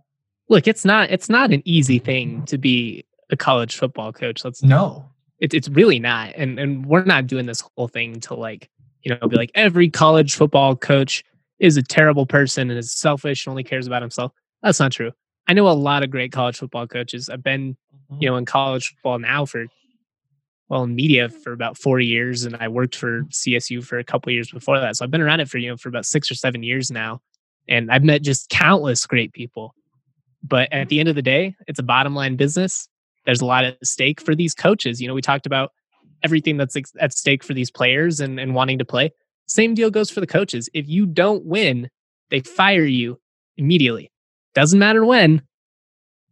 Look, 0.50 0.68
it's 0.68 0.86
not 0.86 1.10
it's 1.10 1.30
not 1.30 1.52
an 1.52 1.62
easy 1.66 2.00
thing 2.00 2.46
to 2.46 2.58
be 2.58 3.04
a 3.30 3.36
college 3.36 3.76
football 3.76 4.14
coach. 4.14 4.46
Let's 4.46 4.64
no. 4.64 5.06
It's 5.40 5.54
it's 5.54 5.70
really 5.70 6.00
not. 6.00 6.34
And 6.36 6.60
and 6.60 6.86
we're 6.86 7.04
not 7.04 7.28
doing 7.28 7.46
this 7.46 7.62
whole 7.62 7.88
thing 7.88 8.20
to 8.22 8.36
like, 8.36 8.70
you 9.08 9.18
know, 9.22 9.28
be 9.30 9.38
like 9.38 9.52
every 9.56 9.90
college 9.90 10.36
football 10.36 10.76
coach 10.76 11.24
is 11.60 11.78
a 11.78 11.82
terrible 11.82 12.26
person 12.26 12.70
and 12.70 12.78
is 12.78 12.92
selfish 12.92 13.46
and 13.46 13.52
only 13.52 13.64
cares 13.64 13.88
about 13.88 14.02
himself. 14.02 14.34
That's 14.62 14.82
not 14.82 14.92
true. 14.92 15.12
I 15.48 15.54
know 15.54 15.70
a 15.70 15.72
lot 15.72 16.04
of 16.04 16.12
great 16.12 16.34
college 16.34 16.58
football 16.58 16.88
coaches. 16.88 17.30
I've 17.30 17.42
been, 17.42 17.78
mm-hmm. 18.12 18.18
you 18.22 18.30
know, 18.30 18.36
in 18.36 18.46
college 18.46 18.90
football 18.90 19.20
now 19.20 19.46
for 19.46 19.66
well 20.68 20.84
in 20.84 20.94
media 20.94 21.30
for 21.30 21.54
about 21.54 21.78
four 21.78 22.02
years 22.02 22.44
and 22.44 22.58
i 22.58 22.68
worked 22.68 22.94
for 22.94 23.22
csu 23.32 23.82
for 23.82 24.00
a 24.00 24.04
couple 24.04 24.30
years 24.34 24.52
before 24.52 24.78
that 24.78 24.98
so 24.98 25.06
i've 25.06 25.12
been 25.12 25.22
around 25.22 25.40
it 25.40 25.48
for 25.48 25.60
you 25.60 25.70
know 25.70 25.78
for 25.78 25.88
about 25.88 26.06
six 26.06 26.30
or 26.30 26.36
seven 26.36 26.62
years 26.62 26.92
now 26.92 27.22
and 27.70 27.90
i've 27.90 28.04
met 28.04 28.22
just 28.22 28.50
countless 28.50 29.06
great 29.06 29.32
people 29.32 29.74
but 30.44 30.68
at 30.74 30.90
the 30.90 31.00
end 31.00 31.08
of 31.08 31.16
the 31.16 31.22
day 31.22 31.56
it's 31.68 31.80
a 31.80 31.84
bottom 31.84 32.14
line 32.14 32.36
business 32.36 32.90
there's 33.26 33.40
a 33.40 33.46
lot 33.46 33.64
at 33.64 33.78
stake 33.82 34.20
for 34.20 34.36
these 34.36 34.54
coaches 34.54 35.02
you 35.02 35.08
know 35.08 35.14
we 35.14 35.22
talked 35.22 35.46
about 35.46 35.72
everything 36.28 36.58
that's 36.58 36.76
at 37.00 37.14
stake 37.14 37.44
for 37.44 37.54
these 37.54 37.72
players 37.72 38.20
and, 38.20 38.40
and 38.40 38.56
wanting 38.56 38.78
to 38.78 38.86
play 38.86 39.12
same 39.48 39.74
deal 39.74 39.90
goes 39.90 40.10
for 40.10 40.20
the 40.20 40.28
coaches 40.28 40.70
if 40.74 40.88
you 40.88 41.06
don't 41.06 41.46
win 41.46 41.90
they 42.30 42.42
fire 42.42 42.86
you 42.86 43.20
immediately 43.58 44.12
doesn't 44.54 44.80
matter 44.80 45.06
when 45.06 45.42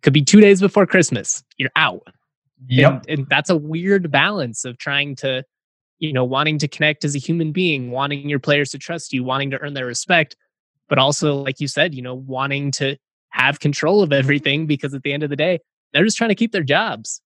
could 0.02 0.14
be 0.14 0.24
two 0.24 0.42
days 0.42 0.60
before 0.60 0.86
christmas 0.86 1.44
you're 1.58 1.72
out 1.76 2.08
Yep. 2.68 3.06
And, 3.08 3.20
and 3.20 3.30
that's 3.30 3.50
a 3.50 3.58
weird 3.58 4.12
balance 4.12 4.66
of 4.66 4.78
trying 4.78 5.16
to, 5.18 5.44
you 6.00 6.14
know, 6.14 6.24
wanting 6.24 6.58
to 6.60 6.68
connect 6.68 7.06
as 7.06 7.16
a 7.16 7.20
human 7.20 7.52
being, 7.52 7.92
wanting 7.92 8.30
your 8.30 8.40
players 8.40 8.70
to 8.72 8.78
trust 8.78 9.14
you, 9.14 9.24
wanting 9.24 9.52
to 9.52 9.60
earn 9.60 9.74
their 9.74 9.86
respect, 9.86 10.36
but 10.88 10.98
also, 10.98 11.36
like 11.36 11.60
you 11.60 11.68
said, 11.68 11.94
you 11.96 12.02
know, 12.02 12.16
wanting 12.16 12.72
to 12.72 12.98
have 13.30 13.60
control 13.60 14.02
of 14.02 14.14
everything 14.14 14.66
because 14.66 14.94
at 14.94 15.04
the 15.04 15.14
end 15.14 15.24
of 15.24 15.30
the 15.30 15.36
day, 15.36 15.60
they're 15.94 16.06
just 16.06 16.18
trying 16.18 16.30
to 16.30 16.36
keep 16.36 16.52
their 16.52 16.64
jobs. 16.64 17.22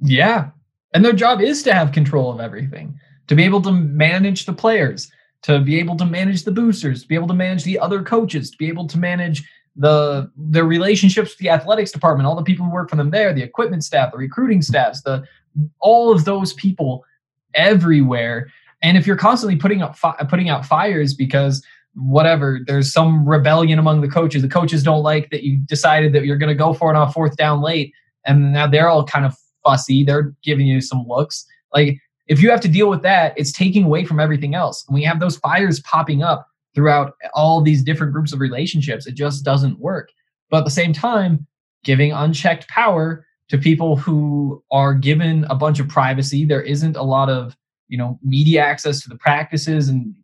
Yeah. 0.00 0.50
And 0.96 1.04
their 1.04 1.12
job 1.12 1.42
is 1.42 1.62
to 1.64 1.74
have 1.74 1.92
control 1.92 2.32
of 2.32 2.40
everything, 2.40 2.98
to 3.26 3.34
be 3.34 3.44
able 3.44 3.60
to 3.60 3.70
manage 3.70 4.46
the 4.46 4.54
players, 4.54 5.12
to 5.42 5.60
be 5.60 5.78
able 5.78 5.94
to 5.98 6.06
manage 6.06 6.44
the 6.44 6.50
boosters, 6.50 7.02
to 7.02 7.06
be 7.08 7.14
able 7.14 7.28
to 7.28 7.34
manage 7.34 7.64
the 7.64 7.78
other 7.78 8.02
coaches, 8.02 8.50
to 8.50 8.56
be 8.56 8.66
able 8.68 8.86
to 8.86 8.96
manage 8.96 9.46
the 9.76 10.30
their 10.38 10.64
relationships 10.64 11.32
with 11.32 11.38
the 11.38 11.50
athletics 11.50 11.92
department, 11.92 12.26
all 12.26 12.34
the 12.34 12.42
people 12.42 12.64
who 12.64 12.72
work 12.72 12.88
for 12.88 12.96
them 12.96 13.10
there, 13.10 13.34
the 13.34 13.42
equipment 13.42 13.84
staff, 13.84 14.10
the 14.10 14.16
recruiting 14.16 14.62
staffs, 14.62 15.02
the 15.02 15.22
all 15.80 16.10
of 16.10 16.24
those 16.24 16.54
people 16.54 17.04
everywhere. 17.52 18.50
And 18.80 18.96
if 18.96 19.06
you're 19.06 19.16
constantly 19.16 19.56
putting 19.56 19.82
up 19.82 19.98
fi- 19.98 20.16
putting 20.30 20.48
out 20.48 20.64
fires 20.64 21.12
because 21.12 21.62
whatever 21.92 22.60
there's 22.66 22.90
some 22.90 23.28
rebellion 23.28 23.78
among 23.78 24.00
the 24.00 24.08
coaches, 24.08 24.40
the 24.40 24.48
coaches 24.48 24.82
don't 24.82 25.02
like 25.02 25.28
that 25.28 25.42
you 25.42 25.58
decided 25.58 26.14
that 26.14 26.24
you're 26.24 26.38
going 26.38 26.48
to 26.48 26.64
go 26.64 26.72
for 26.72 26.90
it 26.90 26.96
on 26.96 27.12
fourth 27.12 27.36
down 27.36 27.60
late, 27.60 27.92
and 28.24 28.54
now 28.54 28.66
they're 28.66 28.88
all 28.88 29.04
kind 29.04 29.26
of 29.26 29.36
fussy. 29.66 30.04
They're 30.04 30.34
giving 30.42 30.66
you 30.66 30.80
some 30.80 31.04
looks. 31.08 31.44
Like 31.74 31.98
if 32.28 32.42
you 32.42 32.50
have 32.50 32.60
to 32.60 32.68
deal 32.68 32.88
with 32.88 33.02
that, 33.02 33.34
it's 33.36 33.52
taking 33.52 33.84
away 33.84 34.04
from 34.04 34.20
everything 34.20 34.54
else. 34.54 34.84
When 34.88 35.02
you 35.02 35.08
have 35.08 35.20
those 35.20 35.36
fires 35.36 35.80
popping 35.80 36.22
up, 36.22 36.46
throughout 36.76 37.14
all 37.32 37.62
these 37.62 37.82
different 37.82 38.12
groups 38.12 38.32
of 38.32 38.38
relationships. 38.38 39.06
It 39.06 39.14
just 39.14 39.44
doesn't 39.44 39.80
work. 39.80 40.10
But 40.50 40.58
at 40.58 40.64
the 40.64 40.70
same 40.70 40.92
time, 40.92 41.46
giving 41.82 42.12
unchecked 42.12 42.68
power 42.68 43.26
to 43.48 43.58
people 43.58 43.96
who 43.96 44.62
are 44.70 44.92
given 44.94 45.46
a 45.48 45.54
bunch 45.54 45.80
of 45.80 45.88
privacy, 45.88 46.44
there 46.44 46.62
isn't 46.62 46.96
a 46.96 47.02
lot 47.02 47.28
of 47.28 47.56
you 47.88 47.96
know 47.96 48.18
media 48.22 48.62
access 48.62 49.00
to 49.02 49.08
the 49.08 49.16
practices 49.16 49.88
and 49.88 50.14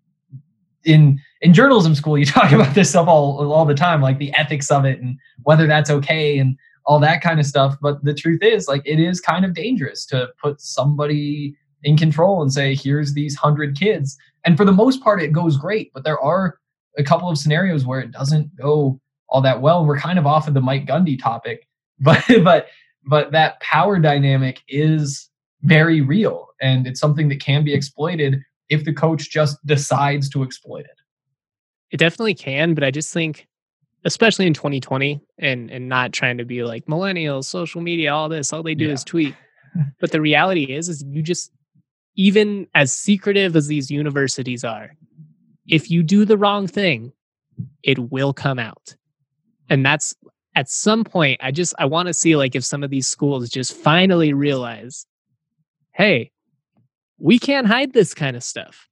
in 0.85 1.21
in 1.43 1.55
journalism 1.55 1.95
school 1.95 2.19
you 2.19 2.25
talk 2.41 2.51
about 2.51 2.75
this 2.75 2.91
stuff 2.91 3.07
all 3.07 3.53
all 3.53 3.65
the 3.65 3.73
time 3.73 4.03
like 4.03 4.19
the 4.19 4.35
ethics 4.37 4.69
of 4.69 4.85
it 4.85 5.01
and 5.01 5.17
whether 5.45 5.69
that's 5.69 5.89
okay 5.89 6.39
and 6.39 6.59
all 6.87 6.99
that 6.99 7.23
kind 7.23 7.39
of 7.39 7.47
stuff 7.47 7.77
but 7.81 8.03
the 8.05 8.15
truth 8.15 8.43
is 8.43 8.69
like 8.69 8.83
it 8.85 8.99
is 8.99 9.21
kind 9.21 9.45
of 9.45 9.55
dangerous 9.55 10.05
to 10.05 10.29
put 10.43 10.61
somebody 10.61 11.55
in 11.85 11.97
control 11.97 12.43
and 12.43 12.53
say 12.53 12.75
here's 12.75 13.15
these 13.15 13.37
100 13.37 13.79
kids 13.79 14.19
and 14.45 14.57
for 14.57 14.65
the 14.65 14.73
most 14.73 15.03
part, 15.03 15.23
it 15.23 15.33
goes 15.33 15.57
great. 15.57 15.93
But 15.93 16.05
there 16.05 16.19
are 16.19 16.59
a 16.99 17.05
couple 17.05 17.29
of 17.29 17.39
scenarios 17.39 17.87
where 17.87 18.01
it 18.01 18.13
doesn't 18.13 18.55
go 18.57 19.01
all 19.29 19.41
that 19.43 19.61
well. 19.61 19.85
We're 19.85 19.99
kind 19.99 20.19
of 20.19 20.27
off 20.27 20.49
of 20.49 20.55
the 20.55 20.61
Mike 20.61 20.87
Gundy 20.87 21.21
topic, 21.21 21.67
but 22.01 22.23
but 22.43 22.67
but 23.05 23.33
that 23.33 23.61
power 23.61 23.99
dynamic 23.99 24.61
is 24.69 25.29
very 25.63 26.01
real, 26.01 26.49
and 26.61 26.87
it's 26.87 27.01
something 27.01 27.29
that 27.29 27.41
can 27.41 27.65
be 27.65 27.75
exploited 27.75 28.41
if 28.69 28.85
the 28.85 28.93
coach 28.93 29.31
just 29.31 29.65
decides 29.67 30.29
to 30.31 30.43
exploit 30.43 30.85
it. 30.85 30.99
It 31.91 31.99
definitely 31.99 32.35
can, 32.35 32.75
but 32.75 32.85
I 32.85 32.91
just 32.91 33.13
think 33.13 33.47
especially 34.05 34.47
in 34.47 34.55
2020 34.55 35.21
and 35.39 35.71
and 35.71 35.89
not 35.89 36.13
trying 36.13 36.39
to 36.39 36.45
be 36.45 36.65
like 36.65 36.87
millennials 36.87 37.45
social 37.45 37.81
media 37.81 38.13
all 38.13 38.29
this 38.29 38.53
all 38.53 38.63
they 38.63 38.75
do 38.75 38.87
yeah. 38.87 38.93
is 38.93 39.05
tweet 39.05 39.35
but 40.01 40.11
the 40.11 40.21
reality 40.21 40.65
is 40.65 40.89
is 40.89 41.05
you 41.09 41.23
just 41.23 41.53
even 42.17 42.67
as 42.75 42.93
secretive 42.93 43.57
as 43.57 43.67
these 43.67 43.91
universities 43.91 44.65
are, 44.65 44.95
if 45.67 45.91
you 45.91 46.03
do 46.03 46.25
the 46.25 46.37
wrong 46.37 46.67
thing, 46.67 47.13
it 47.83 47.99
will 48.11 48.33
come 48.33 48.59
out. 48.59 48.97
And 49.69 49.85
that's 49.85 50.15
at 50.55 50.69
some 50.69 51.05
point, 51.05 51.41
I 51.43 51.51
just 51.51 51.75
I 51.79 51.87
want 51.87 52.09
to 52.09 52.15
see 52.15 52.37
like 52.37 52.55
if 52.55 52.65
some 52.65 52.83
of 52.83 52.91
these 52.91 53.09
schools 53.09 53.49
just 53.49 53.75
finally 53.75 54.33
realize, 54.33 55.07
hey, 55.93 56.31
we 57.19 57.39
can't 57.39 57.67
hide 57.67 57.93
this 57.93 58.13
kind 58.13 58.37
of 58.37 58.43
stuff. 58.43 58.89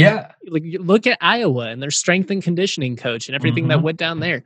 Yeah. 0.00 0.32
Like 0.48 0.64
look 0.78 1.06
at 1.06 1.18
Iowa 1.20 1.68
and 1.68 1.82
their 1.82 1.90
strength 1.90 2.30
and 2.30 2.42
conditioning 2.42 2.96
coach 2.96 3.28
and 3.28 3.34
everything 3.34 3.64
mm-hmm. 3.64 3.70
that 3.70 3.82
went 3.82 3.98
down 3.98 4.20
there. 4.20 4.44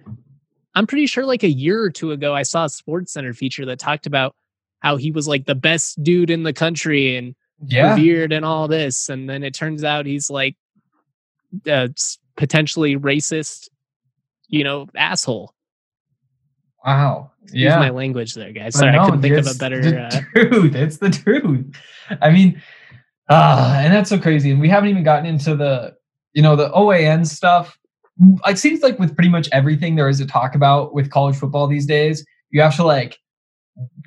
I'm 0.74 0.86
pretty 0.86 1.06
sure 1.06 1.24
like 1.24 1.42
a 1.42 1.48
year 1.48 1.80
or 1.82 1.90
two 1.90 2.12
ago 2.12 2.34
I 2.34 2.42
saw 2.42 2.64
a 2.64 2.68
sports 2.68 3.12
center 3.12 3.32
feature 3.32 3.64
that 3.66 3.78
talked 3.78 4.06
about 4.06 4.34
how 4.80 4.96
he 4.96 5.10
was 5.10 5.26
like 5.26 5.46
the 5.46 5.54
best 5.54 6.02
dude 6.02 6.30
in 6.30 6.42
the 6.42 6.52
country 6.52 7.16
and 7.16 7.34
yeah. 7.66 7.94
revered 7.94 8.32
and 8.32 8.44
all 8.44 8.68
this, 8.68 9.08
and 9.08 9.28
then 9.28 9.42
it 9.42 9.54
turns 9.54 9.84
out 9.84 10.06
he's 10.06 10.28
like 10.28 10.56
uh, 11.70 11.88
potentially 12.36 12.96
racist, 12.96 13.68
you 14.48 14.64
know, 14.64 14.86
asshole. 14.94 15.54
Wow. 16.84 17.30
Yeah. 17.52 17.76
Use 17.76 17.80
my 17.80 17.90
language 17.90 18.34
there, 18.34 18.52
guys. 18.52 18.76
Sorry, 18.76 18.92
no, 18.92 19.00
I 19.00 19.04
couldn't 19.06 19.22
think 19.22 19.36
of 19.36 19.46
a 19.46 19.54
better. 19.54 19.80
The 19.80 20.02
uh, 20.02 20.10
truth. 20.34 20.74
It's 20.74 20.98
the 20.98 21.10
truth. 21.10 21.64
I 22.20 22.30
mean, 22.30 22.60
ah, 23.28 23.78
and 23.78 23.92
that's 23.92 24.10
so 24.10 24.18
crazy. 24.18 24.50
And 24.50 24.60
we 24.60 24.68
haven't 24.68 24.90
even 24.90 25.02
gotten 25.02 25.26
into 25.26 25.56
the, 25.56 25.94
you 26.32 26.42
know, 26.42 26.56
the 26.56 26.70
OAN 26.70 27.26
stuff. 27.26 27.78
It 28.46 28.58
seems 28.58 28.82
like 28.82 28.98
with 28.98 29.14
pretty 29.14 29.30
much 29.30 29.48
everything 29.52 29.96
there 29.96 30.08
is 30.08 30.18
to 30.18 30.26
talk 30.26 30.54
about 30.54 30.94
with 30.94 31.10
college 31.10 31.36
football 31.36 31.66
these 31.66 31.86
days, 31.86 32.24
you 32.50 32.60
have 32.60 32.76
to 32.76 32.84
like 32.84 33.18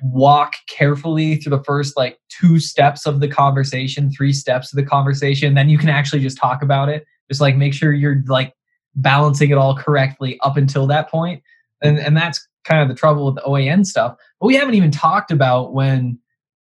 walk 0.02 0.54
carefully 0.68 1.36
through 1.36 1.56
the 1.56 1.64
first 1.64 1.96
like 1.96 2.18
two 2.28 2.58
steps 2.58 3.06
of 3.06 3.20
the 3.20 3.28
conversation, 3.28 4.10
three 4.10 4.32
steps 4.32 4.72
of 4.72 4.76
the 4.76 4.84
conversation, 4.84 5.54
then 5.54 5.68
you 5.68 5.78
can 5.78 5.88
actually 5.88 6.22
just 6.22 6.38
talk 6.38 6.62
about 6.62 6.88
it. 6.88 7.04
Just 7.28 7.40
like 7.40 7.56
make 7.56 7.74
sure 7.74 7.92
you're 7.92 8.22
like 8.26 8.54
balancing 8.94 9.50
it 9.50 9.58
all 9.58 9.76
correctly 9.76 10.38
up 10.42 10.56
until 10.56 10.86
that 10.86 11.10
point. 11.10 11.42
And 11.82 11.98
and 11.98 12.16
that's 12.16 12.46
kind 12.64 12.82
of 12.82 12.88
the 12.88 12.94
trouble 12.94 13.26
with 13.26 13.36
the 13.36 13.42
OAN 13.42 13.84
stuff. 13.84 14.16
But 14.40 14.46
we 14.46 14.56
haven't 14.56 14.74
even 14.74 14.90
talked 14.90 15.30
about 15.30 15.74
when 15.74 16.18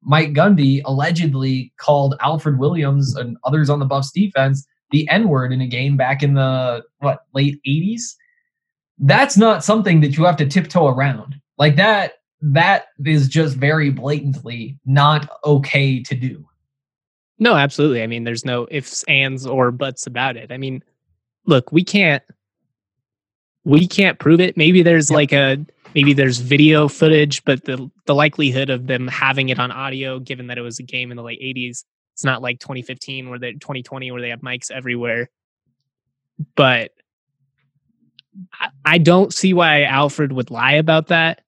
Mike 0.03 0.33
Gundy 0.33 0.83
allegedly 0.85 1.73
called 1.77 2.17
Alfred 2.21 2.59
Williams 2.59 3.17
and 3.17 3.37
others 3.45 3.71
on 3.71 3.79
the 3.79 3.85
Buffs 3.87 4.11
defense 4.11 4.67
the 4.93 5.09
N 5.09 5.29
word 5.29 5.53
in 5.53 5.61
a 5.61 5.67
game 5.67 5.97
back 5.97 6.23
in 6.23 6.35
the 6.35 6.85
what 6.99 7.25
late 7.35 7.61
80s. 7.67 8.15
That's 8.99 9.37
not 9.37 9.65
something 9.65 10.01
that 10.03 10.17
you 10.17 10.25
have 10.25 10.37
to 10.37 10.47
tiptoe 10.47 10.87
around. 10.87 11.35
Like 11.59 11.75
that 11.77 12.13
that 12.43 12.87
is 13.05 13.29
just 13.29 13.57
very 13.57 13.91
blatantly 13.91 14.79
not 14.85 15.29
okay 15.45 16.03
to 16.03 16.15
do. 16.15 16.45
No, 17.39 17.55
absolutely. 17.55 18.03
I 18.03 18.07
mean, 18.07 18.25
there's 18.25 18.45
no 18.45 18.69
ifs, 18.71 19.03
ands, 19.05 19.47
or 19.47 19.71
buts 19.73 20.07
about 20.07 20.37
it. 20.37 20.53
I 20.53 20.59
mean, 20.59 20.85
look, 21.47 21.73
we 21.73 21.83
can't 21.83 22.23
we 23.65 23.89
can't 23.89 24.19
prove 24.19 24.41
it. 24.41 24.57
Maybe 24.57 24.83
there's 24.83 25.11
yep. 25.11 25.17
like 25.17 25.33
a 25.33 25.65
maybe 25.95 26.13
there's 26.13 26.39
video 26.39 26.89
footage, 26.89 27.45
but 27.45 27.65
the 27.65 27.91
the 28.07 28.15
likelihood 28.15 28.71
of 28.71 28.87
them 28.87 29.09
having 29.09 29.49
it 29.49 29.59
on 29.59 29.71
audio, 29.71 30.19
given 30.19 30.49
that 30.49 30.59
it 30.59 30.63
was 30.63 30.79
a 30.79 30.83
game 30.83 31.11
in 31.11 31.17
the 31.17 31.23
late 31.23 31.41
'80s, 31.41 31.85
it's 32.15 32.25
not 32.25 32.43
like 32.43 32.59
2015 32.61 33.31
where 33.31 33.39
they 33.39 33.53
2020 33.53 34.11
where 34.11 34.21
they 34.21 34.31
have 34.31 34.41
mics 34.41 34.71
everywhere. 34.71 35.31
But 36.57 36.93
I, 38.59 38.69
I 38.85 38.99
don't 38.99 39.33
see 39.33 39.53
why 39.53 39.83
Alfred 39.85 40.33
would 40.33 40.51
lie 40.51 40.75
about 40.75 41.09
that 41.09 41.43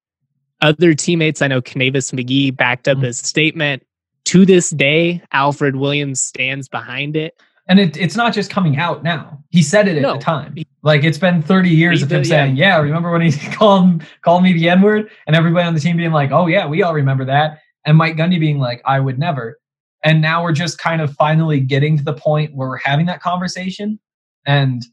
other 0.64 0.95
teammates, 0.95 1.42
I 1.42 1.49
know 1.49 1.61
Kanavis 1.61 2.12
McGhee 2.12 2.57
backed 2.57 2.88
up 2.88 2.97
mm-hmm. 2.97 3.07
his 3.07 3.18
statement. 3.18 3.84
to 4.24 4.47
this 4.47 4.70
day, 4.70 5.22
Alfred 5.32 5.76
Williams 5.76 6.22
stands 6.22 6.68
behind 6.68 7.14
it. 7.14 7.34
And 7.67 7.81
it, 7.81 7.97
it's 7.97 8.15
not 8.17 8.35
just 8.35 8.51
coming 8.51 8.77
out 8.77 9.03
now. 9.03 9.43
He 9.51 9.62
said 9.62 9.89
it 9.89 9.97
at 9.97 10.03
No. 10.03 10.15
the 10.15 10.19
time. 10.19 10.55
Like 10.83 11.03
it's 11.03 11.17
been 11.19 11.41
30 11.43 11.71
years 11.71 12.01
He 12.01 12.05
of 12.05 12.12
him 12.12 12.23
did, 12.23 12.29
yeah. 12.29 12.37
saying, 12.45 12.57
"Yeah, 12.57 12.79
remember 12.79 13.11
when 13.11 13.23
he 13.23 13.33
called 13.53 14.03
called 14.23 14.43
me 14.43 14.53
the 14.53 14.69
N 14.69 14.83
word?" 14.83 15.11
And 15.27 15.35
everybody 15.35 15.67
on 15.67 15.73
the 15.75 15.81
team 15.81 15.97
being 15.97 16.12
like, 16.12 16.31
"Oh 16.31 16.47
yeah, 16.47 16.67
we 16.67 16.83
all 16.83 16.93
remember 16.95 17.25
that." 17.25 17.61
And 17.87 17.97
Mike 17.97 18.17
Gundy 18.17 18.39
being 18.39 18.59
like, 18.59 18.83
"I 18.85 19.01
would 19.01 19.19
never." 19.19 19.59
And 20.03 20.21
now 20.21 20.43
we're 20.43 20.53
just 20.53 20.77
kind 20.79 21.01
of 21.01 21.15
finally 21.15 21.61
getting 21.61 21.97
to 21.97 22.05
the 22.05 22.12
point 22.12 22.55
where 22.55 22.69
we're 22.69 22.77
having 22.77 23.07
that 23.07 23.23
conversation. 23.23 23.99
And 24.45 24.85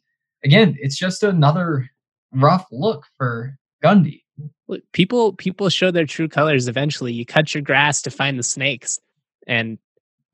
again, 0.45 0.78
it's 0.80 0.97
just 0.97 1.24
another 1.24 1.89
rough 2.32 2.65
look 2.72 3.05
for 3.17 3.57
Gundy. 3.84 4.22
Look, 4.69 4.82
people 4.93 5.34
people 5.34 5.67
show 5.67 5.91
their 5.91 6.05
true 6.05 6.30
colors 6.30 6.69
eventually. 6.69 7.11
You 7.11 7.26
cut 7.26 7.53
your 7.53 7.61
grass 7.63 8.01
to 8.03 8.09
find 8.11 8.39
the 8.39 8.43
snakes. 8.43 8.97
And 9.47 9.78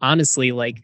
honestly, 0.02 0.52
like 0.52 0.84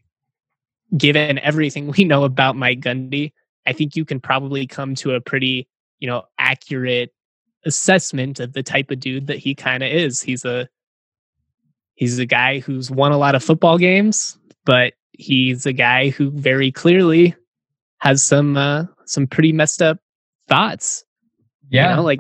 given 0.98 1.40
everything 1.40 1.88
we 1.98 2.04
know 2.04 2.24
about 2.24 2.56
Mike 2.56 2.82
Gundy, 2.82 3.32
I 3.66 3.74
think 3.74 3.96
you 3.96 4.06
can 4.06 4.20
probably 4.20 4.68
come 4.68 4.96
to 4.96 5.14
a 5.14 5.22
pretty, 5.22 5.68
you 6.00 6.08
know, 6.08 6.24
accurate 6.38 7.14
assessment 7.66 8.40
of 8.40 8.54
the 8.54 8.64
type 8.64 8.92
of 8.92 9.00
dude 9.00 9.28
that 9.28 9.38
he 9.38 9.56
kind 9.56 9.84
of 9.84 9.92
is. 9.92 10.22
He's 10.22 10.44
a 10.46 10.68
he's 11.96 12.20
a 12.20 12.26
guy 12.26 12.60
who's 12.60 12.92
won 12.92 13.12
a 13.12 13.18
lot 13.18 13.36
of 13.36 13.44
football 13.44 13.78
games, 13.78 14.38
but 14.66 14.94
he's 15.14 15.66
a 15.66 15.74
guy 15.74 16.10
who 16.10 16.32
very 16.32 16.72
clearly 16.72 17.36
has 18.00 18.22
some 18.24 18.58
uh 18.58 18.86
some 19.06 19.28
pretty 19.28 19.54
messed 19.54 19.82
up 19.82 19.98
thoughts 20.50 21.06
Yeah. 21.70 21.92
you 21.92 21.96
know, 21.96 22.04
like 22.04 22.20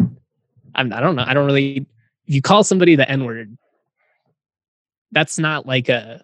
I'm, 0.76 0.92
I 0.94 1.02
don't 1.02 1.16
know. 1.16 1.26
I 1.26 1.34
don't 1.34 1.46
really. 1.46 1.86
If 2.26 2.34
you 2.34 2.42
call 2.42 2.64
somebody 2.64 2.96
the 2.96 3.10
N 3.10 3.26
word, 3.26 3.58
that's 5.12 5.38
not 5.38 5.66
like 5.66 5.90
a. 5.90 6.24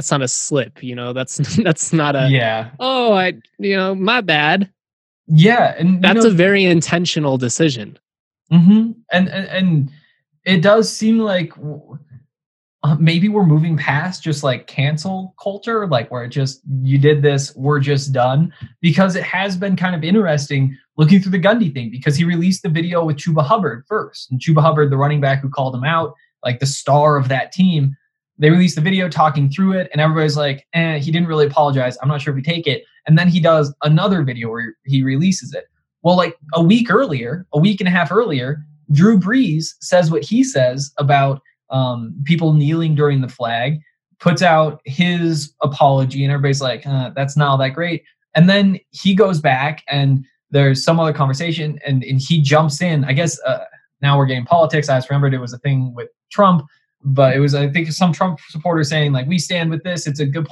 That's 0.00 0.10
not 0.10 0.22
a 0.22 0.28
slip. 0.28 0.82
You 0.82 0.94
know. 0.94 1.12
That's 1.12 1.36
that's 1.56 1.92
not 1.92 2.16
a. 2.16 2.28
yeah. 2.30 2.70
Oh, 2.80 3.12
I. 3.12 3.34
You 3.58 3.76
know, 3.76 3.94
my 3.94 4.22
bad. 4.22 4.72
Yeah, 5.26 5.74
and 5.78 6.02
That's 6.02 6.24
know, 6.24 6.30
a 6.30 6.32
very 6.32 6.64
intentional 6.64 7.36
decision. 7.36 7.98
hmm 8.50 8.92
And, 9.12 9.28
and 9.28 9.48
and 9.48 9.90
it 10.46 10.62
does 10.62 10.90
seem 10.90 11.18
like 11.18 11.52
uh, 12.82 12.96
maybe 12.98 13.28
we're 13.28 13.44
moving 13.44 13.76
past 13.76 14.22
just 14.22 14.42
like 14.42 14.66
cancel 14.66 15.34
culture, 15.40 15.86
like 15.86 16.10
where 16.10 16.24
it 16.24 16.30
just 16.30 16.62
you 16.82 16.96
did 16.96 17.20
this, 17.20 17.54
we're 17.54 17.78
just 17.78 18.12
done. 18.12 18.54
Because 18.80 19.16
it 19.16 19.22
has 19.22 19.54
been 19.54 19.76
kind 19.76 19.94
of 19.94 20.02
interesting 20.02 20.74
looking 20.96 21.20
through 21.20 21.32
the 21.32 21.38
Gundy 21.38 21.72
thing 21.72 21.90
because 21.90 22.16
he 22.16 22.24
released 22.24 22.62
the 22.62 22.70
video 22.70 23.04
with 23.04 23.18
Chuba 23.18 23.44
Hubbard 23.44 23.84
first, 23.86 24.30
and 24.30 24.40
Chuba 24.40 24.62
Hubbard, 24.62 24.90
the 24.90 24.96
running 24.96 25.20
back 25.20 25.42
who 25.42 25.50
called 25.50 25.74
him 25.74 25.84
out, 25.84 26.14
like 26.42 26.58
the 26.58 26.66
star 26.66 27.18
of 27.18 27.28
that 27.28 27.52
team. 27.52 27.94
They 28.40 28.50
released 28.50 28.74
the 28.74 28.80
video 28.80 29.08
talking 29.08 29.50
through 29.50 29.72
it, 29.72 29.88
and 29.92 30.00
everybody's 30.00 30.36
like, 30.36 30.66
"Eh, 30.72 30.98
he 30.98 31.12
didn't 31.12 31.28
really 31.28 31.46
apologize. 31.46 31.96
I'm 32.02 32.08
not 32.08 32.22
sure 32.22 32.32
if 32.32 32.36
we 32.36 32.42
take 32.42 32.66
it." 32.66 32.84
And 33.06 33.18
then 33.18 33.28
he 33.28 33.38
does 33.40 33.72
another 33.82 34.22
video 34.22 34.50
where 34.50 34.74
he 34.84 35.02
releases 35.02 35.54
it. 35.54 35.64
Well, 36.02 36.16
like 36.16 36.36
a 36.54 36.62
week 36.62 36.90
earlier, 36.90 37.46
a 37.52 37.58
week 37.58 37.80
and 37.80 37.88
a 37.88 37.90
half 37.90 38.10
earlier, 38.10 38.64
Drew 38.90 39.18
Brees 39.18 39.74
says 39.80 40.10
what 40.10 40.24
he 40.24 40.42
says 40.42 40.90
about 40.98 41.42
um, 41.70 42.14
people 42.24 42.52
kneeling 42.52 42.94
during 42.94 43.20
the 43.20 43.28
flag, 43.28 43.78
puts 44.18 44.42
out 44.42 44.80
his 44.84 45.52
apology, 45.62 46.24
and 46.24 46.32
everybody's 46.32 46.60
like, 46.60 46.86
uh, 46.86 47.10
that's 47.14 47.36
not 47.36 47.48
all 47.48 47.58
that 47.58 47.74
great. 47.74 48.02
And 48.34 48.48
then 48.48 48.78
he 48.90 49.14
goes 49.14 49.40
back, 49.40 49.82
and 49.88 50.24
there's 50.50 50.84
some 50.84 50.98
other 50.98 51.12
conversation, 51.12 51.78
and, 51.86 52.02
and 52.04 52.20
he 52.20 52.40
jumps 52.40 52.80
in. 52.80 53.04
I 53.04 53.12
guess 53.12 53.40
uh, 53.42 53.64
now 54.02 54.18
we're 54.18 54.26
getting 54.26 54.44
politics. 54.44 54.88
I 54.88 54.96
just 54.96 55.10
remembered 55.10 55.34
it 55.34 55.38
was 55.38 55.52
a 55.52 55.58
thing 55.58 55.94
with 55.94 56.08
Trump, 56.30 56.66
but 57.02 57.34
it 57.34 57.40
was, 57.40 57.54
I 57.54 57.68
think, 57.68 57.90
some 57.92 58.12
Trump 58.12 58.40
supporter 58.48 58.84
saying, 58.84 59.12
like, 59.12 59.26
we 59.26 59.38
stand 59.38 59.70
with 59.70 59.82
this. 59.82 60.06
It's 60.06 60.20
a 60.20 60.26
good. 60.26 60.46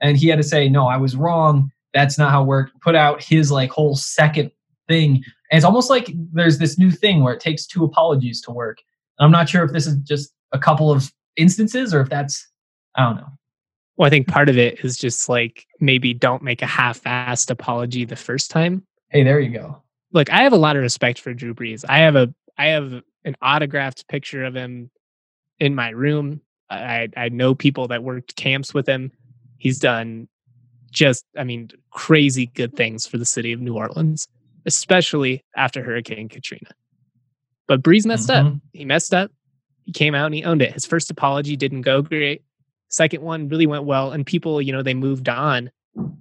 And 0.00 0.16
he 0.16 0.28
had 0.28 0.36
to 0.36 0.42
say, 0.42 0.68
no, 0.68 0.86
I 0.86 0.96
was 0.96 1.16
wrong. 1.16 1.70
That's 1.94 2.18
not 2.18 2.30
how 2.30 2.42
it 2.42 2.46
worked. 2.46 2.80
Put 2.80 2.94
out 2.94 3.22
his 3.22 3.52
like 3.52 3.70
whole 3.70 3.96
second 3.96 4.50
thing. 4.88 5.16
And 5.50 5.58
it's 5.58 5.64
almost 5.64 5.90
like 5.90 6.10
there's 6.32 6.58
this 6.58 6.78
new 6.78 6.90
thing 6.90 7.22
where 7.22 7.34
it 7.34 7.40
takes 7.40 7.66
two 7.66 7.84
apologies 7.84 8.40
to 8.42 8.50
work. 8.50 8.78
And 9.18 9.26
I'm 9.26 9.30
not 9.30 9.48
sure 9.48 9.62
if 9.62 9.72
this 9.72 9.86
is 9.86 9.96
just 9.98 10.32
a 10.52 10.58
couple 10.58 10.90
of 10.90 11.12
instances 11.36 11.94
or 11.94 12.00
if 12.00 12.08
that's 12.08 12.48
I 12.96 13.04
don't 13.04 13.16
know. 13.16 13.28
Well, 13.96 14.06
I 14.06 14.10
think 14.10 14.26
part 14.26 14.48
of 14.48 14.58
it 14.58 14.84
is 14.84 14.96
just 14.96 15.28
like 15.28 15.66
maybe 15.80 16.14
don't 16.14 16.42
make 16.42 16.62
a 16.62 16.66
half-assed 16.66 17.50
apology 17.50 18.04
the 18.04 18.16
first 18.16 18.50
time. 18.50 18.84
Hey, 19.10 19.22
there 19.22 19.40
you 19.40 19.50
go. 19.50 19.82
Look, 20.12 20.30
I 20.30 20.42
have 20.42 20.52
a 20.52 20.58
lot 20.58 20.76
of 20.76 20.82
respect 20.82 21.20
for 21.20 21.34
Drew 21.34 21.54
Brees. 21.54 21.84
I 21.88 21.98
have 21.98 22.16
a 22.16 22.32
I 22.58 22.68
have 22.68 23.02
an 23.24 23.36
autographed 23.42 24.08
picture 24.08 24.44
of 24.44 24.54
him 24.54 24.90
in 25.60 25.74
my 25.74 25.90
room. 25.90 26.40
I 26.70 27.08
I 27.16 27.28
know 27.28 27.54
people 27.54 27.88
that 27.88 28.02
worked 28.02 28.36
camps 28.36 28.72
with 28.74 28.86
him. 28.86 29.12
He's 29.58 29.78
done 29.78 30.28
just 30.90 31.24
I 31.36 31.44
mean 31.44 31.70
crazy 31.90 32.46
good 32.46 32.74
things 32.76 33.06
for 33.06 33.18
the 33.18 33.24
city 33.24 33.52
of 33.52 33.60
New 33.60 33.76
Orleans, 33.76 34.28
especially 34.66 35.44
after 35.56 35.82
Hurricane 35.82 36.28
Katrina. 36.28 36.70
But 37.66 37.82
Brees 37.82 38.04
messed 38.06 38.30
up. 38.30 38.46
Mhm. 38.46 38.60
He 38.72 38.84
messed 38.84 39.14
up. 39.14 39.30
He 39.84 39.92
came 39.92 40.14
out 40.14 40.26
and 40.26 40.34
he 40.34 40.44
owned 40.44 40.62
it. 40.62 40.72
His 40.72 40.86
first 40.86 41.10
apology 41.10 41.56
didn't 41.56 41.82
go 41.82 42.02
great. 42.02 42.42
Second 42.88 43.22
one 43.22 43.48
really 43.48 43.66
went 43.66 43.84
well, 43.84 44.12
and 44.12 44.26
people, 44.26 44.60
you 44.60 44.70
know, 44.72 44.82
they 44.82 44.94
moved 44.94 45.28
on. 45.28 45.70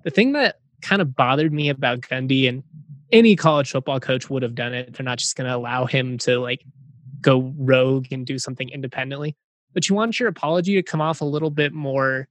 The 0.04 0.10
thing 0.10 0.32
that 0.34 0.60
kind 0.82 1.02
of 1.02 1.16
bothered 1.16 1.52
me 1.54 1.70
about 1.70 2.02
Gundy 2.02 2.48
and 2.48 2.64
any 3.12 3.36
college 3.36 3.72
football 3.72 4.00
coach 4.00 4.30
would 4.30 4.42
have 4.42 4.56
done 4.56 4.74
it. 4.74 4.94
They're 4.94 5.04
not 5.04 5.18
just 5.20 5.36
going 5.36 5.50
to 5.50 5.56
allow 5.56 5.86
him 5.86 6.18
to 6.20 6.40
like 6.40 6.64
go 7.22 7.54
rogue 7.58 8.08
and 8.12 8.26
do 8.26 8.40
something 8.40 8.70
independently. 8.70 9.36
But 9.74 9.88
you 9.88 9.96
want 9.96 10.20
your 10.20 10.28
apology 10.30 10.76
to 10.76 10.84
come 10.84 11.02
off 11.02 11.22
a 11.22 11.26
little 11.26 11.50
bit 11.52 11.72
more, 11.74 12.28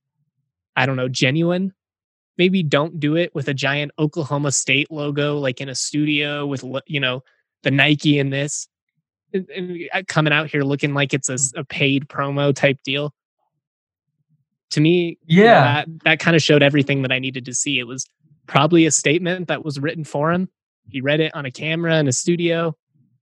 I 0.76 0.84
don't 0.86 0.97
know, 0.97 1.09
genuine. 1.09 1.72
Maybe 2.36 2.62
don't 2.62 3.01
do 3.01 3.16
it 3.16 3.34
with 3.34 3.49
a 3.49 3.55
giant 3.55 3.93
Oklahoma 3.99 4.53
State 4.53 4.91
logo, 4.91 5.38
like 5.38 5.61
in 5.61 5.68
a 5.68 5.74
studio 5.74 6.47
with, 6.47 6.64
you 6.86 7.01
know, 7.01 7.22
the 7.62 7.70
Nike 7.70 8.18
in 8.18 8.30
this, 8.30 8.68
and, 9.34 9.49
and 9.51 9.78
uh, 9.93 10.03
coming 10.09 10.32
out 10.32 10.51
here 10.51 10.62
looking 10.62 10.95
like 10.95 11.12
it's 11.12 11.28
a 11.55 11.64
paid 11.64 12.09
promo 12.09 12.55
type 12.55 12.78
deal. 12.82 13.12
To 14.70 14.80
me, 14.80 15.18
Yeah. 15.26 15.62
that, 15.84 15.88
that 16.05 16.20
kind 16.20 16.36
of 16.36 16.43
showed 16.43 16.62
everything 16.62 17.03
that 17.03 17.12
I 17.12 17.18
needed 17.18 17.45
to 17.47 17.55
see. 17.55 17.78
It 17.78 17.84
was 17.86 18.07
probably 18.47 18.86
a 18.86 18.91
statement 18.91 19.49
that 19.49 19.64
was 19.64 19.78
written 19.78 20.05
for 20.05 20.32
him. 20.32 20.49
He 20.88 21.01
read 21.01 21.20
it 21.20 21.34
on 21.34 21.45
a 21.45 21.51
camera 21.51 21.99
in 21.99 22.09
a 22.09 22.12
studio. 22.12 22.76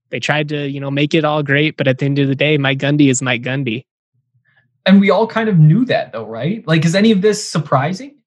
They 0.09 0.19
tried 0.19 0.49
to, 0.49 0.67
you 0.67 0.79
know, 0.79 0.91
make 0.91 1.13
it 1.13 1.23
all 1.23 1.43
great, 1.43 1.77
but 1.77 1.87
at 1.87 1.99
the 1.99 2.05
end 2.05 2.19
of 2.19 2.27
the 2.27 2.35
day, 2.35 2.57
Mike 2.57 2.79
Gundy 2.79 3.09
is 3.09 3.21
Mike 3.21 3.43
Gundy. 3.43 3.85
And 4.85 4.99
we 4.99 5.09
all 5.09 5.27
kind 5.27 5.49
of 5.49 5.59
knew 5.59 5.85
that 5.85 6.11
though, 6.11 6.25
right? 6.25 6.65
Like 6.67 6.85
is 6.85 6.95
any 6.95 7.11
of 7.11 7.21
this 7.21 7.47
surprising? 7.47 8.17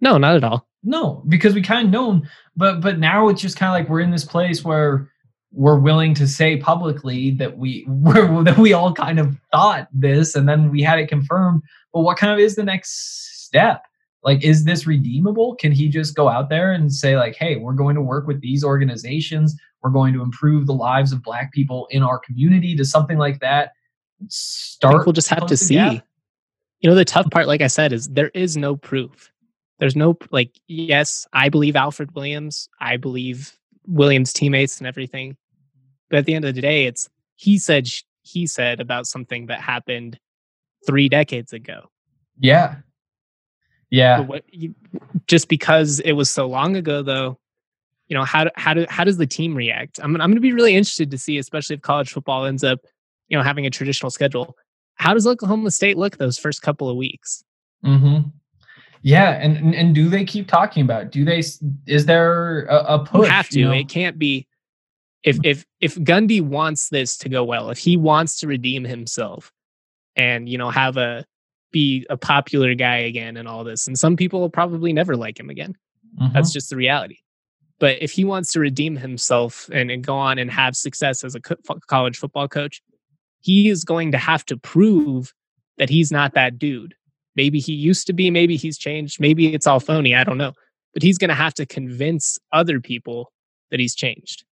No, 0.00 0.18
not 0.18 0.36
at 0.36 0.44
all. 0.44 0.68
No, 0.82 1.22
because 1.28 1.54
we 1.54 1.62
kind 1.62 1.86
of 1.86 1.92
known, 1.92 2.28
but 2.56 2.80
but 2.80 2.98
now 2.98 3.28
it's 3.28 3.40
just 3.40 3.56
kind 3.56 3.70
of 3.70 3.74
like 3.74 3.88
we're 3.88 4.00
in 4.00 4.10
this 4.10 4.24
place 4.24 4.62
where 4.62 5.10
we're 5.50 5.78
willing 5.78 6.14
to 6.14 6.26
say 6.26 6.56
publicly 6.56 7.30
that 7.32 7.56
we 7.56 7.84
we're, 7.88 8.42
that 8.44 8.58
we 8.58 8.72
all 8.72 8.92
kind 8.92 9.18
of 9.18 9.36
thought 9.50 9.88
this, 9.92 10.34
and 10.34 10.48
then 10.48 10.70
we 10.70 10.82
had 10.82 10.98
it 10.98 11.08
confirmed. 11.08 11.62
But 11.92 12.00
what 12.00 12.18
kind 12.18 12.32
of 12.32 12.38
is 12.38 12.56
the 12.56 12.64
next 12.64 13.44
step? 13.44 13.84
Like, 14.22 14.42
is 14.42 14.64
this 14.64 14.86
redeemable? 14.86 15.54
Can 15.56 15.70
he 15.70 15.88
just 15.88 16.14
go 16.14 16.28
out 16.28 16.48
there 16.48 16.72
and 16.72 16.92
say 16.92 17.16
like, 17.16 17.36
"Hey, 17.36 17.56
we're 17.56 17.72
going 17.72 17.94
to 17.94 18.02
work 18.02 18.26
with 18.26 18.40
these 18.40 18.64
organizations. 18.64 19.56
We're 19.84 19.90
going 19.90 20.14
to 20.14 20.22
improve 20.22 20.66
the 20.66 20.74
lives 20.74 21.12
of 21.12 21.22
Black 21.22 21.52
people 21.52 21.86
in 21.90 22.02
our 22.02 22.18
community"? 22.18 22.74
Does 22.74 22.90
something 22.90 23.18
like 23.18 23.38
that 23.40 23.72
start? 24.28 25.06
we'll 25.06 25.12
just 25.12 25.28
have 25.28 25.46
to 25.46 25.56
see. 25.56 25.74
gap? 25.74 26.04
You 26.80 26.90
know, 26.90 26.96
the 26.96 27.04
tough 27.04 27.30
part, 27.30 27.46
like 27.46 27.60
I 27.60 27.66
said, 27.66 27.92
is 27.92 28.08
there 28.08 28.30
is 28.30 28.56
no 28.56 28.76
proof. 28.76 29.30
There's 29.78 29.94
no 29.94 30.16
like, 30.30 30.58
yes, 30.68 31.26
I 31.34 31.50
believe 31.50 31.76
Alfred 31.76 32.14
Williams. 32.14 32.68
I 32.80 32.96
believe 32.96 33.58
Williams' 33.86 34.32
teammates 34.32 34.78
and 34.78 34.86
everything. 34.86 35.36
But 36.08 36.18
at 36.20 36.24
the 36.24 36.34
end 36.34 36.46
of 36.46 36.54
the 36.54 36.60
day, 36.62 36.86
it's 36.86 37.08
he 37.36 37.58
said 37.58 37.88
he 38.22 38.46
said 38.46 38.80
about 38.80 39.06
something 39.06 39.46
that 39.46 39.60
happened 39.60 40.18
three 40.86 41.08
decades 41.08 41.52
ago. 41.52 41.90
Yeah, 42.38 42.76
yeah. 43.90 44.20
What 44.20 44.44
you, 44.48 44.74
just 45.26 45.48
because 45.48 46.00
it 46.00 46.12
was 46.12 46.30
so 46.30 46.46
long 46.46 46.76
ago 46.76 47.02
though 47.02 47.38
you 48.08 48.16
know 48.16 48.24
how 48.24 48.46
how 48.56 48.74
do, 48.74 48.86
how 48.88 49.04
does 49.04 49.16
the 49.16 49.26
team 49.26 49.54
react 49.54 49.98
i'm, 50.02 50.14
I'm 50.20 50.30
going 50.30 50.34
to 50.34 50.40
be 50.40 50.52
really 50.52 50.74
interested 50.74 51.10
to 51.10 51.18
see 51.18 51.38
especially 51.38 51.74
if 51.74 51.82
college 51.82 52.12
football 52.12 52.44
ends 52.44 52.64
up 52.64 52.80
you 53.28 53.36
know 53.36 53.42
having 53.42 53.66
a 53.66 53.70
traditional 53.70 54.10
schedule 54.10 54.56
how 54.96 55.14
does 55.14 55.26
oklahoma 55.26 55.70
state 55.70 55.96
look 55.96 56.18
those 56.18 56.38
first 56.38 56.62
couple 56.62 56.88
of 56.88 56.96
weeks 56.96 57.44
Mm-hmm. 57.84 58.28
Yeah, 59.02 59.32
and, 59.32 59.56
and 59.58 59.74
and 59.74 59.94
do 59.94 60.08
they 60.08 60.24
keep 60.24 60.48
talking 60.48 60.82
about? 60.82 61.02
It? 61.02 61.10
Do 61.10 61.24
they? 61.24 61.42
Is 61.86 62.06
there 62.06 62.64
a, 62.64 62.76
a 62.76 62.98
you 62.98 63.04
push? 63.04 63.28
have 63.28 63.48
to 63.50 63.58
you 63.58 63.66
know? 63.66 63.72
it 63.72 63.88
can't 63.88 64.18
be 64.18 64.46
if 65.22 65.38
if 65.44 65.66
if 65.80 65.96
gundy 65.96 66.40
wants 66.40 66.88
this 66.88 67.18
to 67.18 67.28
go 67.28 67.44
well 67.44 67.68
if 67.68 67.78
he 67.78 67.96
wants 67.98 68.40
to 68.40 68.46
redeem 68.46 68.84
himself 68.84 69.52
and 70.16 70.48
you 70.48 70.56
know 70.56 70.70
have 70.70 70.96
a 70.96 71.26
be 71.70 72.06
a 72.08 72.16
popular 72.16 72.74
guy 72.74 72.96
again 72.96 73.36
and 73.36 73.46
all 73.46 73.64
this 73.64 73.86
and 73.86 73.98
some 73.98 74.16
people 74.16 74.40
will 74.40 74.48
probably 74.48 74.92
never 74.92 75.16
like 75.16 75.38
him 75.38 75.50
again 75.50 75.76
Mhm. 76.20 76.32
That's 76.32 76.52
just 76.52 76.70
the 76.70 76.76
reality. 76.76 77.18
But 77.80 78.00
if 78.00 78.12
he 78.12 78.24
wants 78.24 78.52
to 78.52 78.60
redeem 78.60 78.96
himself 78.96 79.68
and, 79.72 79.90
and 79.90 80.04
go 80.04 80.16
on 80.16 80.38
and 80.38 80.50
have 80.50 80.76
success 80.76 81.24
as 81.24 81.34
a 81.34 81.40
co- 81.40 81.56
college 81.88 82.16
football 82.16 82.48
coach, 82.48 82.82
he 83.40 83.68
is 83.68 83.84
going 83.84 84.12
to 84.12 84.18
have 84.18 84.44
to 84.46 84.56
prove 84.56 85.34
that 85.76 85.90
he's 85.90 86.12
not 86.12 86.34
that 86.34 86.58
dude. 86.58 86.94
maybe 87.36 87.58
he 87.58 87.72
used 87.72 88.06
to 88.06 88.12
be, 88.12 88.30
maybe 88.30 88.56
he's 88.56 88.78
changed, 88.78 89.20
maybe 89.20 89.52
it's 89.52 89.66
all 89.66 89.80
phony. 89.80 90.14
I 90.14 90.24
don't 90.24 90.38
know. 90.38 90.52
But 90.92 91.02
he's 91.02 91.18
going 91.18 91.28
to 91.28 91.34
have 91.34 91.54
to 91.54 91.66
convince 91.66 92.38
other 92.52 92.80
people 92.80 93.32
that 93.70 93.80
he's 93.80 93.94
changed, 93.94 94.44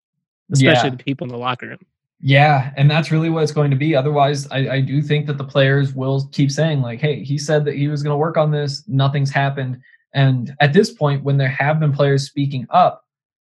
especially 0.53 0.91
yeah. 0.91 0.97
the 0.97 1.05
people 1.05 1.25
in 1.25 1.31
the 1.31 1.39
locker 1.39 1.69
room. 1.69 1.79
Yeah, 2.21 2.73
and 2.77 2.91
that's 2.91 3.11
really 3.11 3.31
what 3.31 3.43
it's 3.43 3.53
going 3.53 3.71
to 3.71 3.77
be. 3.77 3.95
Otherwise, 3.97 4.49
I, 4.51 4.69
I 4.69 4.81
do 4.81 5.03
think 5.03 5.27
that 5.27 5.39
the 5.39 5.45
players 5.45 5.95
will 5.95 6.29
keep 6.33 6.51
saying, 6.51 6.81
like, 6.81 7.01
hey, 7.01 7.23
he 7.23 7.37
said 7.39 7.65
that 7.65 7.75
he 7.75 7.89
was 7.89 8.03
going 8.03 8.13
to 8.13 8.17
work 8.17 8.37
on 8.37 8.51
this, 8.51 8.85
nothing's 8.89 9.31
happened. 9.31 9.81
And 10.15 10.55
at 10.61 10.73
this 10.73 10.93
point, 10.93 11.25
when 11.25 11.37
there 11.37 11.49
have 11.49 11.81
been 11.81 11.93
players 11.93 12.27
speaking 12.27 12.67
up, 12.71 13.05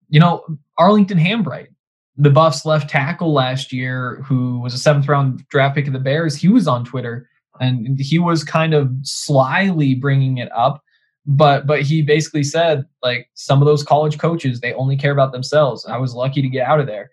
you 0.09 0.21
know, 0.21 0.45
Arlington 0.79 1.19
Hambright, 1.19 1.69
the 2.17 2.31
Buffs 2.31 2.65
left 2.65 2.91
tackle 2.91 3.33
last 3.33 3.73
year, 3.73 4.23
who 4.27 4.61
was 4.61 4.75
a 4.75 4.79
seventh 4.79 5.09
round 5.09 5.47
draft 5.49 5.75
pick 5.75 5.87
of 5.87 5.93
the 5.93 5.99
Bears, 5.99 6.37
he 6.37 6.49
was 6.49 6.69
on 6.69 6.85
Twitter 6.85 7.29
and 7.61 7.99
he 8.01 8.19
was 8.19 8.43
kind 8.43 8.75
of 8.75 8.91
slyly 9.03 9.95
bringing 9.95 10.39
it 10.39 10.51
up. 10.53 10.83
But 11.27 11.67
but 11.67 11.83
he 11.83 12.03
basically 12.03 12.45
said 12.45 12.85
like 13.03 13.31
some 13.35 13.63
of 13.63 13.67
those 13.67 13.83
college 13.83 14.19
coaches 14.19 14.61
they 14.61 14.75
only 14.75 14.97
care 14.97 15.13
about 15.13 15.33
themselves. 15.33 15.87
I 15.87 15.97
was 15.97 16.15
lucky 16.15 16.43
to 16.43 16.49
get 16.49 16.67
out 16.67 16.81
of 16.81 16.87
there 16.87 17.11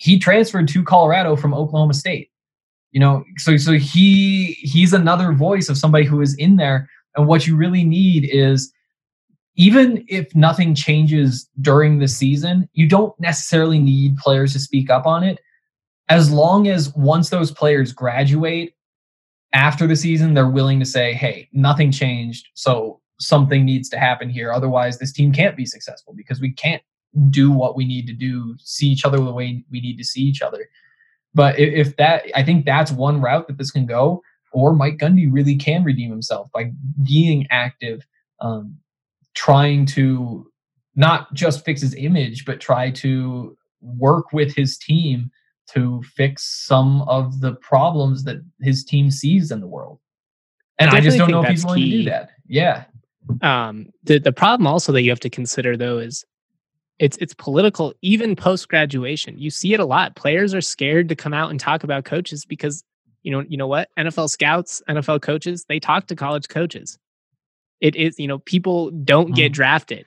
he 0.00 0.18
transferred 0.18 0.66
to 0.66 0.82
Colorado 0.82 1.36
from 1.36 1.52
Oklahoma 1.52 1.92
State. 1.92 2.30
You 2.90 3.00
know, 3.00 3.22
so 3.36 3.56
so 3.56 3.72
he 3.72 4.56
he's 4.62 4.92
another 4.92 5.32
voice 5.32 5.68
of 5.68 5.76
somebody 5.76 6.04
who 6.04 6.20
is 6.22 6.34
in 6.36 6.56
there. 6.56 6.88
And 7.14 7.28
what 7.28 7.46
you 7.46 7.54
really 7.54 7.84
need 7.84 8.28
is 8.32 8.72
even 9.56 10.04
if 10.08 10.34
nothing 10.34 10.74
changes 10.74 11.48
during 11.60 11.98
the 11.98 12.08
season, 12.08 12.68
you 12.72 12.88
don't 12.88 13.18
necessarily 13.20 13.78
need 13.78 14.16
players 14.16 14.52
to 14.52 14.58
speak 14.58 14.90
up 14.90 15.06
on 15.06 15.22
it. 15.24 15.40
As 16.08 16.30
long 16.30 16.68
as 16.68 16.94
once 16.94 17.30
those 17.30 17.50
players 17.50 17.92
graduate 17.92 18.74
after 19.52 19.86
the 19.86 19.96
season, 19.96 20.34
they're 20.34 20.48
willing 20.48 20.80
to 20.80 20.86
say, 20.86 21.12
hey, 21.12 21.48
nothing 21.52 21.92
changed. 21.92 22.48
So 22.54 23.00
something 23.18 23.64
needs 23.64 23.88
to 23.90 23.98
happen 23.98 24.30
here. 24.30 24.52
Otherwise, 24.52 24.98
this 24.98 25.12
team 25.12 25.32
can't 25.32 25.56
be 25.56 25.66
successful 25.66 26.14
because 26.16 26.40
we 26.40 26.52
can't 26.52 26.82
do 27.28 27.50
what 27.50 27.76
we 27.76 27.84
need 27.84 28.06
to 28.06 28.12
do, 28.12 28.54
see 28.58 28.86
each 28.86 29.04
other 29.04 29.18
the 29.18 29.32
way 29.32 29.64
we 29.70 29.80
need 29.80 29.98
to 29.98 30.04
see 30.04 30.22
each 30.22 30.42
other. 30.42 30.68
But 31.34 31.58
if 31.58 31.96
that, 31.96 32.24
I 32.34 32.42
think 32.42 32.64
that's 32.64 32.90
one 32.90 33.20
route 33.20 33.46
that 33.48 33.58
this 33.58 33.70
can 33.70 33.86
go. 33.86 34.22
Or 34.52 34.72
Mike 34.74 34.98
Gundy 34.98 35.28
really 35.30 35.54
can 35.54 35.84
redeem 35.84 36.10
himself 36.10 36.48
by 36.52 36.72
being 37.04 37.46
active, 37.50 38.04
um, 38.40 38.76
trying 39.40 39.86
to 39.86 40.46
not 40.96 41.32
just 41.32 41.64
fix 41.64 41.80
his 41.80 41.94
image, 41.94 42.44
but 42.44 42.60
try 42.60 42.90
to 42.90 43.56
work 43.80 44.34
with 44.34 44.54
his 44.54 44.76
team 44.76 45.30
to 45.72 46.02
fix 46.14 46.66
some 46.66 47.00
of 47.02 47.40
the 47.40 47.54
problems 47.54 48.24
that 48.24 48.36
his 48.60 48.84
team 48.84 49.10
sees 49.10 49.50
in 49.50 49.60
the 49.60 49.66
world. 49.66 49.98
And 50.78 50.90
I, 50.90 50.98
I 50.98 51.00
just 51.00 51.16
don't 51.16 51.30
know 51.30 51.42
if 51.42 51.48
he's 51.48 51.64
willing 51.64 51.80
key. 51.80 51.90
to 51.90 51.96
do 51.96 52.10
that. 52.10 52.30
Yeah. 52.48 52.84
Um, 53.40 53.88
the 54.02 54.18
the 54.18 54.32
problem 54.32 54.66
also 54.66 54.92
that 54.92 55.02
you 55.02 55.10
have 55.10 55.20
to 55.20 55.30
consider 55.30 55.74
though 55.74 55.98
is 55.98 56.22
it's 56.98 57.16
it's 57.16 57.32
political 57.32 57.94
even 58.02 58.36
post 58.36 58.68
graduation. 58.68 59.38
You 59.38 59.48
see 59.48 59.72
it 59.72 59.80
a 59.80 59.86
lot. 59.86 60.16
Players 60.16 60.52
are 60.52 60.60
scared 60.60 61.08
to 61.08 61.16
come 61.16 61.32
out 61.32 61.50
and 61.50 61.58
talk 61.58 61.82
about 61.82 62.04
coaches 62.04 62.44
because 62.44 62.84
you 63.22 63.32
know 63.32 63.42
you 63.48 63.56
know 63.56 63.68
what 63.68 63.88
NFL 63.98 64.28
scouts, 64.28 64.82
NFL 64.86 65.22
coaches, 65.22 65.64
they 65.66 65.80
talk 65.80 66.08
to 66.08 66.16
college 66.16 66.48
coaches. 66.48 66.98
It 67.80 67.96
is 67.96 68.18
you 68.18 68.28
know 68.28 68.38
people 68.38 68.90
don't 68.90 69.34
get 69.34 69.46
mm-hmm. 69.46 69.54
drafted 69.54 70.06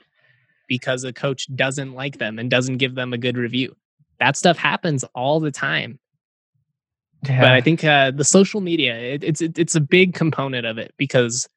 because 0.68 1.04
a 1.04 1.14
coach 1.14 1.48
doesn't 1.56 1.94
like 1.94 2.18
them 2.18 2.40
and 2.40 2.50
doesn't 2.50 2.78
give 2.78 2.96
them 2.96 3.14
a 3.14 3.18
good 3.18 3.38
review. 3.38 3.76
That 4.20 4.38
stuff 4.38 4.58
happens 4.58 5.04
all 5.16 5.40
the 5.40 5.52
time. 5.52 6.00
Yeah. 7.26 7.42
But 7.42 7.52
I 7.52 7.62
think 7.62 7.84
uh, 7.84 8.12
the 8.12 8.24
social 8.24 8.62
media 8.62 8.96
it, 8.96 9.24
it's 9.24 9.42
it, 9.42 9.58
it's 9.58 9.76
a 9.76 9.82
big 9.82 10.14
component 10.14 10.66
of 10.66 10.78
it 10.78 10.94
because 10.98 11.48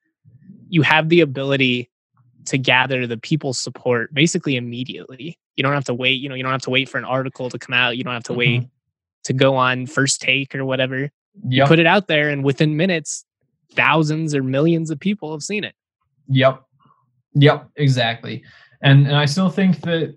you 0.69 0.83
have 0.83 1.09
the 1.09 1.21
ability 1.21 1.91
to 2.47 2.59
gather 2.59 3.07
the 3.07 3.17
people's 3.17 3.59
support 3.59 4.13
basically 4.15 4.57
immediately. 4.57 5.39
You 5.57 5.63
don't 5.63 5.73
have 5.73 5.85
to 5.85 5.95
wait, 5.95 6.21
you 6.21 6.29
know, 6.29 6.35
you 6.35 6.43
don't 6.43 6.53
have 6.53 6.63
to 6.63 6.71
wait 6.71 6.89
for 6.89 6.99
an 6.99 7.05
article 7.05 7.51
to 7.51 7.59
come 7.59 7.75
out. 7.75 7.97
You 7.97 8.05
don't 8.05 8.15
have 8.15 8.25
to 8.25 8.33
mm-hmm. 8.33 8.39
wait 8.39 8.69
to 9.25 9.33
go 9.33 9.57
on 9.57 9.87
first 9.87 10.21
take 10.21 10.55
or 10.55 10.65
whatever. 10.65 11.01
Yep. 11.01 11.11
You 11.51 11.65
put 11.67 11.79
it 11.79 11.87
out 11.87 12.07
there 12.07 12.29
and 12.31 12.45
within 12.45 12.77
minutes, 12.77 13.25
thousands 13.73 14.35
or 14.35 14.43
millions 14.43 14.91
of 14.91 15.01
people 15.01 15.33
have 15.33 15.43
seen 15.43 15.65
it. 15.65 15.75
Yep. 16.29 16.63
Yep, 17.35 17.71
exactly. 17.77 18.43
And 18.83 19.07
and 19.07 19.17
I 19.17 19.27
still 19.27 19.51
think 19.51 19.81
that 19.83 20.17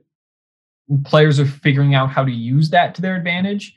players 1.05 1.39
are 1.39 1.45
figuring 1.45 1.95
out 1.95 2.09
how 2.09 2.23
to 2.23 2.31
use 2.31 2.69
that 2.71 2.95
to 2.95 3.01
their 3.01 3.15
advantage. 3.15 3.75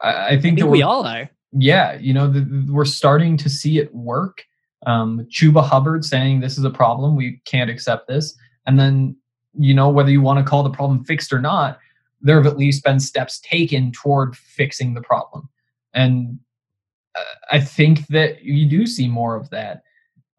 I, 0.00 0.08
I 0.08 0.28
think, 0.30 0.38
I 0.38 0.42
think 0.42 0.58
that 0.60 0.66
we 0.66 0.82
all 0.82 1.06
are. 1.06 1.30
Yeah, 1.52 1.94
you 1.94 2.14
know, 2.14 2.28
the, 2.28 2.40
the, 2.40 2.72
we're 2.72 2.84
starting 2.84 3.36
to 3.38 3.48
see 3.50 3.78
it 3.78 3.94
work 3.94 4.44
um, 4.86 5.26
Chuba 5.30 5.62
Hubbard 5.62 6.04
saying 6.04 6.40
this 6.40 6.58
is 6.58 6.64
a 6.64 6.70
problem, 6.70 7.16
we 7.16 7.40
can't 7.44 7.70
accept 7.70 8.08
this. 8.08 8.36
And 8.66 8.78
then, 8.78 9.16
you 9.58 9.74
know, 9.74 9.88
whether 9.90 10.10
you 10.10 10.20
want 10.20 10.38
to 10.38 10.48
call 10.48 10.62
the 10.62 10.70
problem 10.70 11.04
fixed 11.04 11.32
or 11.32 11.40
not, 11.40 11.78
there 12.20 12.36
have 12.36 12.46
at 12.46 12.58
least 12.58 12.84
been 12.84 13.00
steps 13.00 13.40
taken 13.40 13.92
toward 13.92 14.36
fixing 14.36 14.94
the 14.94 15.02
problem. 15.02 15.48
And 15.92 16.38
uh, 17.14 17.24
I 17.50 17.60
think 17.60 18.06
that 18.08 18.42
you 18.42 18.66
do 18.66 18.86
see 18.86 19.08
more 19.08 19.36
of 19.36 19.50
that. 19.50 19.82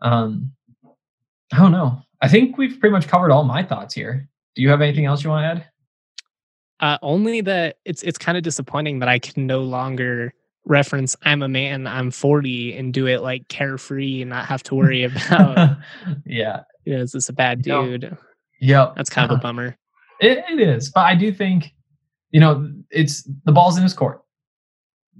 Um, 0.01 0.51
I 1.52 1.58
don't 1.58 1.72
know. 1.72 2.02
I 2.22 2.28
think 2.28 2.58
we've 2.58 2.80
pretty 2.80 2.93
much 2.93 3.08
covered 3.08 3.32
all 3.32 3.43
my 3.43 3.64
thoughts 3.64 3.93
here. 3.93 4.28
Do 4.56 4.62
you 4.62 4.70
have 4.70 4.82
anything 4.82 5.06
else 5.06 5.24
you 5.24 5.30
want 5.30 5.43
to 5.43 5.62
add? 5.62 5.68
Uh, 6.80 6.97
only 7.02 7.41
that 7.41 7.78
it's 7.86 8.02
it's 8.04 8.18
kind 8.18 8.38
of 8.38 8.43
disappointing 8.43 8.99
that 8.99 9.10
I 9.10 9.20
can 9.20 9.45
no 9.45 9.62
longer 9.62 10.34
reference 10.66 11.16
I'm 11.24 11.41
a 11.41 11.47
man, 11.47 11.88
I'm 11.88 12.12
40 12.12 12.76
and 12.76 12.93
do 12.93 13.08
it 13.08 13.22
like 13.22 13.47
carefree 13.47 14.22
and 14.22 14.30
not 14.30 14.45
have 14.45 14.64
to 14.64 14.76
worry 14.76 15.04
about 15.04 15.78
yeah. 16.26 16.62
You 16.86 16.95
know, 16.95 17.02
is 17.02 17.12
this 17.12 17.30
a 17.30 17.34
bad 17.34 17.62
dude? 17.62 18.18
Yep. 18.60 18.95
That's 18.95 19.10
kind 19.10 19.32
of 19.32 19.38
a 19.38 19.41
bummer. 19.41 19.78
It, 20.20 20.43
it 20.49 20.60
is. 20.60 20.91
But 20.91 21.02
I 21.02 21.16
do 21.16 21.32
think, 21.32 21.74
you 22.32 22.39
know, 22.39 22.72
it's 22.89 23.28
the 23.45 23.52
ball's 23.52 23.78
in 23.78 23.84
his 23.84 23.93
court. 23.93 24.24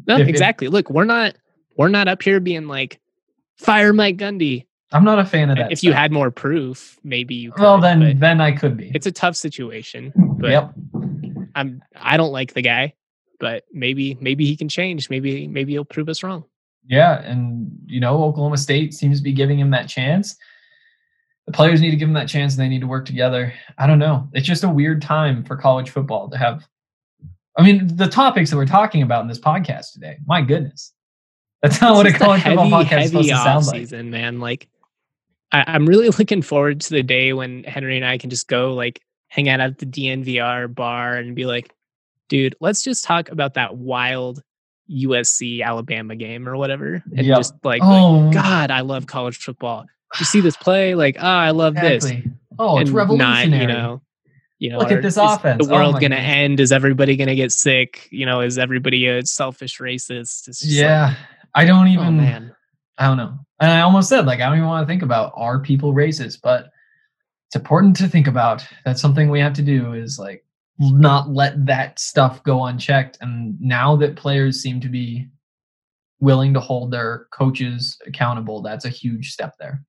No, 0.08 0.18
if, 0.18 0.28
exactly. 0.28 0.68
If, 0.68 0.74
Look, 0.74 0.90
we're 0.90 1.06
not 1.06 1.36
we're 1.78 1.90
not 1.90 2.08
up 2.08 2.22
here 2.22 2.40
being 2.40 2.68
like 2.68 3.00
fire 3.58 3.94
Mike 3.94 4.18
Gundy. 4.18 4.66
I'm 4.94 5.04
not 5.04 5.20
a 5.20 5.26
fan 5.26 5.50
of 5.50 5.58
that. 5.58 5.72
If 5.72 5.80
stuff. 5.80 5.84
you 5.84 5.94
had 5.94 6.12
more 6.12 6.32
proof, 6.32 7.00
maybe 7.04 7.36
you 7.36 7.52
could. 7.52 7.62
Well, 7.62 7.80
then 7.80 8.18
then 8.20 8.42
I 8.42 8.52
could 8.52 8.76
be. 8.76 8.92
It's 8.94 9.08
a 9.08 9.12
tough 9.12 9.36
situation. 9.36 10.12
But 10.16 10.50
yep. 10.50 10.74
I'm 11.56 11.82
I 11.96 12.18
don't 12.18 12.32
like 12.32 12.54
the 12.54 12.62
guy 12.62 12.94
but 13.42 13.64
maybe 13.74 14.18
maybe 14.22 14.46
he 14.46 14.56
can 14.56 14.70
change. 14.70 15.10
Maybe 15.10 15.48
maybe 15.48 15.74
he'll 15.74 15.84
prove 15.84 16.08
us 16.08 16.24
wrong. 16.24 16.46
Yeah, 16.86 17.22
and 17.22 17.70
you 17.88 18.00
know 18.00 18.24
Oklahoma 18.24 18.58
State 18.58 18.94
seems 18.94 19.18
to 19.18 19.24
be 19.24 19.34
giving 19.34 19.60
him 19.60 19.72
that 19.72 19.90
chance. 19.90 20.38
The 21.48 21.52
players 21.52 21.82
need 21.82 21.90
to 21.90 21.98
give 21.98 22.08
him 22.08 22.14
that 22.14 22.30
chance, 22.30 22.54
and 22.54 22.62
they 22.62 22.70
need 22.70 22.82
to 22.82 22.88
work 22.88 23.06
together. 23.06 23.52
I 23.78 23.88
don't 23.88 24.00
know. 24.00 24.30
It's 24.34 24.48
just 24.48 24.64
a 24.64 24.70
weird 24.70 25.02
time 25.02 25.44
for 25.44 25.58
college 25.58 25.90
football 25.90 26.30
to 26.30 26.38
have. 26.38 26.66
I 27.58 27.64
mean, 27.64 27.94
the 27.98 28.08
topics 28.08 28.52
that 28.52 28.58
we're 28.58 28.66
talking 28.66 29.02
about 29.02 29.24
in 29.24 29.28
this 29.28 29.40
podcast 29.40 29.94
today. 29.94 30.18
My 30.26 30.42
goodness, 30.42 30.94
that's 31.64 31.82
not 31.82 31.96
what 31.96 32.06
a 32.06 32.14
college 32.14 32.44
heavy, 32.44 32.58
football 32.58 32.84
podcast 32.84 33.02
is 33.02 33.10
supposed 33.10 33.30
to 33.30 33.36
sound 33.36 33.66
like. 33.66 33.76
Season, 33.76 34.12
man. 34.12 34.40
Like, 34.40 34.70
I, 35.52 35.64
I'm 35.68 35.86
really 35.86 36.10
looking 36.18 36.42
forward 36.42 36.82
to 36.82 36.90
the 36.90 37.04
day 37.04 37.34
when 37.34 37.64
Henry 37.64 37.98
and 37.98 38.06
I 38.06 38.18
can 38.18 38.30
just 38.30 38.48
go 38.48 38.74
like 38.74 39.02
hang 39.28 39.50
out 39.50 39.62
at 39.62 39.78
the 39.78 39.86
DNVR 39.86 40.74
bar 40.74 41.16
and 41.16 41.36
be 41.36 41.46
like, 41.46 41.72
dude, 42.30 42.56
let's 42.60 42.84
just 42.84 43.04
talk 43.04 43.30
about 43.30 43.54
that 43.56 43.78
wild 43.78 44.42
USC 44.90 45.64
Alabama 45.64 46.16
game 46.16 46.48
or 46.48 46.58
whatever. 46.58 47.04
And 47.16 47.26
yep. 47.26 47.38
just 47.38 47.54
like, 47.64 47.82
oh. 47.84 48.14
like, 48.14 48.34
God, 48.34 48.72
I 48.72 48.82
love 48.82 49.08
college 49.08 49.38
football. 49.38 49.86
You 50.20 50.26
see 50.26 50.42
this 50.42 50.58
play, 50.58 50.96
like, 50.96 51.18
oh, 51.20 51.26
I 51.26 51.52
love 51.52 51.76
exactly. 51.78 52.22
this. 52.22 52.32
Oh, 52.60 52.80
it's 52.80 52.90
and 52.90 52.98
revolutionary. 52.98 53.48
Not, 53.48 53.62
you 53.62 53.68
know, 53.68 54.02
you 54.60 54.70
know, 54.70 54.78
look 54.78 54.92
at 54.92 55.02
this 55.02 55.18
offense. 55.18 55.66
The 55.66 55.74
world 55.74 55.96
oh 55.96 56.00
going 56.00 56.12
to 56.12 56.20
end? 56.20 56.60
Is 56.60 56.72
everybody 56.72 57.16
going 57.16 57.30
to 57.30 57.36
get 57.36 57.52
sick? 57.52 58.08
You 58.12 58.28
know, 58.28 58.42
is 58.42 58.60
everybody 58.60 59.08
a 59.08 59.26
selfish 59.26 59.80
racist? 59.80 60.62
yeah, 60.62 61.08
like, 61.08 61.18
I 61.56 61.66
don't 61.66 61.88
oh, 61.88 61.92
even. 61.92 62.08
Oh, 62.08 62.12
man. 62.12 62.56
I 62.98 63.08
don't 63.08 63.18
know. 63.18 63.40
And 63.62 63.72
I 63.72 63.82
almost 63.82 64.10
said 64.10 64.26
like 64.26 64.42
I 64.42 64.48
don't 64.48 64.58
even 64.58 64.68
want 64.68 64.86
to 64.86 64.92
think 64.92 65.04
about 65.04 65.32
are 65.36 65.60
people 65.60 65.94
racist, 65.94 66.40
but 66.44 66.70
it's 67.48 67.56
important 67.56 67.96
to 67.98 68.08
think 68.08 68.28
about. 68.28 68.66
That's 68.84 69.02
something 69.02 69.30
we 69.30 69.40
have 69.40 69.54
to 69.54 69.62
do. 69.62 69.94
Is 69.94 70.20
like 70.20 70.44
not 70.80 71.30
let 71.30 71.66
that 71.68 72.00
stuff 72.00 72.44
go 72.44 72.66
unchecked. 72.66 73.18
And 73.22 73.60
now 73.62 73.96
that 73.98 74.16
players 74.16 74.62
seem 74.62 74.82
to 74.82 74.90
be 74.90 75.30
willing 76.20 76.54
to 76.54 76.60
hold 76.60 76.92
their 76.92 77.28
coaches 77.32 77.98
accountable, 78.06 78.62
that's 78.62 78.86
a 78.86 78.90
huge 78.90 79.32
step 79.32 79.56
there. 79.60 79.84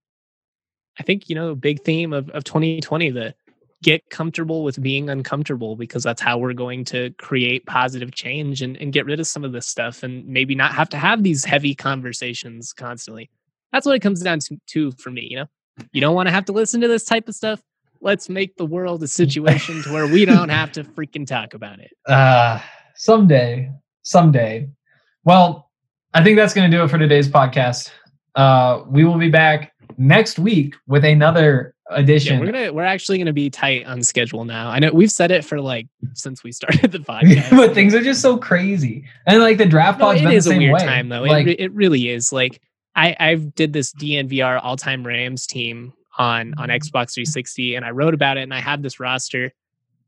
I 1.00 1.02
think, 1.02 1.28
you 1.28 1.34
know, 1.34 1.54
big 1.54 1.82
theme 1.82 2.12
of, 2.12 2.28
of 2.30 2.44
2020, 2.44 3.10
the 3.10 3.34
get 3.82 4.08
comfortable 4.10 4.62
with 4.62 4.80
being 4.80 5.10
uncomfortable 5.10 5.74
because 5.74 6.04
that's 6.04 6.22
how 6.22 6.38
we're 6.38 6.52
going 6.52 6.84
to 6.84 7.10
create 7.18 7.66
positive 7.66 8.14
change 8.14 8.62
and, 8.62 8.76
and 8.76 8.92
get 8.92 9.06
rid 9.06 9.18
of 9.18 9.26
some 9.26 9.44
of 9.44 9.52
this 9.52 9.66
stuff 9.66 10.02
and 10.02 10.24
maybe 10.26 10.54
not 10.54 10.72
have 10.72 10.88
to 10.88 10.96
have 10.96 11.22
these 11.22 11.44
heavy 11.44 11.74
conversations 11.74 12.72
constantly. 12.72 13.28
That's 13.72 13.86
what 13.86 13.94
it 13.96 14.00
comes 14.00 14.20
down 14.20 14.38
to, 14.40 14.60
to 14.68 14.92
for 14.92 15.10
me, 15.10 15.26
you 15.30 15.36
know? 15.36 15.46
You 15.92 16.00
don't 16.00 16.14
want 16.14 16.28
to 16.28 16.32
have 16.32 16.44
to 16.46 16.52
listen 16.52 16.80
to 16.82 16.88
this 16.88 17.04
type 17.04 17.28
of 17.28 17.34
stuff 17.34 17.62
let's 18.02 18.28
make 18.28 18.56
the 18.56 18.66
world 18.66 19.02
a 19.02 19.08
situation 19.08 19.82
to 19.82 19.92
where 19.92 20.06
we 20.06 20.24
don't 20.24 20.48
have 20.48 20.72
to 20.72 20.84
freaking 20.84 21.26
talk 21.26 21.54
about 21.54 21.78
it. 21.78 21.92
Uh, 22.06 22.60
someday, 22.94 23.70
someday. 24.02 24.68
Well, 25.24 25.70
I 26.12 26.22
think 26.22 26.36
that's 26.36 26.52
going 26.52 26.70
to 26.70 26.76
do 26.76 26.82
it 26.82 26.88
for 26.88 26.98
today's 26.98 27.28
podcast. 27.28 27.90
Uh, 28.34 28.82
we 28.86 29.04
will 29.04 29.18
be 29.18 29.30
back 29.30 29.72
next 29.96 30.38
week 30.38 30.74
with 30.86 31.04
another 31.04 31.74
edition. 31.90 32.34
Yeah, 32.34 32.40
we're 32.40 32.52
gonna 32.52 32.72
we're 32.72 32.84
actually 32.84 33.18
gonna 33.18 33.32
be 33.32 33.50
tight 33.50 33.86
on 33.86 34.02
schedule 34.02 34.44
now. 34.44 34.68
I 34.68 34.78
know 34.78 34.90
we've 34.92 35.10
said 35.10 35.30
it 35.30 35.44
for 35.44 35.60
like 35.60 35.86
since 36.14 36.42
we 36.42 36.52
started 36.60 36.92
the 36.92 36.98
podcast, 36.98 37.50
but 37.50 37.72
things 37.72 37.94
are 37.94 38.02
just 38.02 38.20
so 38.20 38.36
crazy. 38.36 39.04
And 39.26 39.40
like 39.40 39.58
the 39.58 39.66
draft 39.66 39.98
no, 39.98 40.06
pod's 40.06 40.22
been 40.22 40.32
is 40.32 40.44
the 40.44 40.50
a 40.50 40.52
same 40.52 40.62
weird 40.62 40.74
way. 40.74 40.86
time 40.86 41.08
though. 41.08 41.22
Like, 41.22 41.46
it, 41.46 41.60
it 41.60 41.72
really 41.72 42.08
is. 42.08 42.32
Like 42.32 42.60
I 42.94 43.16
I 43.18 43.34
did 43.34 43.72
this 43.72 43.92
DNVR 43.92 44.60
all 44.62 44.76
time 44.76 45.06
Rams 45.06 45.46
team 45.46 45.92
on 46.18 46.54
on 46.58 46.68
mm-hmm. 46.68 46.76
Xbox 46.76 47.14
360, 47.14 47.74
and 47.74 47.84
I 47.84 47.90
wrote 47.90 48.14
about 48.14 48.36
it, 48.36 48.42
and 48.42 48.54
I 48.54 48.60
had 48.60 48.82
this 48.82 49.00
roster, 49.00 49.52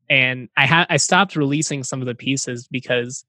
and 0.09 0.49
I 0.57 0.66
had 0.66 0.87
I 0.91 0.97
stopped 0.97 1.37
releasing 1.37 1.82
some 1.82 2.01
of 2.01 2.07
the 2.07 2.14
pieces 2.14 2.68
because 2.68 3.24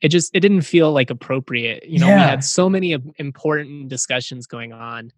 it 0.00 0.08
just 0.08 0.34
it 0.34 0.40
didn't 0.40 0.62
feel 0.62 0.92
like 0.92 1.10
appropriate. 1.10 1.84
You 1.86 1.98
know, 1.98 2.06
we 2.06 2.12
had 2.12 2.44
so 2.44 2.68
many 2.68 2.96
important 3.18 3.88
discussions 3.88 4.46
going 4.46 4.72
on, 4.72 5.12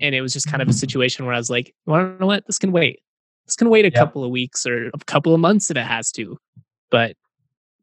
and 0.00 0.14
it 0.14 0.20
was 0.20 0.32
just 0.32 0.48
kind 0.48 0.62
of 0.62 0.68
a 0.68 0.72
mm-hmm. 0.72 0.78
situation 0.78 1.26
where 1.26 1.34
I 1.34 1.38
was 1.38 1.50
like, 1.50 1.74
well, 1.86 2.00
you 2.00 2.16
know 2.18 2.26
what, 2.26 2.46
this 2.46 2.58
can 2.58 2.72
wait. 2.72 3.00
This 3.46 3.54
can 3.54 3.70
wait 3.70 3.84
a 3.84 3.88
Yep. 3.88 3.94
couple 3.94 4.24
of 4.24 4.30
weeks 4.30 4.66
or 4.66 4.88
a 4.88 4.98
couple 5.06 5.32
of 5.32 5.40
months 5.40 5.70
if 5.70 5.76
it 5.76 5.84
has 5.84 6.10
to. 6.12 6.36
But 6.90 7.16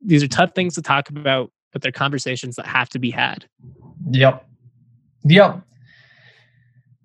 these 0.02 0.22
are 0.22 0.28
tough 0.28 0.54
things 0.54 0.76
to 0.76 0.82
talk 0.82 1.10
about, 1.10 1.52
but 1.72 1.82
they're 1.82 1.92
conversations 1.94 2.58
that 2.58 2.66
have 2.66 2.90
to 2.90 3.00
be 3.00 3.10
had. 3.10 3.48
Yep. 4.12 4.46
Yep. 5.26 5.62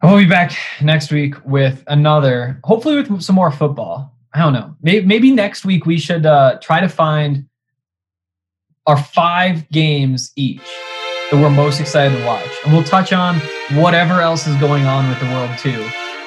We'll 0.03 0.19
be 0.19 0.27
back 0.27 0.57
next 0.81 1.11
week 1.11 1.35
with 1.45 1.83
another, 1.89 2.61
hopefully 2.63 2.97
with 2.97 3.23
some 3.23 3.35
more 3.35 3.51
football. 3.51 4.15
I 4.33 4.41
don't 4.41 4.53
know. 4.53 4.77
Maybe, 4.83 5.05
maybe 5.05 5.31
next 5.33 5.65
week 5.65 5.87
we 5.87 5.99
should 5.99 6.25
uh, 6.25 6.59
try 6.63 6.81
to 6.81 6.89
find 6.89 7.49
our 8.87 8.97
five 8.97 9.69
games 9.71 10.33
each 10.37 10.63
that 11.31 11.41
we're 11.41 11.51
most 11.51 11.81
excited 11.81 12.17
to 12.17 12.25
watch, 12.25 12.49
and 12.65 12.73
we'll 12.73 12.85
touch 12.85 13.13
on 13.13 13.39
whatever 13.73 14.21
else 14.21 14.47
is 14.47 14.57
going 14.57 14.87
on 14.87 15.09
with 15.09 15.19
the 15.21 15.27
world 15.27 15.51
too, 15.59 15.87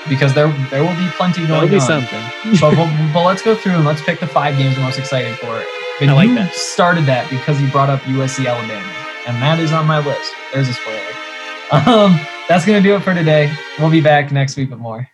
because 0.09 0.33
there 0.33 0.47
there 0.69 0.83
will 0.83 0.95
be 0.95 1.09
plenty 1.17 1.47
going 1.47 1.69
be 1.69 1.75
on. 1.75 1.81
something. 1.81 2.23
but, 2.59 2.75
but, 2.75 3.11
but 3.13 3.25
let's 3.25 3.41
go 3.41 3.55
through 3.55 3.73
and 3.73 3.85
let's 3.85 4.01
pick 4.01 4.19
the 4.19 4.27
five 4.27 4.57
games 4.57 4.77
we're 4.77 4.83
most 4.83 4.99
excited 4.99 5.37
for. 5.39 5.63
I 6.01 6.11
like 6.13 6.29
you 6.29 6.35
that. 6.35 6.53
started 6.53 7.05
that 7.05 7.29
because 7.29 7.61
you 7.61 7.69
brought 7.71 7.89
up 7.89 8.01
USC 8.01 8.47
Alabama, 8.47 8.93
and 9.27 9.41
that 9.41 9.59
is 9.59 9.71
on 9.71 9.87
my 9.87 10.03
list. 10.05 10.31
There's 10.53 10.67
a 10.67 10.73
spoiler. 10.73 11.20
Um, 11.71 12.19
that's 12.49 12.65
going 12.65 12.81
to 12.81 12.87
do 12.87 12.95
it 12.95 13.01
for 13.01 13.13
today. 13.13 13.53
We'll 13.79 13.89
be 13.89 14.01
back 14.01 14.31
next 14.31 14.57
week 14.57 14.69
with 14.69 14.79
more. 14.79 15.07